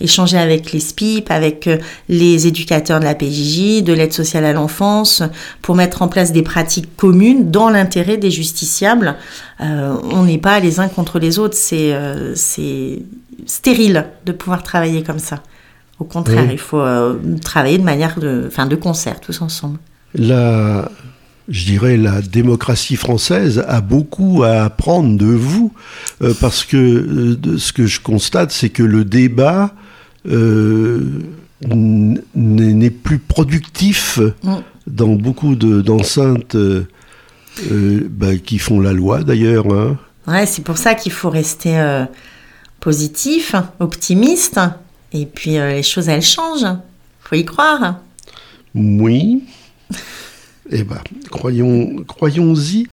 échanger 0.00 0.38
avec 0.38 0.72
les 0.72 0.80
SPIP, 0.80 1.30
avec 1.30 1.66
euh, 1.66 1.78
les 2.08 2.46
éducateurs 2.46 3.00
de 3.00 3.04
la 3.04 3.14
PJJ, 3.14 3.82
de 3.82 3.92
l'aide 3.92 4.14
sociale 4.14 4.46
à 4.46 4.52
l'enfance, 4.54 5.22
pour 5.60 5.74
mettre 5.74 6.00
en 6.02 6.08
place 6.08 6.32
des 6.32 6.42
pratiques 6.42 6.96
communes 6.96 7.50
dans 7.50 7.68
l'intérêt 7.68 8.16
des 8.16 8.30
justiciables. 8.30 9.16
Euh, 9.60 9.94
on 10.10 10.24
n'est 10.24 10.38
pas 10.38 10.58
les 10.60 10.80
uns 10.80 10.88
contre 10.88 11.18
les 11.18 11.38
autres. 11.38 11.56
C'est 11.56 11.92
euh, 11.92 12.34
c'est 12.34 13.02
stérile 13.44 14.06
de 14.24 14.32
pouvoir 14.32 14.62
travailler 14.62 15.02
comme 15.02 15.18
ça. 15.18 15.42
Au 15.98 16.04
contraire, 16.04 16.50
il 16.50 16.58
faut 16.58 16.84
travailler 17.42 17.78
de 17.78 17.82
manière 17.82 18.18
de, 18.18 18.44
enfin, 18.46 18.66
de 18.66 18.76
concert, 18.76 19.18
tous 19.18 19.40
ensemble. 19.40 19.78
La, 20.14 20.90
je 21.48 21.64
dirais, 21.64 21.96
la 21.96 22.22
démocratie 22.22 22.96
française 22.96 23.64
a 23.68 23.80
beaucoup 23.80 24.42
à 24.42 24.64
apprendre 24.64 25.16
de 25.16 25.26
vous, 25.26 25.72
euh, 26.22 26.34
parce 26.40 26.64
que 26.64 26.76
euh, 26.76 27.58
ce 27.58 27.72
que 27.72 27.86
je 27.86 28.00
constate, 28.00 28.50
c'est 28.50 28.70
que 28.70 28.82
le 28.82 29.04
débat 29.04 29.72
euh, 30.28 31.22
n'est 32.34 32.90
plus 32.90 33.18
productif 33.18 34.18
mm. 34.42 34.54
dans 34.88 35.14
beaucoup 35.14 35.54
d'enceintes 35.54 36.56
bah, 38.10 38.36
qui 38.36 38.58
font 38.58 38.80
la 38.80 38.92
loi, 38.92 39.22
d'ailleurs. 39.22 39.72
Hein. 39.72 39.98
Ouais, 40.26 40.46
c'est 40.46 40.62
pour 40.62 40.78
ça 40.78 40.94
qu'il 40.94 41.12
faut 41.12 41.30
rester 41.30 42.04
positif, 42.80 43.54
optimiste, 43.78 44.60
et 45.12 45.26
puis 45.26 45.52
les 45.52 45.84
choses, 45.84 46.08
elles 46.08 46.22
changent. 46.22 46.76
faut 47.20 47.36
y 47.36 47.44
croire. 47.44 48.00
Oui. 48.74 49.44
Eh 50.70 50.82
bien, 50.82 50.98
croyons, 51.30 52.04
croyons-y. 52.06 52.88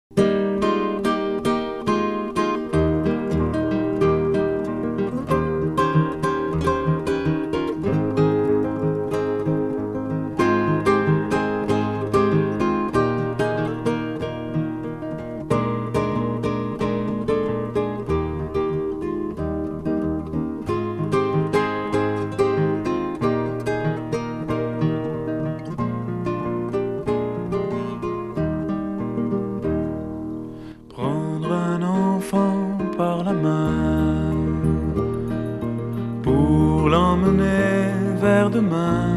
vers 38.22 38.50
demain 38.50 39.16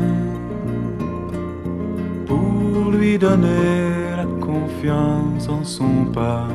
pour 2.26 2.90
lui 2.90 3.18
donner 3.18 4.16
la 4.16 4.26
confiance 4.44 5.48
en 5.48 5.64
son 5.64 6.04
pas, 6.12 6.48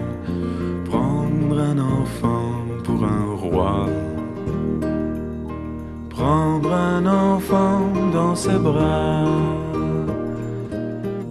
prendre 0.85 1.59
un 1.59 1.79
enfant 1.79 2.51
pour 2.83 3.03
un 3.03 3.35
roi, 3.35 3.87
prendre 6.09 6.73
un 6.73 7.05
enfant 7.05 7.81
dans 8.13 8.35
ses 8.35 8.59
bras. 8.59 9.25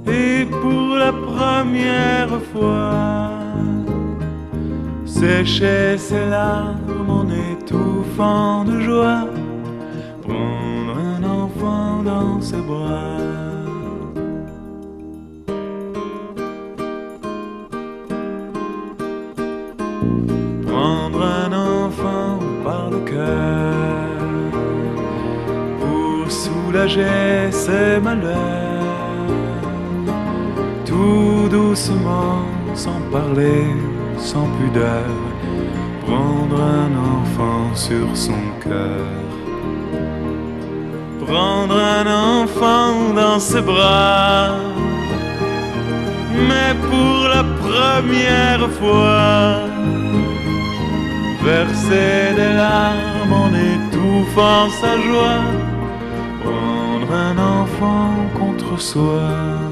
Et 0.07 0.45
pour 0.45 0.97
la 0.97 1.13
première 1.13 2.41
fois, 2.53 3.31
sécher 5.05 5.97
ses 5.99 6.27
larmes 6.29 7.09
en 7.09 7.27
étouffant 7.29 8.65
de 8.65 8.81
joie 8.81 9.30
ses 12.41 12.63
bras. 12.69 13.19
Prendre 20.67 21.23
un 21.23 21.53
enfant 21.53 22.39
par 22.65 22.91
le 22.91 23.01
cœur 23.13 24.53
pour 25.81 26.31
soulager 26.31 27.51
ses 27.51 28.01
malheurs, 28.01 29.27
tout 30.87 31.49
doucement, 31.51 32.45
sans 32.75 33.01
parler 33.11 33.65
sans 34.21 34.47
pudeur, 34.59 35.11
prendre 36.07 36.61
un 36.61 36.93
enfant 37.19 37.75
sur 37.75 38.07
son 38.15 38.43
cœur. 38.63 39.30
Prendre 41.31 41.77
un 41.77 42.07
enfant 42.41 43.15
dans 43.15 43.39
ses 43.39 43.61
bras, 43.61 44.49
mais 46.49 46.75
pour 46.89 47.29
la 47.29 47.45
première 47.65 48.69
fois, 48.81 49.61
verser 51.45 52.35
des 52.35 52.53
larmes 52.55 53.33
en 53.45 53.51
étouffant 53.71 54.69
sa 54.81 54.93
joie, 55.07 55.45
prendre 56.43 57.13
un 57.15 57.39
enfant 57.39 58.11
contre 58.37 58.81
soi. 58.81 59.70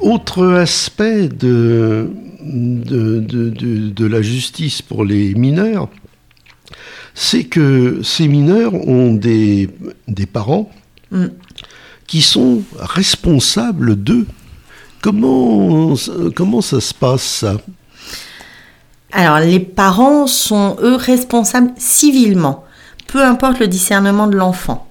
Autre 0.00 0.46
aspect 0.54 1.28
de, 1.28 2.10
de, 2.40 4.06
la 4.06 4.22
justice 4.22 4.82
pour 4.82 5.04
les 5.04 5.34
mineurs, 5.34 5.88
c'est 7.14 7.44
que 7.44 8.00
ces 8.02 8.28
mineurs 8.28 8.74
ont 8.74 9.14
des, 9.14 9.70
des 10.08 10.26
parents 10.26 10.70
mm. 11.10 11.26
qui 12.06 12.22
sont 12.22 12.62
responsables 12.78 13.96
d'eux. 13.96 14.26
Comment, 15.00 15.94
comment 16.34 16.60
ça 16.60 16.80
se 16.80 16.94
passe 16.94 17.22
ça? 17.22 17.56
Alors 19.12 19.38
les 19.38 19.60
parents 19.60 20.26
sont 20.26 20.76
eux 20.82 20.96
responsables 20.96 21.72
civilement, 21.76 22.64
peu 23.06 23.22
importe 23.22 23.60
le 23.60 23.68
discernement 23.68 24.26
de 24.26 24.36
l'enfant. 24.36 24.88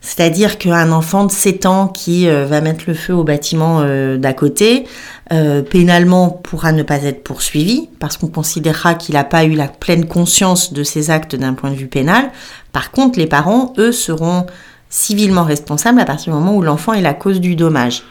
C'est-à-dire 0.00 0.56
qu'un 0.56 0.92
enfant 0.92 1.26
de 1.26 1.30
7 1.30 1.66
ans 1.66 1.88
qui 1.88 2.26
euh, 2.26 2.46
va 2.46 2.62
mettre 2.62 2.84
le 2.86 2.94
feu 2.94 3.14
au 3.14 3.22
bâtiment 3.22 3.80
euh, 3.82 4.16
d'à 4.16 4.32
côté, 4.32 4.86
euh, 5.30 5.60
pénalement 5.60 6.30
pourra 6.30 6.72
ne 6.72 6.82
pas 6.82 7.02
être 7.04 7.22
poursuivi 7.22 7.88
parce 7.98 8.16
qu'on 8.16 8.28
considérera 8.28 8.94
qu'il 8.94 9.14
n'a 9.14 9.24
pas 9.24 9.44
eu 9.44 9.52
la 9.52 9.68
pleine 9.68 10.06
conscience 10.06 10.72
de 10.72 10.82
ses 10.84 11.10
actes 11.10 11.36
d'un 11.36 11.52
point 11.52 11.70
de 11.70 11.76
vue 11.76 11.86
pénal. 11.86 12.30
Par 12.72 12.92
contre, 12.92 13.18
les 13.18 13.26
parents, 13.26 13.74
eux, 13.76 13.92
seront 13.92 14.46
civilement 14.88 15.44
responsables 15.44 16.00
à 16.00 16.06
partir 16.06 16.32
du 16.32 16.38
moment 16.38 16.56
où 16.56 16.62
l'enfant 16.62 16.94
est 16.94 17.02
la 17.02 17.14
cause 17.14 17.40
du 17.40 17.54
dommage. 17.54 18.02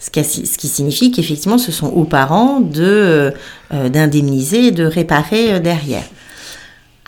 Ce 0.00 0.10
qui, 0.10 0.68
signifie 0.68 1.12
qu'effectivement, 1.12 1.56
ce 1.56 1.72
sont 1.72 1.88
aux 1.88 2.04
parents 2.04 2.60
de 2.60 3.32
d'indemniser 3.70 4.66
et 4.66 4.70
de 4.70 4.84
réparer 4.84 5.58
derrière. 5.60 6.04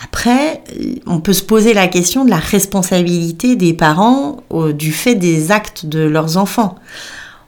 Après, 0.03 0.63
on 1.07 1.21
peut 1.21 1.35
se 1.35 1.43
poser 1.43 1.75
la 1.75 1.87
question 1.87 2.25
de 2.25 2.31
la 2.31 2.39
responsabilité 2.39 3.55
des 3.55 3.75
parents 3.75 4.39
du 4.73 4.93
fait 4.93 5.15
des 5.15 5.53
actes 5.53 5.85
de 5.85 6.01
leurs 6.01 6.39
enfants. 6.39 6.77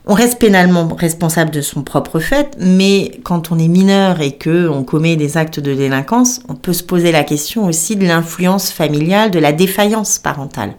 On 0.05 0.13
reste 0.13 0.37
pénalement 0.37 0.87
responsable 0.89 1.49
de 1.49 1.61
son 1.61 1.81
propre 1.81 2.19
fait, 2.19 2.55
mais 2.59 3.19
quand 3.23 3.51
on 3.51 3.57
est 3.57 3.69
mineur 3.69 4.21
et 4.21 4.33
que 4.33 4.67
on 4.67 4.83
commet 4.83 5.15
des 5.15 5.37
actes 5.37 5.59
de 5.59 5.73
délinquance, 5.73 6.41
on 6.49 6.55
peut 6.55 6.73
se 6.73 6.83
poser 6.83 7.11
la 7.11 7.23
question 7.23 7.65
aussi 7.65 7.95
de 7.95 8.05
l'influence 8.05 8.69
familiale, 8.69 9.31
de 9.31 9.39
la 9.39 9.53
défaillance 9.53 10.19
parentale. 10.19 10.75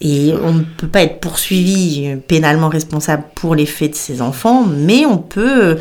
Et 0.00 0.32
on 0.44 0.52
ne 0.52 0.60
peut 0.60 0.86
pas 0.86 1.02
être 1.02 1.18
poursuivi 1.18 2.14
pénalement 2.28 2.68
responsable 2.68 3.24
pour 3.34 3.56
les 3.56 3.66
faits 3.66 3.92
de 3.92 3.96
ses 3.96 4.22
enfants, 4.22 4.64
mais 4.64 5.04
on 5.06 5.18
peut. 5.18 5.78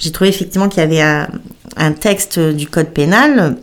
J'ai 0.00 0.10
trouvé 0.10 0.30
effectivement 0.30 0.68
qu'il 0.68 0.80
y 0.80 1.00
avait 1.00 1.28
un 1.76 1.92
texte 1.92 2.40
du 2.40 2.66
code 2.66 2.88
pénal 2.88 3.58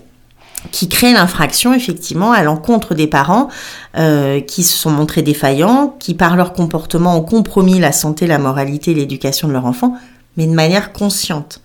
qui 0.72 0.90
crée 0.90 1.14
l'infraction 1.14 1.74
effectivement 1.74 2.32
à 2.32 2.44
l'encontre 2.44 2.94
des 2.94 3.08
parents 3.08 3.50
euh, 3.98 4.42
qui 4.42 4.64
se 4.64 4.78
sont 4.78 4.90
montrés 4.90 5.22
défaillants, 5.22 5.96
qui 6.00 6.14
par 6.14 6.36
leur 6.36 6.54
comportement 6.54 7.16
ont 7.18 7.24
compromis 7.24 7.80
la 7.80 7.92
santé, 7.92 8.28
la 8.28 8.40
moralité 8.40 8.94
l'éducation 8.94 9.48
de 9.48 9.54
leur 9.54 9.66
enfant, 9.66 9.96
mais 10.36 10.48
de 10.48 10.54
manière 10.54 10.94
consciente. 10.94 11.62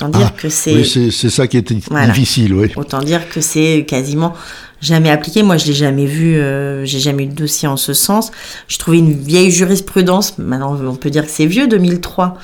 Autant 0.00 0.16
dire 0.16 0.28
ah, 0.32 0.40
que 0.40 0.48
c'est. 0.48 0.74
Oui, 0.74 1.10
c'est 1.10 1.30
ça 1.30 1.48
qui 1.48 1.56
est 1.56 1.72
difficile, 1.72 2.54
oui. 2.54 2.70
Autant 2.76 3.00
dire 3.00 3.28
que 3.28 3.40
c'est 3.40 3.84
quasiment 3.88 4.32
jamais 4.80 5.10
appliqué. 5.10 5.42
Moi, 5.42 5.56
je 5.56 5.66
l'ai 5.66 5.72
jamais 5.72 6.06
vu, 6.06 6.36
euh, 6.36 6.84
j'ai 6.84 7.00
jamais 7.00 7.24
eu 7.24 7.26
de 7.26 7.34
dossier 7.34 7.66
en 7.66 7.76
ce 7.76 7.92
sens. 7.92 8.30
Je 8.68 8.78
trouvais 8.78 8.98
une 8.98 9.12
vieille 9.12 9.50
jurisprudence, 9.50 10.38
maintenant 10.38 10.78
on 10.80 10.94
peut 10.94 11.10
dire 11.10 11.24
que 11.24 11.30
c'est 11.30 11.46
vieux, 11.46 11.66
2003, 11.66 12.36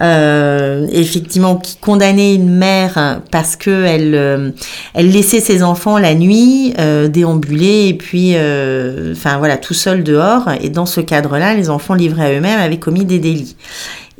euh, 0.00 0.86
effectivement, 0.90 1.56
qui 1.56 1.76
condamnait 1.76 2.34
une 2.34 2.50
mère 2.50 3.20
parce 3.30 3.56
que 3.56 3.84
elle, 3.84 4.14
euh, 4.14 4.50
elle 4.94 5.10
laissait 5.10 5.40
ses 5.40 5.62
enfants 5.62 5.98
la 5.98 6.14
nuit 6.14 6.74
euh, 6.78 7.08
déambuler 7.08 7.88
et 7.88 7.94
puis, 7.94 8.32
euh, 8.36 9.12
enfin 9.12 9.38
voilà, 9.38 9.56
tout 9.56 9.74
seul 9.74 10.02
dehors. 10.02 10.50
Et 10.60 10.70
dans 10.70 10.86
ce 10.86 11.00
cadre-là, 11.00 11.54
les 11.54 11.70
enfants 11.70 11.94
livrés 11.94 12.24
à 12.24 12.32
eux-mêmes 12.32 12.60
avaient 12.60 12.78
commis 12.78 13.04
des 13.04 13.18
délits. 13.18 13.56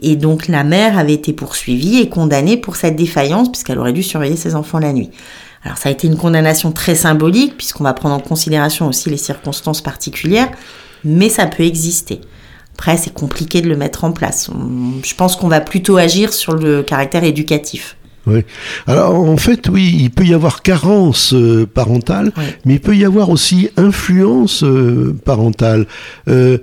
Et 0.03 0.17
donc 0.17 0.49
la 0.49 0.65
mère 0.65 0.99
avait 0.99 1.15
été 1.15 1.33
poursuivie 1.33 1.99
et 1.99 2.09
condamnée 2.09 2.57
pour 2.57 2.77
cette 2.77 2.97
défaillance 2.97 3.51
puisqu'elle 3.51 3.79
aurait 3.79 3.93
dû 3.93 4.03
surveiller 4.03 4.37
ses 4.37 4.55
enfants 4.55 4.79
la 4.79 4.93
nuit. 4.93 5.11
Alors 5.67 5.79
ça 5.79 5.89
a 5.89 5.93
été 5.93 6.07
une 6.07 6.17
condamnation 6.17 6.71
très 6.71 6.95
symbolique, 6.95 7.57
puisqu'on 7.57 7.83
va 7.83 7.93
prendre 7.93 8.15
en 8.15 8.21
considération 8.21 8.87
aussi 8.87 9.11
les 9.11 9.17
circonstances 9.17 9.81
particulières, 9.81 10.49
mais 11.05 11.29
ça 11.29 11.47
peut 11.47 11.65
exister. 11.65 12.21
Après, 12.75 12.97
c'est 12.97 13.13
compliqué 13.13 13.63
de 13.63 13.69
le 13.69 13.77
mettre 13.77 14.05
en 14.05 14.13
place. 14.13 14.51
Je 15.03 15.15
pense 15.15 15.35
qu'on 15.35 15.49
va 15.49 15.61
plutôt 15.61 15.97
agir 15.97 16.33
sur 16.33 16.55
le 16.55 16.83
caractère 16.83 17.25
éducatif. 17.25 17.97
Oui. 18.27 18.45
Alors 18.87 19.15
en 19.15 19.37
fait, 19.37 19.69
oui, 19.69 19.97
il 19.99 20.11
peut 20.11 20.25
y 20.25 20.35
avoir 20.35 20.63
carence 20.63 21.33
euh, 21.33 21.67
parentale, 21.67 22.33
mais 22.65 22.75
il 22.75 22.81
peut 22.81 22.97
y 22.97 23.05
avoir 23.05 23.31
aussi 23.31 23.71
influence 23.77 24.63
euh, 24.63 25.17
parentale. 25.25 25.87
Euh, 26.29 26.59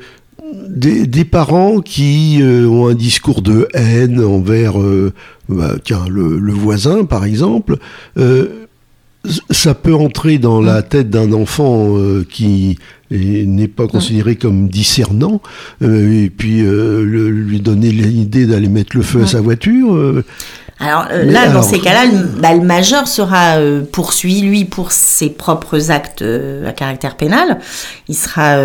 des, 0.70 1.26
parents 1.26 1.80
qui 1.80 2.40
ont 2.42 2.88
un 2.88 2.94
discours 2.96 3.42
de 3.42 3.68
haine 3.74 4.24
envers 4.24 4.76
bah, 5.50 5.76
tiens, 5.84 6.06
le, 6.10 6.52
voisin, 6.52 7.06
par 7.06 7.26
exemple, 7.26 7.78
ça 9.50 9.74
peut 9.74 9.96
entrer 9.96 10.38
dans 10.38 10.62
la 10.62 10.80
mm. 10.80 10.84
tête 10.84 11.10
d'un 11.10 11.32
enfant 11.34 11.98
qui 12.30 12.78
n'est 13.12 13.68
pas 13.68 13.88
considéré 13.88 14.36
comme 14.36 14.68
discernant, 14.68 15.42
et 15.82 16.32
puis 16.36 16.62
lui 16.62 17.60
donner 17.60 17.92
l'idée 17.92 18.46
d'aller 18.46 18.70
mettre 18.70 18.96
le 18.96 19.04
feu 19.04 19.24
à 19.24 19.28
sa 19.28 19.42
voiture. 19.42 20.24
Alors 20.84 21.06
euh, 21.12 21.24
là, 21.24 21.48
dans 21.48 21.64
ces 21.64 21.80
cas-là, 21.80 22.06
le, 22.06 22.18
bah, 22.40 22.54
majeur 22.56 23.08
sera 23.08 23.58
euh, 23.58 23.84
poursuivi, 23.90 24.42
lui, 24.42 24.66
pour 24.66 24.92
ses 24.92 25.30
propres 25.30 25.92
actes 25.92 26.22
euh, 26.22 26.68
à 26.68 26.74
caractère 26.74 27.16
pénal. 27.16 27.60
Il 28.10 28.16
sera 28.16 28.58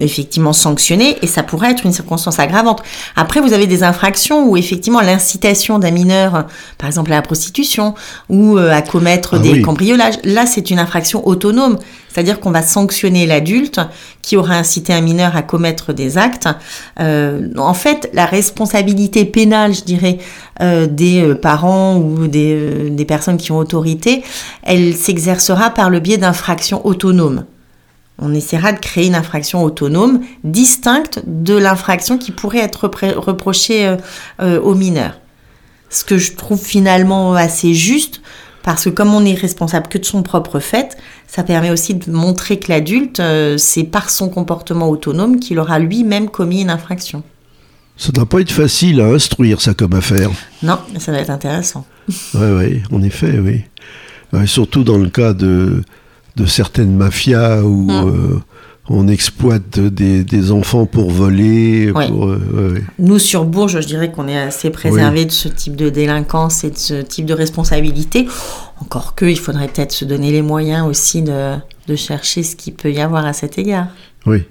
effectivement 0.00 0.52
sanctionné 0.52 1.16
et 1.22 1.26
ça 1.26 1.42
pourrait 1.42 1.70
être 1.70 1.86
une 1.86 1.92
circonstance 1.92 2.38
aggravante. 2.38 2.82
Après, 3.16 3.40
vous 3.40 3.54
avez 3.54 3.66
des 3.66 3.82
infractions 3.82 4.46
où 4.46 4.56
effectivement 4.58 5.00
l'incitation 5.00 5.78
d'un 5.78 5.90
mineur, 5.90 6.46
par 6.76 6.86
exemple 6.86 7.12
à 7.12 7.16
la 7.16 7.22
prostitution 7.22 7.94
ou 8.28 8.58
à 8.58 8.82
commettre 8.82 9.36
ah 9.36 9.38
des 9.38 9.62
cambriolages, 9.62 10.16
là, 10.24 10.44
c'est 10.44 10.70
une 10.70 10.78
infraction 10.78 11.26
autonome. 11.26 11.78
C'est-à-dire 12.14 12.38
qu'on 12.38 12.52
va 12.52 12.62
sanctionner 12.62 13.26
l'adulte 13.26 13.80
qui 14.22 14.36
aura 14.36 14.54
incité 14.54 14.92
un 14.92 15.00
mineur 15.00 15.34
à 15.34 15.42
commettre 15.42 15.92
des 15.92 16.16
actes. 16.16 16.48
Euh, 17.00 17.48
en 17.58 17.74
fait, 17.74 18.08
la 18.12 18.24
responsabilité 18.24 19.24
pénale, 19.24 19.74
je 19.74 19.82
dirais, 19.82 20.18
euh, 20.60 20.86
des 20.86 21.22
euh, 21.22 21.34
parents 21.34 21.96
ou 21.96 22.28
des, 22.28 22.88
des, 22.90 23.04
personnes 23.04 23.36
qui 23.36 23.50
ont 23.50 23.58
autorité, 23.58 24.22
elle 24.62 24.94
s'exercera 24.94 25.70
par 25.70 25.90
le 25.90 25.98
biais 25.98 26.16
d'infractions 26.16 26.86
autonomes. 26.86 27.46
On 28.20 28.32
essaiera 28.32 28.72
de 28.72 28.78
créer 28.78 29.08
une 29.08 29.16
infraction 29.16 29.64
autonome 29.64 30.20
distincte 30.44 31.20
de 31.26 31.56
l'infraction 31.56 32.16
qui 32.16 32.30
pourrait 32.30 32.60
être 32.60 32.88
reprochée 33.16 33.96
aux 34.40 34.74
mineurs. 34.76 35.18
Ce 35.90 36.04
que 36.04 36.16
je 36.16 36.36
trouve 36.36 36.62
finalement 36.62 37.34
assez 37.34 37.74
juste, 37.74 38.20
parce 38.64 38.84
que 38.84 38.90
comme 38.90 39.14
on 39.14 39.20
n'est 39.20 39.34
responsable 39.34 39.88
que 39.88 39.98
de 39.98 40.04
son 40.04 40.22
propre 40.22 40.58
fait, 40.58 40.96
ça 41.26 41.42
permet 41.42 41.70
aussi 41.70 41.94
de 41.94 42.10
montrer 42.10 42.58
que 42.58 42.70
l'adulte, 42.70 43.20
euh, 43.20 43.58
c'est 43.58 43.84
par 43.84 44.10
son 44.10 44.28
comportement 44.28 44.88
autonome 44.88 45.40
qu'il 45.40 45.58
aura 45.58 45.78
lui-même 45.78 46.28
commis 46.28 46.62
une 46.62 46.70
infraction. 46.70 47.22
Ça 47.96 48.08
ne 48.08 48.14
doit 48.14 48.26
pas 48.26 48.40
être 48.40 48.52
facile 48.52 49.00
à 49.00 49.06
instruire, 49.06 49.60
ça, 49.60 49.74
comme 49.74 49.94
affaire. 49.94 50.30
Non, 50.62 50.78
mais 50.92 50.98
ça 50.98 51.12
va 51.12 51.18
être 51.18 51.30
intéressant. 51.30 51.86
Oui, 52.34 52.50
oui, 52.58 52.82
en 52.92 53.02
effet, 53.02 53.38
oui. 53.38 53.64
surtout 54.46 54.84
dans 54.84 54.98
le 54.98 55.08
cas 55.08 55.32
de, 55.32 55.82
de 56.36 56.46
certaines 56.46 56.94
mafias 56.94 57.62
où 57.62 57.90
hum. 57.90 58.34
euh, 58.34 58.40
on 58.88 59.08
exploite 59.08 59.78
des, 59.78 60.50
enfants 60.52 60.84
pour 60.86 61.10
voler. 61.10 61.90
Euh, 61.94 62.78
Nous, 62.98 63.18
sur 63.18 63.44
Bourges, 63.44 63.80
je 63.80 63.86
dirais 63.86 64.10
qu'on 64.10 64.28
est 64.28 64.36
assez 64.36 64.70
préservé 64.70 65.24
de 65.24 65.32
ce 65.32 65.48
type 65.48 65.76
de 65.76 65.88
délinquance 65.88 66.64
et 66.64 66.70
de 66.70 66.76
ce 66.76 67.00
type 67.00 67.24
de 67.24 67.34
responsabilité. 67.34 68.26
Encore 68.80 69.14
que, 69.14 69.24
il 69.24 69.38
faudrait 69.38 69.68
peut-être 69.68 69.92
se 69.92 70.04
donner 70.04 70.32
les 70.32 70.42
moyens 70.42 70.86
aussi 70.86 71.22
de, 71.22 71.56
chercher 71.96 72.42
ce 72.42 72.56
qu'il 72.56 72.74
peut 72.74 72.92
y 72.92 73.00
avoir 73.00 73.24
à 73.24 73.32
cet 73.32 73.58
égard. 73.58 73.88
Oui. 74.26 74.42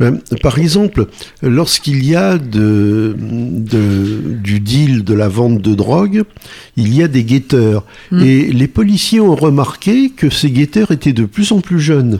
Ben, 0.00 0.18
par 0.42 0.58
exemple, 0.58 1.06
lorsqu'il 1.40 2.04
y 2.04 2.16
a 2.16 2.36
de, 2.36 3.16
du 3.16 4.58
deal, 4.58 5.04
de 5.04 5.14
la 5.14 5.28
vente 5.28 5.62
de 5.62 5.74
drogue, 5.74 6.24
il 6.76 6.92
y 6.94 7.02
a 7.02 7.08
des 7.08 7.22
guetteurs. 7.22 7.84
Hmm. 8.10 8.20
Et 8.20 8.52
les 8.52 8.66
policiers 8.66 9.20
ont 9.20 9.36
remarqué 9.36 10.10
que 10.10 10.30
ces 10.30 10.50
guetteurs 10.50 10.90
étaient 10.90 11.12
de 11.12 11.26
plus 11.26 11.52
en 11.52 11.60
plus 11.60 11.80
jeunes. 11.80 12.18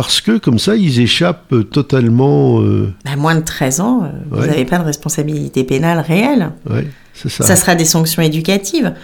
Parce 0.00 0.22
que 0.22 0.38
comme 0.38 0.58
ça, 0.58 0.76
ils 0.76 0.98
échappent 1.00 1.54
totalement. 1.70 2.62
Euh, 2.62 2.90
ben, 3.04 3.16
moins 3.16 3.34
de 3.34 3.44
13 3.44 3.80
ans, 3.80 4.04
euh, 4.04 4.08
vous 4.30 4.46
n'avez 4.46 4.64
pas 4.64 4.78
de 4.78 4.84
responsabilité 4.84 5.62
pénale 5.62 5.98
réelle. 6.00 6.52
Ouais, 6.70 6.86
ça. 7.12 7.28
ça. 7.28 7.54
sera 7.54 7.74
des 7.74 7.84
sanctions 7.84 8.22
éducatives. 8.22 8.94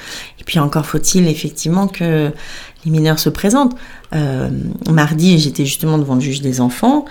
Et 0.40 0.44
puis 0.44 0.58
encore 0.58 0.86
faut-il 0.86 1.28
effectivement 1.28 1.86
que 1.86 2.30
les 2.86 2.90
mineurs 2.90 3.18
se 3.18 3.28
présentent. 3.28 3.76
Euh, 4.14 4.48
mardi, 4.90 5.38
j'étais 5.38 5.66
justement 5.66 5.98
devant 5.98 6.14
le 6.14 6.22
juge 6.22 6.40
des 6.40 6.62
enfants. 6.62 7.04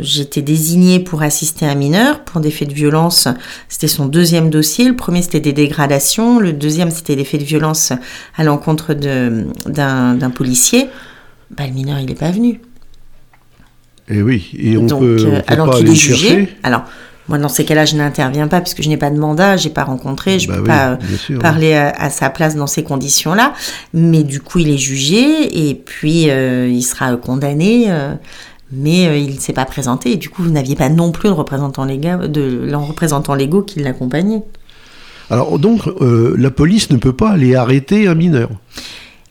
j'étais 0.00 0.42
désignée 0.42 1.00
pour 1.00 1.22
assister 1.22 1.66
un 1.66 1.74
mineur 1.74 2.20
pour 2.20 2.40
des 2.40 2.52
faits 2.52 2.68
de 2.68 2.74
violence. 2.74 3.26
C'était 3.68 3.88
son 3.88 4.06
deuxième 4.06 4.50
dossier. 4.50 4.86
Le 4.86 4.94
premier, 4.94 5.20
c'était 5.20 5.40
des 5.40 5.52
dégradations. 5.52 6.38
Le 6.38 6.52
deuxième, 6.52 6.92
c'était 6.92 7.16
des 7.16 7.24
faits 7.24 7.40
de 7.40 7.46
violence 7.46 7.92
à 8.36 8.44
l'encontre 8.44 8.94
d'un 8.94 10.30
policier. 10.30 10.86
Bah, 11.50 11.66
le 11.66 11.72
mineur, 11.72 11.98
il 11.98 12.06
n'est 12.06 12.14
pas 12.14 12.30
venu. 12.30 12.60
Et 14.08 14.22
oui, 14.22 14.50
et 14.58 14.76
on 14.76 14.86
peut, 14.86 15.16
euh, 15.18 15.40
alors 15.46 15.70
qu'il 15.70 15.88
est 15.88 15.94
jugé? 15.94 16.48
Alors, 16.62 16.84
moi, 17.28 17.38
dans 17.38 17.48
ces 17.48 17.64
cas-là, 17.64 17.86
je 17.86 17.96
n'interviens 17.96 18.48
pas 18.48 18.60
puisque 18.60 18.82
je 18.82 18.88
n'ai 18.88 18.98
pas 18.98 19.10
de 19.10 19.18
mandat, 19.18 19.56
j'ai 19.56 19.70
pas 19.70 19.84
rencontré, 19.84 20.38
je 20.38 20.50
ne 20.50 20.52
bah 20.52 20.58
peux 20.58 20.64
pas 20.64 20.98
euh, 21.32 21.38
parler 21.38 21.72
à, 21.74 22.10
sa 22.10 22.28
place 22.28 22.54
dans 22.54 22.66
ces 22.66 22.82
conditions-là. 22.82 23.54
Mais 23.94 24.22
du 24.24 24.40
coup, 24.40 24.58
il 24.58 24.68
est 24.68 24.78
jugé 24.78 25.68
et 25.68 25.74
puis 25.74 26.28
euh, 26.28 26.68
il 26.68 26.82
sera 26.82 27.16
condamné. 27.16 27.88
mais 28.70 29.22
il 29.22 29.36
ne 29.36 29.40
s'est 29.40 29.54
pas 29.54 29.64
présenté 29.64 30.12
et 30.12 30.16
du 30.16 30.28
coup 30.28 30.42
vous 30.42 30.50
n'aviez 30.50 30.74
pas 30.74 30.88
non 30.90 31.12
plus 31.12 31.28
de 31.28 31.34
représentant 31.34 31.84
légal, 31.84 32.30
de 32.30 32.74
représentant 32.74 33.34
légaux 33.34 33.62
qui 33.62 33.80
l'accompagnait. 33.80 34.42
Alors 35.30 35.58
donc 35.58 35.88
la 36.00 36.50
police 36.50 36.90
ne 36.90 36.98
peut 36.98 37.14
pas 37.14 37.30
aller 37.30 37.54
arrêter 37.54 38.06
un 38.06 38.14
mineur 38.14 38.50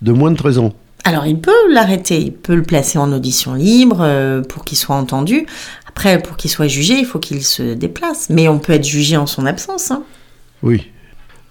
de 0.01 0.11
moins 0.11 0.31
de 0.31 0.37
13 0.37 0.57
ans. 0.57 0.73
Alors 1.03 1.25
il 1.25 1.39
peut 1.39 1.71
l'arrêter, 1.73 2.19
il 2.19 2.33
peut 2.33 2.55
le 2.55 2.63
placer 2.63 2.97
en 2.97 3.11
audition 3.11 3.53
libre 3.53 4.01
euh, 4.01 4.41
pour 4.41 4.63
qu'il 4.63 4.77
soit 4.77 4.95
entendu. 4.95 5.45
Après, 5.87 6.21
pour 6.21 6.37
qu'il 6.37 6.49
soit 6.49 6.67
jugé, 6.67 6.95
il 6.95 7.05
faut 7.05 7.19
qu'il 7.19 7.43
se 7.43 7.73
déplace. 7.73 8.29
Mais 8.29 8.47
on 8.47 8.57
peut 8.57 8.73
être 8.73 8.85
jugé 8.85 9.17
en 9.17 9.25
son 9.25 9.45
absence. 9.45 9.91
Hein. 9.91 10.03
Oui. 10.63 10.89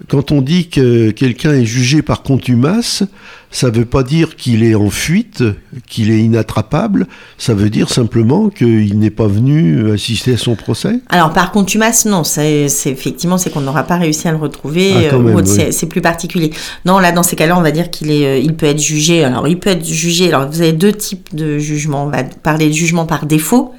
Quand 0.08 0.32
on 0.32 0.42
dit 0.42 0.68
que 0.68 1.10
quelqu'un 1.10 1.52
est 1.52 1.64
jugé 1.64 2.02
par 2.02 2.22
contumace, 2.22 3.04
ça 3.50 3.70
ne 3.70 3.76
veut 3.76 3.84
pas 3.84 4.02
dire 4.02 4.36
qu'il 4.36 4.64
est 4.64 4.74
en 4.74 4.88
fuite, 4.88 5.44
qu'il 5.86 6.10
est 6.10 6.20
inattrapable, 6.20 7.06
ça 7.36 7.52
veut 7.54 7.68
dire 7.68 7.90
simplement 7.90 8.48
qu'il 8.48 8.98
n'est 8.98 9.10
pas 9.10 9.26
venu 9.26 9.92
assister 9.92 10.34
à 10.34 10.36
son 10.38 10.54
procès 10.54 11.00
Alors 11.10 11.32
par 11.32 11.52
contumace, 11.52 12.06
non, 12.06 12.24
c'est 12.24 12.62
effectivement 12.86 13.36
c'est 13.36 13.50
qu'on 13.50 13.60
n'aura 13.60 13.82
pas 13.84 13.96
réussi 13.96 14.26
à 14.26 14.32
le 14.32 14.38
retrouver, 14.38 15.08
ah, 15.10 15.14
euh, 15.14 15.70
c'est 15.70 15.86
plus 15.86 16.00
particulier. 16.00 16.50
Non, 16.84 16.98
là 16.98 17.12
dans 17.12 17.22
ces 17.22 17.36
cas-là, 17.36 17.56
on 17.58 17.62
va 17.62 17.70
dire 17.70 17.90
qu'il 17.90 18.10
est, 18.10 18.26
euh, 18.26 18.38
il 18.38 18.54
peut 18.54 18.66
être 18.66 18.80
jugé. 18.80 19.24
Alors 19.24 19.46
il 19.48 19.58
peut 19.58 19.70
être 19.70 19.84
jugé. 19.84 20.28
Alors 20.32 20.48
vous 20.50 20.60
avez 20.60 20.72
deux 20.72 20.92
types 20.92 21.34
de 21.34 21.58
jugement. 21.58 22.04
On 22.04 22.08
va 22.08 22.24
parler 22.24 22.68
de 22.68 22.74
jugement 22.74 23.06
par 23.06 23.26
défaut. 23.26 23.74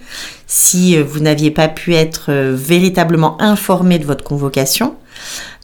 Si 0.45 0.95
euh, 0.95 1.03
vous 1.03 1.19
n'aviez 1.19 1.51
pas 1.51 1.67
pu 1.67 1.95
être 1.95 2.31
véritablement 2.31 3.41
informé 3.41 3.97
de 3.97 4.05
votre 4.05 4.23
convocation, 4.23 4.93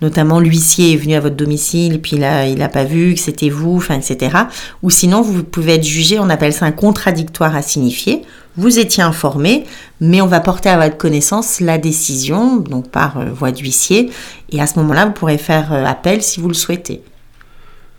notamment 0.01 0.39
l'huissier 0.39 0.93
est 0.93 0.97
venu 0.97 1.15
à 1.15 1.19
votre 1.19 1.35
domicile, 1.35 2.01
puis 2.01 2.17
là, 2.17 2.45
il 2.45 2.57
n'a 2.57 2.69
pas 2.69 2.83
vu 2.83 3.13
que 3.13 3.19
c'était 3.19 3.49
vous, 3.49 3.77
enfin, 3.77 3.95
etc. 3.95 4.37
Ou 4.83 4.89
sinon, 4.89 5.21
vous 5.21 5.43
pouvez 5.43 5.75
être 5.75 5.83
jugé, 5.83 6.19
on 6.19 6.29
appelle 6.29 6.53
ça 6.53 6.65
un 6.65 6.71
contradictoire 6.71 7.55
à 7.55 7.61
signifier. 7.61 8.23
Vous 8.57 8.79
étiez 8.79 9.03
informé, 9.03 9.65
mais 10.01 10.21
on 10.21 10.27
va 10.27 10.39
porter 10.39 10.69
à 10.69 10.77
votre 10.77 10.97
connaissance 10.97 11.59
la 11.59 11.77
décision, 11.77 12.57
donc 12.57 12.89
par 12.89 13.17
euh, 13.17 13.25
voie 13.31 13.51
d'huissier, 13.51 14.09
et 14.51 14.61
à 14.61 14.67
ce 14.67 14.79
moment-là, 14.79 15.05
vous 15.05 15.13
pourrez 15.13 15.37
faire 15.37 15.71
euh, 15.71 15.85
appel 15.85 16.21
si 16.21 16.39
vous 16.39 16.47
le 16.47 16.53
souhaitez. 16.53 17.01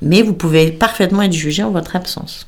Mais 0.02 0.22
vous 0.22 0.34
pouvez 0.34 0.72
parfaitement 0.72 1.22
être 1.22 1.32
jugé 1.32 1.62
en 1.62 1.70
votre 1.70 1.96
absence. 1.96 2.46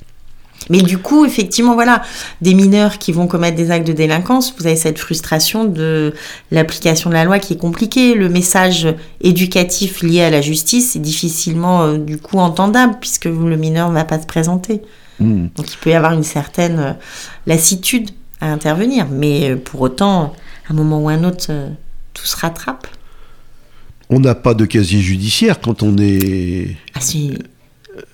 Mais 0.70 0.82
du 0.82 0.98
coup, 0.98 1.24
effectivement, 1.24 1.74
voilà, 1.74 2.02
des 2.40 2.54
mineurs 2.54 2.98
qui 2.98 3.12
vont 3.12 3.26
commettre 3.26 3.56
des 3.56 3.70
actes 3.70 3.86
de 3.86 3.92
délinquance, 3.92 4.54
vous 4.58 4.66
avez 4.66 4.76
cette 4.76 4.98
frustration 4.98 5.64
de 5.64 6.14
l'application 6.50 7.10
de 7.10 7.14
la 7.14 7.24
loi 7.24 7.38
qui 7.38 7.54
est 7.54 7.58
compliquée. 7.58 8.14
Le 8.14 8.28
message 8.28 8.88
éducatif 9.20 10.02
lié 10.02 10.22
à 10.22 10.30
la 10.30 10.40
justice 10.40 10.96
est 10.96 11.00
difficilement, 11.00 11.82
euh, 11.82 11.98
du 11.98 12.18
coup, 12.18 12.38
entendable 12.38 12.96
puisque 13.00 13.26
le 13.26 13.56
mineur 13.56 13.88
ne 13.88 13.94
va 13.94 14.04
pas 14.04 14.20
se 14.20 14.26
présenter. 14.26 14.82
Hmm. 15.18 15.46
Donc, 15.56 15.72
il 15.72 15.76
peut 15.78 15.90
y 15.90 15.94
avoir 15.94 16.12
une 16.12 16.24
certaine 16.24 16.78
euh, 16.78 16.92
lassitude 17.46 18.10
à 18.40 18.52
intervenir. 18.52 19.06
Mais 19.10 19.50
euh, 19.50 19.56
pour 19.56 19.80
autant, 19.80 20.32
à 20.68 20.72
un 20.72 20.74
moment 20.74 21.00
ou 21.00 21.08
à 21.08 21.12
un 21.12 21.24
autre, 21.24 21.50
tout 22.14 22.26
se 22.26 22.36
rattrape. 22.36 22.86
On 24.10 24.20
n'a 24.20 24.34
pas 24.34 24.52
de 24.52 24.66
casier 24.66 25.00
judiciaire 25.00 25.58
quand 25.60 25.82
on 25.82 25.96
est. 25.96 26.76
Ah 26.94 27.00
si, 27.00 27.38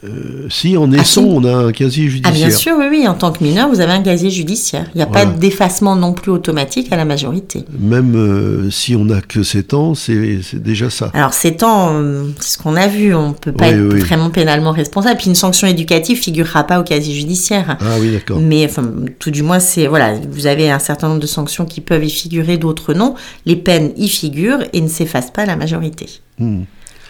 Euh, 0.04 0.46
si, 0.50 0.76
en 0.76 0.88
naissant, 0.88 1.22
si. 1.22 1.28
on 1.30 1.44
a 1.44 1.54
un 1.54 1.72
casier 1.72 2.06
Ah 2.06 2.10
judiciaire. 2.10 2.32
bien 2.48 2.50
sûr, 2.50 2.72
oui, 2.78 2.86
oui, 2.90 3.08
en 3.08 3.14
tant 3.14 3.30
que 3.32 3.44
mineur, 3.44 3.68
vous 3.68 3.80
avez 3.80 3.92
un 3.92 4.02
casier 4.02 4.28
judiciaire. 4.30 4.86
Il 4.94 4.98
n'y 4.98 5.02
a 5.02 5.06
Voilà. 5.06 5.26
pas 5.26 5.32
d'effacement 5.38 5.94
non 5.94 6.12
plus 6.14 6.32
automatique 6.32 6.92
à 6.92 6.96
la 6.96 7.04
majorité. 7.04 7.64
Même 7.78 8.14
euh, 8.16 8.70
si 8.70 8.96
on 8.96 9.04
n'a 9.04 9.20
que 9.20 9.42
7 9.44 9.74
ans, 9.74 9.94
c'est 9.94 10.40
déjà 10.54 10.90
ça. 10.90 11.10
Alors, 11.14 11.32
ces 11.32 11.56
temps, 11.56 11.90
euh, 11.92 12.24
c'est 12.40 12.54
ce 12.54 12.58
qu'on 12.58 12.74
a 12.76 12.88
vu, 12.88 13.14
on 13.14 13.28
ne 13.28 13.34
peut 13.34 13.52
pas 13.52 13.68
Oui, 13.68 13.74
être 13.74 13.92
oui. 13.94 14.00
vraiment 14.00 14.30
pénalement 14.30 14.72
responsable. 14.72 15.16
Puis 15.18 15.28
une 15.28 15.34
sanction 15.36 15.66
éducative 15.68 16.18
figurera 16.18 16.64
pas 16.64 16.80
au 16.80 16.84
casier 16.84 17.14
judiciaire. 17.14 17.76
Ah 17.80 17.96
oui, 18.00 18.10
d'accord. 18.12 18.40
Mais 18.40 18.64
enfin, 18.64 18.84
tout 19.20 19.30
du 19.30 19.42
moins, 19.42 19.60
c'est 19.60 19.86
voilà, 19.86 20.14
vous 20.30 20.46
avez 20.48 20.70
un 20.70 20.80
certain 20.80 21.08
nombre 21.08 21.20
de 21.20 21.26
sanctions 21.26 21.64
qui 21.66 21.80
peuvent 21.80 22.04
y 22.04 22.10
figurer, 22.10 22.58
d'autres 22.58 22.94
non. 22.94 23.14
Les 23.46 23.56
peines 23.56 23.92
y 23.96 24.08
figurent 24.08 24.62
et 24.72 24.80
ne 24.80 24.88
s'effacent 24.88 25.30
pas 25.30 25.42
à 25.42 25.46
la 25.46 25.56
majorité. 25.56 26.06
Hmm. 26.38 26.62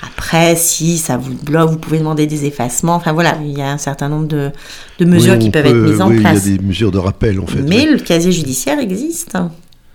Après, 0.03 0.55
si 0.57 0.97
ça 0.99 1.17
vous 1.17 1.35
bloque, 1.35 1.71
vous 1.71 1.79
pouvez 1.79 1.99
demander 1.99 2.27
des 2.27 2.45
effacements. 2.45 2.95
Enfin 2.95 3.13
voilà, 3.13 3.37
il 3.43 3.57
y 3.57 3.63
a 3.63 3.71
un 3.73 3.79
certain 3.79 4.09
nombre 4.09 4.29
de, 4.29 4.51
de 4.99 5.05
mesures 5.05 5.35
Oui, 5.35 5.39
qui 5.41 5.51
peuvent 5.51 5.65
peut- 5.65 5.69
être 5.71 5.91
mises 5.91 6.01
en 6.01 6.15
place. 6.15 6.47
Il 6.47 6.53
y 6.53 6.55
a 6.55 6.59
des 6.59 6.65
mesures 6.65 6.91
de 6.93 6.99
rappel, 6.99 7.41
en 7.41 7.47
fait. 7.47 7.63
Mais 7.63 7.85
ouais. 7.87 7.93
le 7.93 7.99
casier 7.99 8.31
judiciaire 8.33 8.79
existe, 8.79 9.35
hein, 9.35 9.51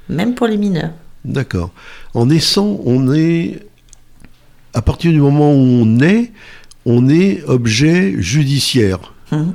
même 0.09 0.35
pour 0.35 0.47
les 0.47 0.57
mineurs. 0.57 0.91
D'accord. 1.23 1.71
En 2.13 2.25
naissant, 2.25 2.79
on 2.85 3.13
est. 3.13 3.59
À 4.73 4.81
partir 4.81 5.11
du 5.11 5.19
moment 5.19 5.51
où 5.53 5.57
on 5.57 5.85
naît, 5.85 6.31
on 6.85 7.07
est 7.07 7.43
objet 7.45 8.15
judiciaire. 8.17 9.13
Mhm. 9.31 9.53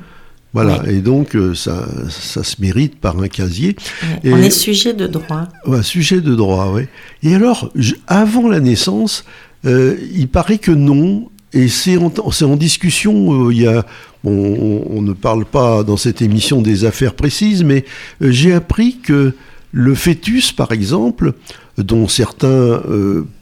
Voilà. 0.55 0.83
Et 0.89 1.03
donc, 1.03 1.37
euh, 1.37 1.55
ça, 1.55 1.87
ça 2.09 2.43
se 2.43 2.57
mérite 2.61 2.99
par 2.99 3.19
un 3.21 3.29
casier. 3.29 3.77
Et- 4.25 4.33
On 4.33 4.39
est 4.39 4.49
sujet 4.51 4.95
de 4.95 5.07
droit. 5.07 5.47
Ouais, 5.67 5.83
sujet 5.83 6.23
de 6.23 6.35
droit, 6.35 6.71
oui. 6.73 6.85
Et 7.23 7.35
alors, 7.35 7.71
je- 7.75 7.95
avant 8.07 8.49
la 8.49 8.61
naissance, 8.61 9.25
euh, 9.65 9.97
il 10.15 10.29
paraît 10.29 10.59
que 10.59 10.73
non. 10.73 11.31
Et 11.55 11.69
c'est 11.69 11.97
en, 11.97 12.57
discussion. 12.57 13.47
euh, 13.47 13.53
il 13.53 13.63
y 13.63 13.67
a, 13.67 13.87
bon, 14.23 14.85
on, 14.91 15.01
ne 15.01 15.15
parle 15.15 15.47
pas 15.47 15.83
dans 15.83 15.97
cette 15.97 16.21
émission 16.21 16.61
des 16.61 16.85
affaires 16.85 17.15
précises, 17.15 17.65
mais 17.65 17.85
euh, 18.23 18.31
j'ai 18.31 18.53
appris 18.53 18.99
que 18.99 19.35
le 19.73 19.95
fœtus, 19.95 20.53
par 20.53 20.73
exemple, 20.73 21.33
dont 21.79 22.09
certains, 22.09 22.81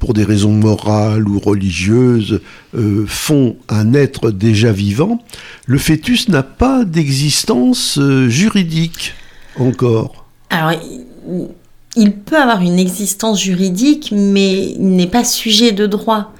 pour 0.00 0.12
des 0.12 0.24
raisons 0.24 0.50
morales 0.50 1.28
ou 1.28 1.38
religieuses, 1.38 2.40
font 3.06 3.56
un 3.68 3.94
être 3.94 4.32
déjà 4.32 4.72
vivant, 4.72 5.22
le 5.66 5.78
fœtus 5.78 6.28
n'a 6.28 6.42
pas 6.42 6.84
d'existence 6.84 8.00
juridique 8.26 9.14
encore. 9.56 10.26
Alors, 10.50 10.72
il- 11.96 12.12
peut 12.12 12.36
avoir 12.36 12.60
une 12.62 12.78
existence 12.78 13.40
juridique, 13.40 14.12
mais 14.14 14.70
il 14.70 14.88
n'est 14.96 15.06
pas 15.06 15.24
sujet 15.24 15.72
de 15.72 15.86
droit. 15.86 16.32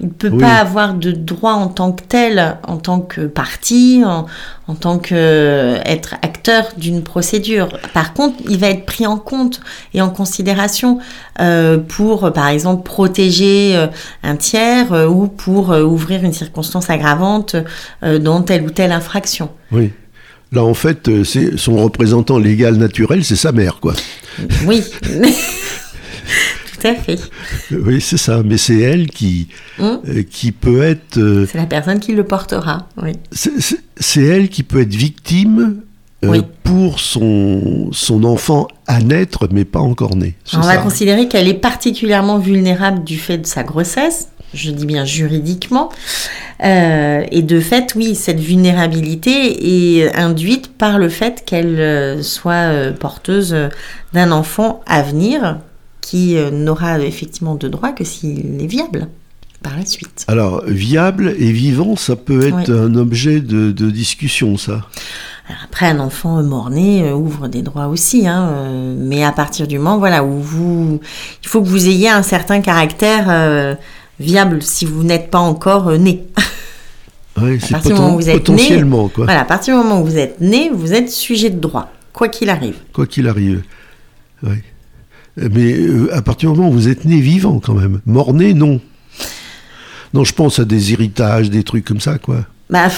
Il 0.00 0.06
ne 0.06 0.12
peut 0.12 0.30
Oui. 0.32 0.38
pas 0.38 0.54
avoir 0.58 0.94
de 0.94 1.10
droit 1.10 1.54
en 1.54 1.66
tant 1.66 1.90
que 1.90 2.04
tel, 2.04 2.56
en 2.68 2.76
tant 2.76 3.00
que 3.00 3.22
partie, 3.22 4.02
en, 4.06 4.26
en 4.68 4.74
tant 4.76 4.98
qu'être 4.98 6.14
acteur 6.22 6.66
d'une 6.76 7.02
procédure. 7.02 7.68
Par 7.94 8.14
contre, 8.14 8.36
il 8.48 8.58
va 8.58 8.68
être 8.68 8.86
pris 8.86 9.06
en 9.08 9.16
compte 9.16 9.60
et 9.94 10.00
en 10.00 10.08
considération 10.10 10.98
euh, 11.40 11.78
pour, 11.78 12.24
euh, 12.26 12.30
par 12.30 12.46
exemple, 12.48 12.84
protéger 12.84 13.74
euh, 13.76 13.86
un 14.22 14.36
tiers 14.36 14.92
euh, 14.92 15.06
ou 15.08 15.26
pour 15.26 15.72
euh, 15.72 15.82
ouvrir 15.82 16.22
une 16.22 16.32
circonstance 16.32 16.90
aggravante 16.90 17.56
euh, 18.04 18.18
dans 18.20 18.42
telle 18.42 18.62
ou 18.64 18.70
telle 18.70 18.92
infraction. 18.92 19.50
Oui. 19.72 19.92
Là, 20.52 20.64
en 20.64 20.74
fait, 20.74 21.08
euh, 21.08 21.24
c'est 21.24 21.58
son 21.58 21.76
représentant 21.76 22.38
légal 22.38 22.76
naturel, 22.76 23.24
c'est 23.24 23.36
sa 23.36 23.52
mère, 23.52 23.80
quoi. 23.80 23.94
Oui. 24.66 24.82
Tout 26.80 26.86
à 26.86 26.94
fait. 26.94 27.18
Oui, 27.72 28.00
c'est 28.00 28.16
ça. 28.16 28.42
Mais 28.44 28.56
c'est 28.56 28.78
elle 28.78 29.08
qui, 29.08 29.48
Hum. 29.80 30.00
euh, 30.08 30.22
qui 30.22 30.52
peut 30.52 30.82
être. 30.82 31.18
euh, 31.18 31.46
C'est 31.50 31.58
la 31.58 31.66
personne 31.66 31.98
qui 31.98 32.12
le 32.12 32.22
portera, 32.24 32.86
oui. 33.02 33.12
c'est- 33.32 34.20
elle 34.22 34.48
qui 34.48 34.62
peut 34.62 34.80
être 34.80 34.94
victime 34.94 35.80
euh, 36.24 36.28
Oui. 36.28 36.42
pour 36.62 37.00
son, 37.00 37.88
son 37.92 38.22
enfant 38.24 38.68
à 38.86 39.00
naître, 39.00 39.48
mais 39.52 39.64
pas 39.64 39.80
encore 39.80 40.14
né. 40.16 40.34
On 40.52 40.62
ça. 40.62 40.68
va 40.68 40.76
considérer 40.78 41.26
qu'elle 41.28 41.48
est 41.48 41.54
particulièrement 41.54 42.38
vulnérable 42.38 43.02
du 43.04 43.18
fait 43.18 43.38
de 43.38 43.46
sa 43.46 43.64
grossesse, 43.64 44.28
je 44.54 44.70
dis 44.70 44.86
bien 44.86 45.04
juridiquement, 45.04 45.90
Euh, 46.64 47.22
et 47.30 47.42
de 47.42 47.60
fait, 47.60 47.92
oui, 47.94 48.16
cette 48.16 48.40
vulnérabilité 48.40 50.00
est 50.00 50.12
induite 50.16 50.72
par 50.76 50.98
le 50.98 51.08
fait 51.08 51.44
qu'elle 51.46 51.78
euh, 51.78 52.20
soit 52.22 52.52
euh, 52.72 52.92
porteuse 52.92 53.54
d'un 54.12 54.32
enfant 54.32 54.80
à 54.86 55.02
venir 55.02 55.58
qui 56.00 56.34
n'aura 56.50 56.98
effectivement 56.98 57.54
de 57.54 57.68
droit 57.68 57.92
que 57.92 58.02
s'il 58.02 58.60
est 58.60 58.66
viable 58.66 59.06
par 59.62 59.76
la 59.76 59.84
suite. 59.86 60.24
Alors, 60.26 60.64
viable 60.66 61.34
et 61.38 61.52
vivant, 61.52 61.94
ça 61.96 62.16
peut 62.16 62.46
être 62.46 62.72
Oui. 62.72 62.78
un 62.78 62.94
objet 62.96 63.40
de, 63.40 63.70
de 63.70 63.90
discussion, 63.90 64.56
ça. 64.56 64.80
Alors 65.48 65.62
après, 65.64 65.86
un 65.86 66.00
enfant 66.00 66.42
mort-né 66.42 67.12
ouvre 67.12 67.46
des 67.48 67.62
droits 67.62 67.86
aussi, 67.86 68.26
hein, 68.26 68.50
mais 68.98 69.22
à 69.22 69.32
partir 69.32 69.66
du 69.68 69.78
moment, 69.78 69.98
voilà, 69.98 70.24
où 70.24 70.40
vous, 70.40 71.00
il 71.42 71.48
faut 71.48 71.60
que 71.62 71.68
vous 71.68 71.86
ayez 71.88 72.08
un 72.08 72.22
certain 72.22 72.60
caractère 72.62 73.26
euh, 73.28 73.74
viable 74.20 74.62
si 74.62 74.84
vous 74.84 75.02
n'êtes 75.02 75.30
pas 75.30 75.38
encore 75.38 75.88
euh, 75.88 75.98
né. 75.98 76.24
Ouais, 77.40 77.58
c'est 77.60 77.76
êtes 77.76 78.38
potentiellement, 78.38 79.08
quoi. 79.08 79.26
Voilà, 79.26 79.42
à 79.42 79.44
partir 79.44 79.76
du 79.76 79.82
moment 79.82 80.00
où 80.00 80.04
vous 80.04 80.18
êtes 80.18 80.40
né, 80.40 80.70
vous 80.74 80.92
êtes 80.92 81.08
sujet 81.08 81.50
de 81.50 81.60
droit, 81.60 81.92
quoi 82.12 82.28
qu'il 82.28 82.50
arrive. 82.50 82.74
Quoi 82.92 83.06
qu'il 83.06 83.28
arrive. 83.28 83.62
Ouais. 84.42 84.64
Mais 85.36 85.72
euh, 85.74 86.12
à 86.12 86.20
partir 86.20 86.50
du 86.50 86.58
moment 86.58 86.70
où 86.70 86.72
vous 86.72 86.88
êtes 86.88 87.04
né 87.04 87.20
vivant, 87.20 87.60
quand 87.60 87.74
même. 87.74 88.00
Mort-né, 88.06 88.54
non. 88.54 88.80
Non, 90.14 90.24
je 90.24 90.32
pense 90.32 90.58
à 90.58 90.64
des 90.64 90.92
héritages, 90.92 91.50
des 91.50 91.62
trucs 91.62 91.84
comme 91.84 92.00
ça, 92.00 92.18
quoi. 92.18 92.44
Bah, 92.70 92.88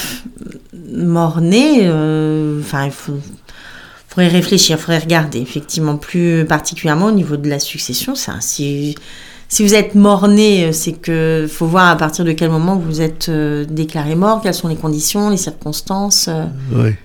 mort-né, 0.90 1.80
euh, 1.82 2.60
enfin, 2.60 2.86
il 2.86 2.92
faut, 2.92 3.18
faudrait 4.08 4.28
réfléchir, 4.28 4.78
faudrait 4.78 4.98
regarder. 4.98 5.40
Effectivement, 5.40 5.96
plus 5.96 6.44
particulièrement 6.46 7.06
au 7.06 7.12
niveau 7.12 7.36
de 7.36 7.48
la 7.48 7.58
succession, 7.58 8.14
ça, 8.14 8.36
si, 8.40 8.94
si 9.50 9.64
vous 9.64 9.74
êtes 9.74 9.94
mort-né, 9.96 10.66
euh, 10.66 10.72
c'est 10.72 10.92
que 10.92 11.46
faut 11.50 11.66
voir 11.66 11.88
à 11.90 11.96
partir 11.96 12.24
de 12.24 12.32
quel 12.32 12.50
moment 12.50 12.76
vous 12.76 13.00
êtes 13.02 13.28
euh, 13.28 13.64
déclaré 13.68 14.14
mort, 14.14 14.40
quelles 14.40 14.54
sont 14.54 14.68
les 14.68 14.76
conditions, 14.76 15.28
les 15.28 15.36
circonstances. 15.36 16.28
euh. 16.28 16.46
Ouais. 16.72 16.96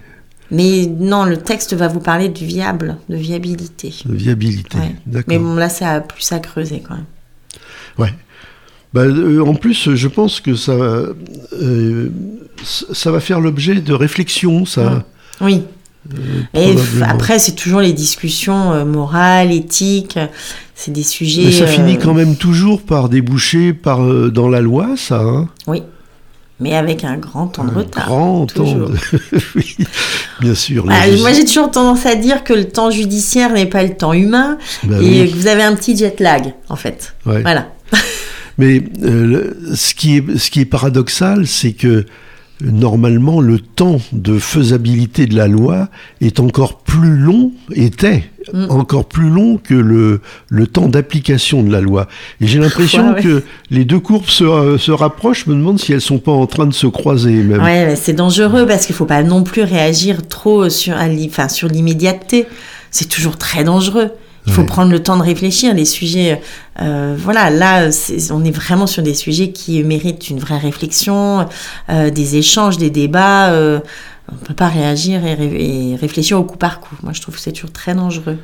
Mais 0.51 0.85
non, 0.85 1.25
le 1.25 1.37
texte 1.37 1.73
va 1.73 1.87
vous 1.87 1.99
parler 1.99 2.29
du 2.29 2.45
viable, 2.45 2.97
de 3.09 3.15
viabilité. 3.15 3.93
De 4.05 4.13
viabilité. 4.15 4.77
Ouais. 4.77 4.95
D'accord. 5.07 5.25
Mais 5.27 5.39
bon, 5.39 5.55
là, 5.55 5.69
ça 5.69 5.89
a 5.89 6.01
plus 6.01 6.31
à 6.31 6.39
creuser 6.39 6.83
quand 6.87 6.93
même. 6.93 7.05
Ouais. 7.97 8.13
Bah, 8.93 9.01
euh, 9.01 9.43
en 9.43 9.55
plus, 9.55 9.95
je 9.95 10.07
pense 10.07 10.39
que 10.39 10.55
ça, 10.55 10.73
euh, 10.73 12.09
ça 12.93 13.11
va 13.11 13.19
faire 13.19 13.41
l'objet 13.41 13.81
de 13.81 13.93
réflexions, 13.93 14.65
ça. 14.65 15.03
Oui. 15.41 15.63
Et 16.53 16.75
après, 17.03 17.39
c'est 17.39 17.53
toujours 17.55 17.81
les 17.81 17.93
discussions 17.93 18.71
euh, 18.73 18.85
morales, 18.85 19.51
éthiques. 19.51 20.19
C'est 20.75 20.91
des 20.91 21.03
sujets. 21.03 21.45
Mais 21.45 21.51
ça 21.51 21.63
euh, 21.63 21.67
finit 21.67 21.97
quand 21.97 22.13
même 22.13 22.35
toujours 22.35 22.81
par 22.83 23.09
déboucher 23.09 23.73
par, 23.73 24.03
euh, 24.03 24.29
dans 24.29 24.47
la 24.49 24.61
loi, 24.61 24.89
ça. 24.97 25.21
hein. 25.21 25.47
Oui. 25.67 25.83
Mais 26.59 26.73
avec 26.75 27.03
un 27.03 27.17
grand 27.17 27.47
temps 27.47 27.65
de 27.65 27.71
Un 27.71 27.73
retard. 27.73 28.05
grand 28.07 28.45
temps. 28.45 28.63
de- 28.63 28.91
oui, 29.55 29.75
bien 30.39 30.55
sûr. 30.55 30.85
Justice- 30.89 31.21
moi, 31.21 31.33
j'ai 31.33 31.43
toujours 31.45 31.69
tendance 31.71 32.05
à 32.05 32.15
dire 32.15 32.43
que 32.45 32.53
le 32.53 32.65
temps 32.69 32.91
judiciaire 32.91 33.51
n'est 33.51 33.65
pas 33.65 33.83
le 33.83 33.95
temps 33.97 34.13
humain 34.13 34.57
Bah 34.83 34.97
et 35.01 35.23
oui, 35.23 35.31
que 35.31 35.35
vous 35.37 35.47
avez 35.47 35.63
un 35.63 35.75
petit 35.75 35.97
jet 35.97 36.19
lag, 36.21 36.53
en 36.69 36.75
fait. 36.77 37.13
ouais. 37.25 37.41
Voilà. 37.41 37.67
Mais 38.57 38.81
ce, 39.73 39.93
qui 39.95 40.15
est, 40.17 40.37
ce 40.37 40.49
qui 40.49 40.61
est 40.61 40.65
paradoxal, 40.65 41.45
c'est 41.45 41.73
que 41.73 42.05
normalement, 42.61 43.41
le 43.41 43.59
temps 43.59 43.99
de 44.11 44.39
faisabilité 44.39 45.25
de 45.25 45.35
la 45.35 45.47
loi 45.47 45.89
est 46.21 46.39
encore 46.39 46.79
plus 46.79 47.17
long, 47.17 47.51
était 47.73 48.23
Mm. 48.53 48.67
encore 48.69 49.05
plus 49.05 49.29
long 49.29 49.57
que 49.57 49.73
le, 49.73 50.21
le 50.49 50.67
temps 50.67 50.87
d'application 50.87 51.63
de 51.63 51.71
la 51.71 51.81
loi. 51.81 52.07
Et 52.41 52.47
j'ai 52.47 52.59
l'impression 52.59 53.13
ouais. 53.13 53.21
que 53.21 53.43
les 53.71 53.85
deux 53.85 53.99
courbes 53.99 54.27
se, 54.27 54.43
euh, 54.43 54.77
se 54.77 54.91
rapprochent. 54.91 55.45
Je 55.45 55.51
me 55.51 55.55
demande 55.55 55.79
si 55.79 55.93
elles 55.93 56.01
sont 56.01 56.19
pas 56.19 56.31
en 56.31 56.45
train 56.45 56.67
de 56.67 56.73
se 56.73 56.87
croiser 56.87 57.31
même. 57.31 57.63
Ouais, 57.63 57.95
c'est 57.95 58.13
dangereux 58.13 58.65
parce 58.67 58.85
qu'il 58.85 58.95
faut 58.95 59.05
pas 59.05 59.23
non 59.23 59.43
plus 59.43 59.63
réagir 59.63 60.27
trop 60.27 60.69
sur, 60.69 60.95
enfin, 60.95 61.49
sur 61.49 61.67
l'immédiateté. 61.67 62.45
C'est 62.91 63.09
toujours 63.09 63.37
très 63.37 63.63
dangereux. 63.63 64.11
Il 64.47 64.53
faut 64.53 64.61
Ouais. 64.61 64.67
prendre 64.67 64.91
le 64.91 65.01
temps 65.01 65.17
de 65.17 65.23
réfléchir. 65.23 65.73
Les 65.73 65.85
sujets, 65.85 66.41
euh, 66.81 67.15
voilà, 67.17 67.49
là, 67.49 67.89
on 68.31 68.43
est 68.45 68.51
vraiment 68.51 68.85
sur 68.87 69.01
des 69.03 69.13
sujets 69.15 69.51
qui 69.51 69.83
méritent 69.83 70.29
une 70.29 70.39
vraie 70.39 70.57
réflexion, 70.59 71.47
euh, 71.89 72.09
des 72.11 72.35
échanges, 72.37 72.77
des 72.77 72.89
débats. 72.91 73.49
euh, 73.51 73.79
on 74.31 74.35
peut 74.43 74.55
pas 74.55 74.69
réagir 74.69 75.23
et, 75.23 75.35
ré- 75.35 75.91
et 75.91 75.95
réfléchir 75.95 76.39
au 76.39 76.43
coup 76.43 76.57
par 76.57 76.79
coup. 76.79 76.95
Moi, 77.03 77.13
je 77.13 77.21
trouve 77.21 77.35
que 77.35 77.41
c'est 77.41 77.51
toujours 77.51 77.71
très 77.71 77.93
dangereux. 77.93 78.37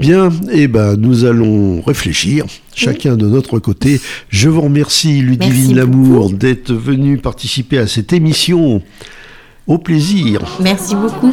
Bien, 0.00 0.30
eh 0.50 0.66
ben, 0.68 0.96
nous 0.96 1.24
allons 1.24 1.80
réfléchir, 1.82 2.44
chacun 2.74 3.16
de 3.16 3.26
notre 3.28 3.58
côté. 3.60 4.00
Je 4.30 4.48
vous 4.48 4.62
remercie, 4.62 5.20
Ludivine 5.20 5.76
Lamour, 5.76 6.30
d'être 6.32 6.72
venue 6.72 7.18
participer 7.18 7.78
à 7.78 7.86
cette 7.86 8.12
émission. 8.12 8.82
Au 9.68 9.78
plaisir. 9.78 10.40
Merci 10.60 10.96
beaucoup. 10.96 11.32